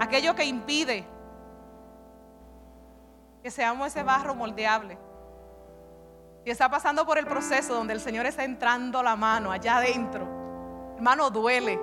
aquello 0.00 0.34
que 0.34 0.44
impide 0.44 1.06
que 3.42 3.50
seamos 3.50 3.88
ese 3.88 4.02
barro 4.02 4.34
moldeable. 4.34 4.98
Y 6.44 6.50
está 6.50 6.68
pasando 6.68 7.04
por 7.04 7.18
el 7.18 7.26
proceso 7.26 7.74
donde 7.74 7.92
el 7.92 8.00
Señor 8.00 8.26
está 8.26 8.44
entrando 8.44 9.02
la 9.02 9.16
mano 9.16 9.50
allá 9.50 9.78
adentro. 9.78 10.94
Hermano, 10.96 11.30
duele. 11.30 11.78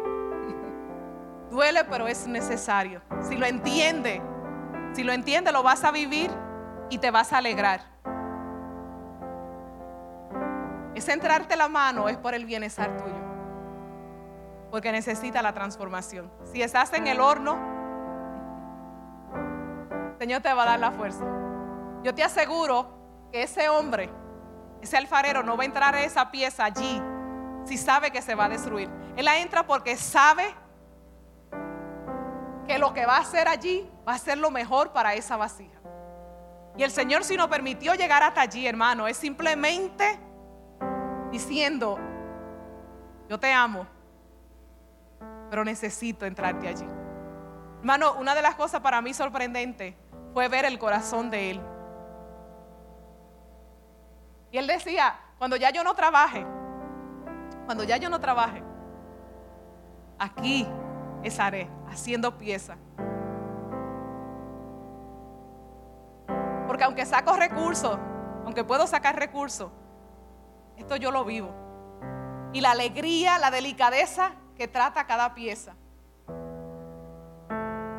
duele, 1.52 1.84
pero 1.86 2.08
es 2.08 2.28
necesario. 2.28 3.02
Si 3.22 3.36
lo 3.36 3.46
entiende, 3.46 4.22
si 4.94 5.04
lo 5.04 5.12
entiende, 5.12 5.52
lo 5.52 5.64
vas 5.64 5.84
a 5.84 5.92
vivir 5.92 6.32
y 6.90 6.98
te 6.98 7.12
vas 7.12 7.34
a 7.34 7.38
alegrar. 7.40 7.82
Ese 10.96 11.12
entrarte 11.12 11.56
la 11.56 11.68
mano 11.68 12.08
es 12.08 12.18
por 12.18 12.34
el 12.34 12.46
bienestar 12.46 12.96
tuyo 12.98 13.24
porque 14.74 14.92
necesita 14.92 15.44
la 15.44 15.54
transformación. 15.54 16.32
Si 16.52 16.64
estás 16.64 16.92
en 16.94 17.06
el 17.06 17.20
horno, 17.22 17.60
el 20.14 20.18
Señor 20.18 20.42
te 20.42 20.52
va 20.52 20.64
a 20.64 20.66
dar 20.66 20.80
la 20.80 20.92
fuerza. 20.92 21.24
Yo 22.02 22.16
te 22.16 22.24
aseguro 22.24 23.28
que 23.32 23.44
ese 23.44 23.70
hombre, 23.70 24.10
ese 24.82 24.98
alfarero, 24.98 25.44
no 25.44 25.56
va 25.56 25.62
a 25.62 25.68
entrar 25.68 25.94
esa 25.94 26.32
pieza 26.32 26.66
allí 26.66 27.00
si 27.66 27.78
sabe 27.78 28.10
que 28.10 28.24
se 28.24 28.34
va 28.34 28.46
a 28.46 28.50
destruir. 28.50 28.90
Él 29.16 29.26
la 29.26 29.38
entra 29.38 29.68
porque 29.68 29.96
sabe 29.96 30.56
que 32.66 32.80
lo 32.80 32.96
que 32.96 33.06
va 33.06 33.18
a 33.18 33.22
hacer 33.22 33.48
allí 33.48 33.88
va 34.08 34.14
a 34.14 34.18
ser 34.18 34.38
lo 34.38 34.52
mejor 34.52 34.92
para 34.92 35.14
esa 35.14 35.38
vasija. 35.38 35.80
Y 36.76 36.84
el 36.84 36.92
Señor 36.92 37.24
si 37.24 37.38
nos 37.38 37.48
permitió 37.48 37.94
llegar 37.94 38.24
hasta 38.24 38.42
allí, 38.42 38.68
hermano, 38.68 39.08
es 39.08 39.18
simplemente 39.18 40.20
diciendo, 41.32 42.00
yo 43.30 43.40
te 43.40 43.52
amo, 43.52 43.88
pero 45.50 45.64
necesito 45.64 46.26
entrarte 46.26 46.68
allí. 46.68 46.88
Hermano, 47.80 48.14
una 48.14 48.34
de 48.34 48.42
las 48.42 48.56
cosas 48.56 48.82
para 48.82 49.02
mí 49.02 49.14
sorprendente 49.14 49.96
fue 50.34 50.48
ver 50.48 50.66
el 50.66 50.80
corazón 50.80 51.30
de 51.30 51.52
Él. 51.52 51.62
Y 54.52 54.58
Él 54.58 54.68
decía, 54.68 55.20
cuando 55.38 55.56
ya 55.56 55.70
yo 55.70 55.84
no 55.84 55.94
trabaje, 55.94 56.46
cuando 57.66 57.84
ya 57.84 57.98
yo 57.98 58.10
no 58.10 58.20
trabaje, 58.20 58.64
aquí 60.18 60.68
estaré 61.24 61.70
haciendo 61.88 62.38
pieza. 62.38 62.78
Porque 66.74 66.86
aunque 66.86 67.06
saco 67.06 67.34
recursos, 67.34 68.00
aunque 68.46 68.64
puedo 68.64 68.88
sacar 68.88 69.16
recursos, 69.16 69.70
esto 70.76 70.96
yo 70.96 71.12
lo 71.12 71.24
vivo. 71.24 71.54
Y 72.52 72.62
la 72.62 72.72
alegría, 72.72 73.38
la 73.38 73.52
delicadeza 73.52 74.32
que 74.58 74.68
trata 74.68 75.06
cada 75.06 75.36
pieza. 75.36 75.76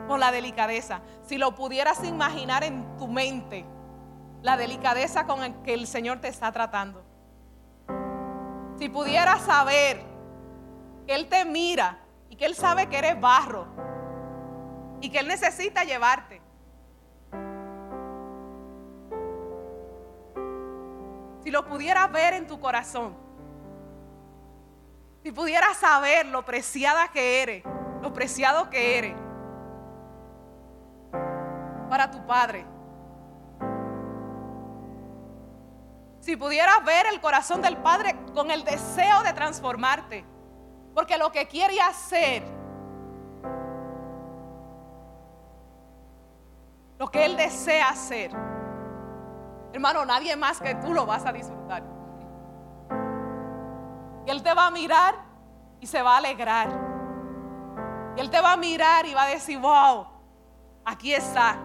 Con 0.08 0.18
la 0.18 0.32
delicadeza. 0.32 1.02
Si 1.22 1.38
lo 1.38 1.54
pudieras 1.54 2.02
imaginar 2.02 2.64
en 2.64 2.96
tu 2.96 3.06
mente, 3.06 3.64
la 4.42 4.56
delicadeza 4.56 5.24
con 5.24 5.38
la 5.38 5.62
que 5.62 5.72
el 5.72 5.86
Señor 5.86 6.18
te 6.18 6.26
está 6.26 6.50
tratando. 6.50 7.04
Si 8.76 8.88
pudieras 8.88 9.42
saber 9.42 10.02
que 11.06 11.14
Él 11.14 11.28
te 11.28 11.44
mira 11.44 12.00
y 12.28 12.34
que 12.34 12.46
Él 12.46 12.56
sabe 12.56 12.88
que 12.88 12.98
eres 12.98 13.20
barro 13.20 13.68
y 15.00 15.10
que 15.10 15.20
Él 15.20 15.28
necesita 15.28 15.84
llevarte. 15.84 16.42
Lo 21.54 21.64
pudieras 21.64 22.10
ver 22.10 22.34
en 22.34 22.48
tu 22.48 22.58
corazón, 22.58 23.16
si 25.22 25.30
pudieras 25.30 25.76
saber 25.76 26.26
lo 26.26 26.44
preciada 26.44 27.06
que 27.12 27.42
eres, 27.42 27.62
lo 28.02 28.12
preciado 28.12 28.68
que 28.70 28.98
eres 28.98 29.16
para 31.88 32.10
tu 32.10 32.26
Padre. 32.26 32.66
Si 36.18 36.36
pudieras 36.36 36.84
ver 36.84 37.06
el 37.06 37.20
corazón 37.20 37.62
del 37.62 37.76
Padre 37.76 38.16
con 38.34 38.50
el 38.50 38.64
deseo 38.64 39.22
de 39.22 39.32
transformarte. 39.32 40.24
Porque 40.92 41.16
lo 41.16 41.30
que 41.30 41.46
quiere 41.46 41.80
hacer, 41.80 42.42
lo 46.98 47.08
que 47.08 47.24
Él 47.26 47.36
desea 47.36 47.90
hacer, 47.90 48.32
hermano, 49.74 50.04
nadie 50.04 50.34
más 50.36 50.60
que 50.60 50.74
tú 50.76 50.94
lo 50.94 51.04
vas 51.04 51.26
a 51.26 51.32
disfrutar. 51.32 51.82
Y 54.26 54.30
Él 54.30 54.42
te 54.42 54.54
va 54.54 54.68
a 54.68 54.70
mirar 54.70 55.14
y 55.80 55.86
se 55.86 56.00
va 56.00 56.14
a 56.14 56.16
alegrar. 56.18 56.68
Y 58.16 58.20
Él 58.20 58.30
te 58.30 58.40
va 58.40 58.52
a 58.52 58.56
mirar 58.56 59.04
y 59.06 59.14
va 59.14 59.24
a 59.24 59.28
decir, 59.28 59.58
wow, 59.58 60.06
aquí 60.84 61.12
está. 61.12 61.58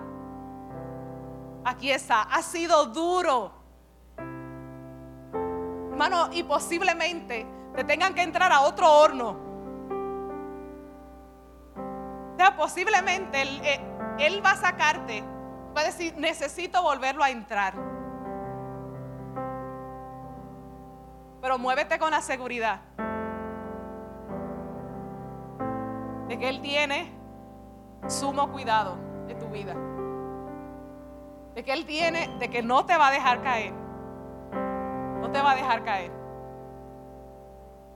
Aquí 1.64 1.92
está. 1.92 2.24
Ha 2.24 2.42
sido 2.42 2.86
duro 2.86 3.60
hermano, 6.00 6.30
y 6.32 6.44
posiblemente 6.44 7.46
te 7.76 7.84
tengan 7.84 8.14
que 8.14 8.22
entrar 8.22 8.54
a 8.54 8.62
otro 8.62 8.90
horno. 8.90 9.38
O 12.34 12.38
sea, 12.38 12.56
posiblemente 12.56 13.42
él, 13.42 13.62
eh, 13.66 13.82
él 14.18 14.42
va 14.44 14.52
a 14.52 14.56
sacarte, 14.56 15.22
va 15.76 15.82
a 15.82 15.84
decir, 15.84 16.16
necesito 16.16 16.82
volverlo 16.82 17.22
a 17.22 17.30
entrar. 17.30 17.74
Pero 21.42 21.58
muévete 21.58 21.98
con 21.98 22.12
la 22.12 22.22
seguridad 22.22 22.82
de 26.28 26.38
que 26.38 26.48
Él 26.48 26.62
tiene 26.62 27.12
sumo 28.08 28.52
cuidado 28.52 28.98
de 29.28 29.36
tu 29.36 29.48
vida. 29.48 29.74
De 31.56 31.64
que 31.64 31.74
Él 31.74 31.86
tiene, 31.86 32.30
de 32.40 32.50
que 32.50 32.62
no 32.62 32.86
te 32.86 32.96
va 32.98 33.08
a 33.08 33.12
dejar 33.12 33.42
caer. 33.42 33.74
No 35.22 35.32
te 35.32 35.42
va 35.42 35.52
a 35.52 35.56
dejar 35.56 35.84
caer. 35.84 36.12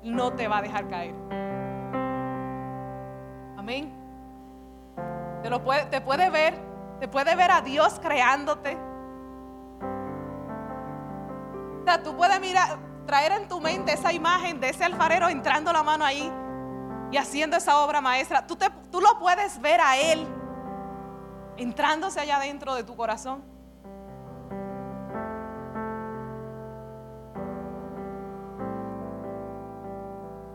No 0.04 0.34
te 0.34 0.48
va 0.48 0.58
a 0.58 0.62
dejar 0.62 0.88
caer. 0.88 1.14
Amén. 3.58 3.94
Te, 5.42 5.50
lo 5.50 5.64
puede, 5.64 5.86
te 5.86 6.02
puede 6.02 6.30
ver, 6.30 6.56
te 7.00 7.08
puede 7.08 7.36
ver 7.36 7.52
a 7.52 7.62
Dios 7.62 8.00
creándote. 8.02 8.78
O 11.82 11.86
sea, 11.86 12.02
tú 12.02 12.16
puedes 12.16 12.40
mirar, 12.42 12.78
traer 13.06 13.32
en 13.34 13.48
tu 13.48 13.60
mente 13.60 13.94
esa 13.94 14.14
imagen 14.14 14.60
de 14.60 14.70
ese 14.70 14.84
alfarero 14.84 15.30
entrando 15.30 15.72
la 15.74 15.84
mano 15.84 16.06
ahí 16.06 16.32
y 17.12 17.18
haciendo 17.18 17.58
esa 17.58 17.80
obra 17.80 18.02
maestra. 18.02 18.48
Tú, 18.48 18.56
te, 18.56 18.70
tú 18.92 19.02
lo 19.02 19.20
puedes 19.20 19.60
ver 19.62 19.82
a 19.82 19.98
Él 19.98 20.28
entrándose 21.58 22.20
allá 22.20 22.40
dentro 22.40 22.74
de 22.76 22.84
tu 22.84 22.96
corazón. 22.96 23.44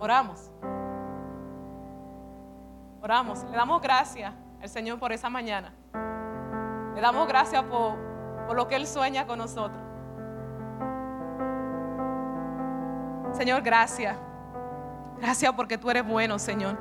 Oramos. 0.00 0.50
Oramos. 3.02 3.44
Le 3.44 3.56
damos 3.56 3.80
gracias 3.82 4.32
al 4.60 4.68
Señor 4.68 4.98
por 4.98 5.12
esa 5.12 5.28
mañana. 5.28 5.72
Le 6.94 7.00
damos 7.00 7.28
gracias 7.28 7.62
por, 7.64 7.96
por 8.46 8.56
lo 8.56 8.66
que 8.66 8.76
Él 8.76 8.86
sueña 8.86 9.26
con 9.26 9.38
nosotros. 9.38 9.87
Señor, 13.38 13.62
gracias. 13.62 14.16
Gracias 15.20 15.52
porque 15.52 15.78
tú 15.78 15.88
eres 15.88 16.04
bueno, 16.04 16.40
Señor. 16.40 16.76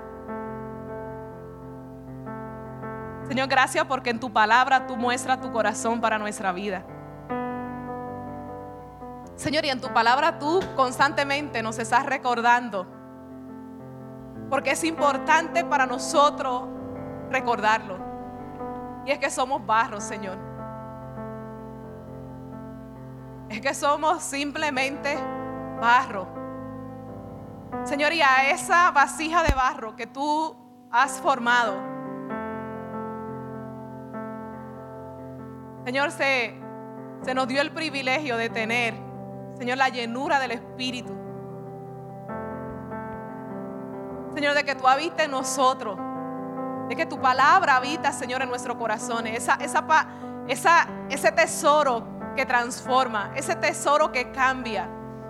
Señor, 3.28 3.48
gracias 3.48 3.86
porque 3.86 4.10
en 4.10 4.20
tu 4.20 4.34
palabra 4.34 4.88
tú 4.88 4.98
muestras 4.98 5.40
tu 5.40 5.52
corazón 5.52 6.02
para 6.02 6.18
nuestra 6.18 6.52
vida. 6.52 6.84
Señor, 9.36 9.66
y 9.66 9.70
en 9.70 9.80
tu 9.80 9.94
palabra 9.94 10.40
tú 10.40 10.60
constantemente 10.76 11.62
nos 11.62 11.78
estás 11.78 12.08
recordando 12.08 12.88
porque 14.50 14.72
es 14.72 14.84
importante 14.84 15.64
para 15.64 15.86
nosotros 15.86 16.64
recordarlo. 17.30 18.00
Y 19.06 19.12
es 19.12 19.20
que 19.20 19.30
somos 19.30 19.64
barro, 19.64 20.02
Señor. 20.02 20.40
Es 23.48 23.62
que 23.62 23.76
somos 23.76 24.24
simplemente 24.24 25.20
barro. 25.80 26.37
Señor, 27.84 28.14
y 28.14 28.22
a 28.22 28.52
esa 28.52 28.92
vasija 28.92 29.44
de 29.44 29.54
barro 29.54 29.96
que 29.96 30.08
tú 30.08 30.56
has 30.92 31.20
formado, 31.20 31.76
Señor, 35.86 36.12
se, 36.12 36.54
se 37.24 37.34
nos 37.34 37.48
dio 37.48 37.62
el 37.62 37.72
privilegio 37.72 38.36
de 38.36 38.50
tener, 38.50 38.94
Señor, 39.58 39.78
la 39.78 39.90
llenura 39.90 40.40
del 40.40 40.52
Espíritu. 40.52 41.18
Señor, 44.34 44.54
de 44.54 44.64
que 44.66 44.76
tú 44.76 44.88
habites 44.88 45.26
en 45.26 45.32
nosotros. 45.32 45.98
De 46.90 46.96
que 46.96 47.06
tu 47.06 47.20
palabra 47.20 47.78
habita, 47.78 48.12
Señor, 48.12 48.42
en 48.42 48.50
nuestros 48.50 48.78
corazones. 48.78 49.38
Esa, 49.38 49.56
esa, 49.56 49.86
esa, 50.48 50.88
ese 51.10 51.32
tesoro 51.32 52.06
que 52.36 52.46
transforma, 52.46 53.32
ese 53.36 53.56
tesoro 53.56 54.12
que 54.12 54.32
cambia. 54.32 54.90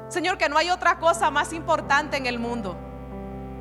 Señor, 0.10 0.38
que 0.38 0.50
no 0.50 0.58
hay 0.58 0.70
otra 0.70 0.98
cosa 1.00 1.30
más 1.32 1.54
importante 1.54 2.18
en 2.18 2.26
el 2.26 2.40
mundo. 2.40 2.78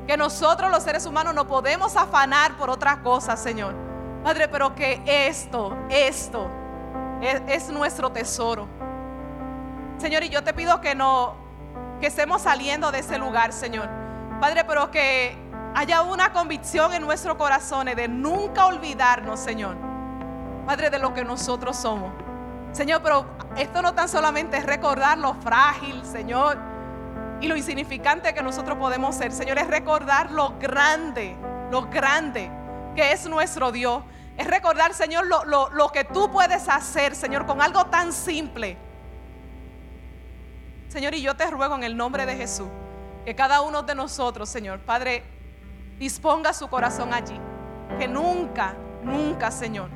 Que 0.07 0.17
nosotros 0.17 0.71
los 0.71 0.83
seres 0.83 1.05
humanos 1.05 1.35
no 1.35 1.47
podemos 1.47 1.95
afanar 1.97 2.55
por 2.57 2.69
otra 2.69 3.01
cosa, 3.01 3.35
Señor. 3.35 3.75
Padre, 4.23 4.47
pero 4.47 4.73
que 4.73 5.01
esto, 5.05 5.77
esto 5.89 6.49
es, 7.21 7.41
es 7.47 7.69
nuestro 7.69 8.11
tesoro. 8.11 8.67
Señor, 9.97 10.23
y 10.23 10.29
yo 10.29 10.43
te 10.43 10.53
pido 10.53 10.79
que 10.79 10.95
no, 10.95 11.35
que 11.99 12.07
estemos 12.07 12.41
saliendo 12.41 12.91
de 12.91 12.99
ese 12.99 13.17
lugar, 13.17 13.51
Señor 13.51 14.07
Padre, 14.39 14.63
pero 14.65 14.91
que 14.91 15.35
haya 15.73 16.03
una 16.03 16.31
convicción 16.31 16.93
en 16.93 17.01
nuestros 17.01 17.37
corazones 17.37 17.95
de 17.95 18.07
nunca 18.07 18.67
olvidarnos, 18.67 19.39
Señor. 19.39 19.75
Padre, 20.65 20.89
de 20.89 20.99
lo 20.99 21.13
que 21.13 21.23
nosotros 21.23 21.75
somos. 21.75 22.11
Señor, 22.77 23.01
pero 23.01 23.25
esto 23.55 23.81
no 23.81 23.95
tan 23.95 24.07
solamente 24.07 24.55
es 24.57 24.63
recordar 24.63 25.17
lo 25.17 25.33
frágil, 25.33 26.05
Señor, 26.05 26.59
y 27.41 27.47
lo 27.47 27.55
insignificante 27.55 28.35
que 28.35 28.43
nosotros 28.43 28.77
podemos 28.77 29.15
ser. 29.15 29.31
Señor, 29.31 29.57
es 29.57 29.65
recordar 29.65 30.29
lo 30.29 30.59
grande, 30.59 31.35
lo 31.71 31.87
grande 31.87 32.51
que 32.95 33.11
es 33.11 33.27
nuestro 33.27 33.71
Dios. 33.71 34.03
Es 34.37 34.45
recordar, 34.45 34.93
Señor, 34.93 35.25
lo, 35.25 35.43
lo 35.71 35.91
que 35.91 36.03
tú 36.03 36.31
puedes 36.31 36.69
hacer, 36.69 37.15
Señor, 37.15 37.47
con 37.47 37.63
algo 37.63 37.87
tan 37.87 38.13
simple. 38.13 38.77
Señor, 40.87 41.15
y 41.15 41.23
yo 41.23 41.35
te 41.35 41.49
ruego 41.49 41.73
en 41.73 41.83
el 41.83 41.97
nombre 41.97 42.27
de 42.27 42.35
Jesús 42.35 42.67
que 43.25 43.33
cada 43.33 43.61
uno 43.61 43.81
de 43.81 43.95
nosotros, 43.95 44.49
Señor, 44.49 44.81
Padre, 44.81 45.23
disponga 45.97 46.53
su 46.53 46.67
corazón 46.67 47.11
allí. 47.11 47.39
Que 47.97 48.07
nunca, 48.07 48.75
nunca, 49.01 49.49
Señor, 49.49 49.89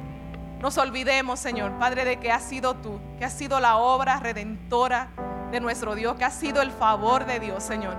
nos 0.61 0.77
olvidemos, 0.77 1.39
Señor, 1.39 1.71
Padre, 1.79 2.05
de 2.05 2.17
que 2.17 2.31
has 2.31 2.43
sido 2.43 2.75
tú, 2.75 2.99
que 3.17 3.25
has 3.25 3.33
sido 3.33 3.59
la 3.59 3.77
obra 3.77 4.19
redentora 4.19 5.09
de 5.51 5.59
nuestro 5.59 5.95
Dios, 5.95 6.15
que 6.15 6.23
ha 6.23 6.31
sido 6.31 6.61
el 6.61 6.71
favor 6.71 7.25
de 7.25 7.39
Dios, 7.39 7.63
Señor. 7.63 7.95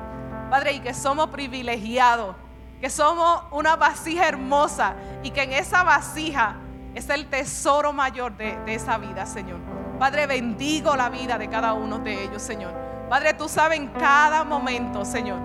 Padre, 0.50 0.72
y 0.72 0.80
que 0.80 0.94
somos 0.94 1.28
privilegiados, 1.28 2.36
que 2.80 2.90
somos 2.90 3.42
una 3.50 3.76
vasija 3.76 4.28
hermosa 4.28 4.94
y 5.22 5.30
que 5.30 5.42
en 5.42 5.52
esa 5.52 5.82
vasija 5.82 6.56
es 6.94 7.08
el 7.08 7.28
tesoro 7.28 7.92
mayor 7.92 8.36
de, 8.36 8.56
de 8.64 8.74
esa 8.74 8.98
vida, 8.98 9.26
Señor. 9.26 9.58
Padre, 9.98 10.26
bendigo 10.26 10.94
la 10.94 11.08
vida 11.08 11.38
de 11.38 11.48
cada 11.48 11.72
uno 11.72 11.98
de 11.98 12.24
ellos, 12.24 12.42
Señor. 12.42 12.74
Padre, 13.08 13.34
tú 13.34 13.48
sabes 13.48 13.78
en 13.78 13.88
cada 13.88 14.44
momento, 14.44 15.04
Señor. 15.04 15.38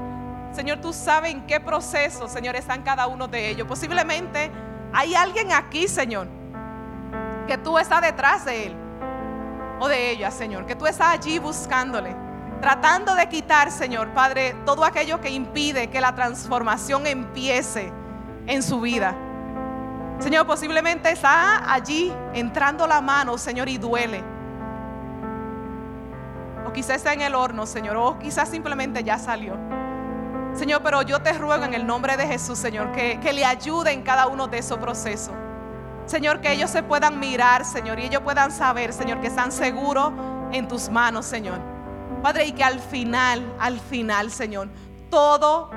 Señor, 0.52 0.80
tú 0.82 0.94
sabes 0.94 1.32
en 1.32 1.46
qué 1.46 1.60
proceso, 1.60 2.28
Señor, 2.28 2.56
están 2.56 2.82
cada 2.82 3.08
uno 3.08 3.28
de 3.28 3.50
ellos. 3.50 3.68
Posiblemente 3.68 4.52
hay 4.94 5.16
alguien 5.16 5.52
aquí, 5.52 5.88
Señor, 5.88 6.28
que 7.48 7.58
tú 7.58 7.78
estás 7.80 8.02
detrás 8.02 8.46
de 8.46 8.68
él 8.68 8.76
o 9.80 9.88
de 9.88 10.12
ella, 10.12 10.30
Señor, 10.32 10.66
que 10.66 10.76
tú 10.76 10.86
estás 10.86 11.14
allí 11.14 11.40
buscándole, 11.40 12.16
tratando 12.62 13.16
de 13.16 13.28
quitar, 13.30 13.72
Señor, 13.72 14.10
Padre, 14.10 14.56
todo 14.66 14.84
aquello 14.84 15.22
que 15.22 15.30
impide 15.30 15.90
que 15.90 16.02
la 16.02 16.14
transformación 16.14 17.08
empiece 17.08 17.92
en 18.46 18.62
su 18.62 18.82
vida. 18.82 19.16
Señor, 20.20 20.48
posiblemente 20.48 21.12
está 21.12 21.72
allí 21.72 22.12
entrando 22.34 22.88
la 22.88 23.02
mano, 23.02 23.38
Señor, 23.38 23.70
y 23.70 23.78
duele. 23.78 24.24
O 26.66 26.74
quizás 26.74 26.98
está 26.98 27.14
en 27.14 27.22
el 27.22 27.36
horno, 27.36 27.66
Señor, 27.66 27.96
o 27.98 28.18
quizás 28.18 28.50
simplemente 28.50 29.04
ya 29.04 29.20
salió. 29.20 29.56
Señor, 30.54 30.82
pero 30.84 31.04
yo 31.04 31.22
te 31.22 31.34
ruego 31.34 31.66
en 31.66 31.76
el 31.76 31.86
nombre 31.86 32.18
de 32.18 32.26
Jesús, 32.26 32.58
Señor, 32.58 32.92
que, 32.92 33.20
que 33.20 33.32
le 33.32 33.46
ayude 33.46 33.92
en 33.92 34.02
cada 34.02 34.26
uno 34.26 34.48
de 34.48 34.58
esos 34.58 34.80
procesos. 34.80 35.36
Señor, 36.08 36.40
que 36.40 36.54
ellos 36.54 36.70
se 36.72 36.84
puedan 36.84 37.20
mirar, 37.20 37.66
Señor, 37.66 38.00
y 38.00 38.06
ellos 38.06 38.22
puedan 38.22 38.50
saber, 38.50 38.94
Señor, 38.94 39.20
que 39.20 39.28
están 39.28 39.52
seguros 39.52 40.14
en 40.54 40.66
tus 40.66 40.90
manos, 40.90 41.26
Señor. 41.26 41.60
Padre, 42.24 42.46
y 42.46 42.54
que 42.54 42.64
al 42.64 42.80
final, 42.80 43.54
al 43.60 43.78
final, 43.82 44.32
Señor, 44.32 44.70
todo 45.10 45.70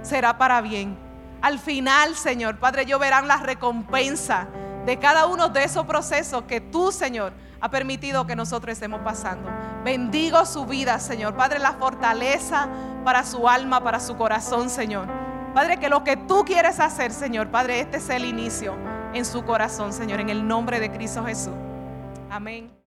será 0.00 0.38
para 0.38 0.62
bien. 0.62 0.96
Al 1.42 1.58
final, 1.58 2.16
Señor, 2.16 2.58
Padre, 2.58 2.82
ellos 2.82 2.98
verán 2.98 3.28
la 3.28 3.36
recompensa 3.36 4.48
de 4.86 4.98
cada 4.98 5.26
uno 5.26 5.50
de 5.50 5.64
esos 5.64 5.84
procesos 5.84 6.44
que 6.44 6.62
tú, 6.62 6.90
Señor, 6.90 7.34
ha 7.60 7.68
permitido 7.68 8.26
que 8.26 8.34
nosotros 8.34 8.72
estemos 8.72 9.02
pasando. 9.02 9.50
Bendigo 9.84 10.46
su 10.46 10.64
vida, 10.64 10.98
Señor. 10.98 11.36
Padre, 11.36 11.58
la 11.58 11.72
fortaleza 11.74 12.68
para 13.04 13.22
su 13.22 13.46
alma, 13.46 13.84
para 13.84 14.00
su 14.00 14.16
corazón, 14.16 14.70
Señor. 14.70 15.06
Padre, 15.52 15.76
que 15.76 15.90
lo 15.90 16.02
que 16.04 16.16
tú 16.16 16.42
quieres 16.46 16.80
hacer, 16.80 17.12
Señor, 17.12 17.48
Padre, 17.48 17.80
este 17.80 17.98
es 17.98 18.08
el 18.08 18.24
inicio 18.24 18.74
en 19.14 19.24
su 19.24 19.44
corazón, 19.44 19.92
Señor, 19.92 20.20
en 20.20 20.28
el 20.30 20.46
nombre 20.46 20.80
de 20.80 20.90
Cristo 20.90 21.24
Jesús. 21.24 21.54
Amén. 22.30 22.72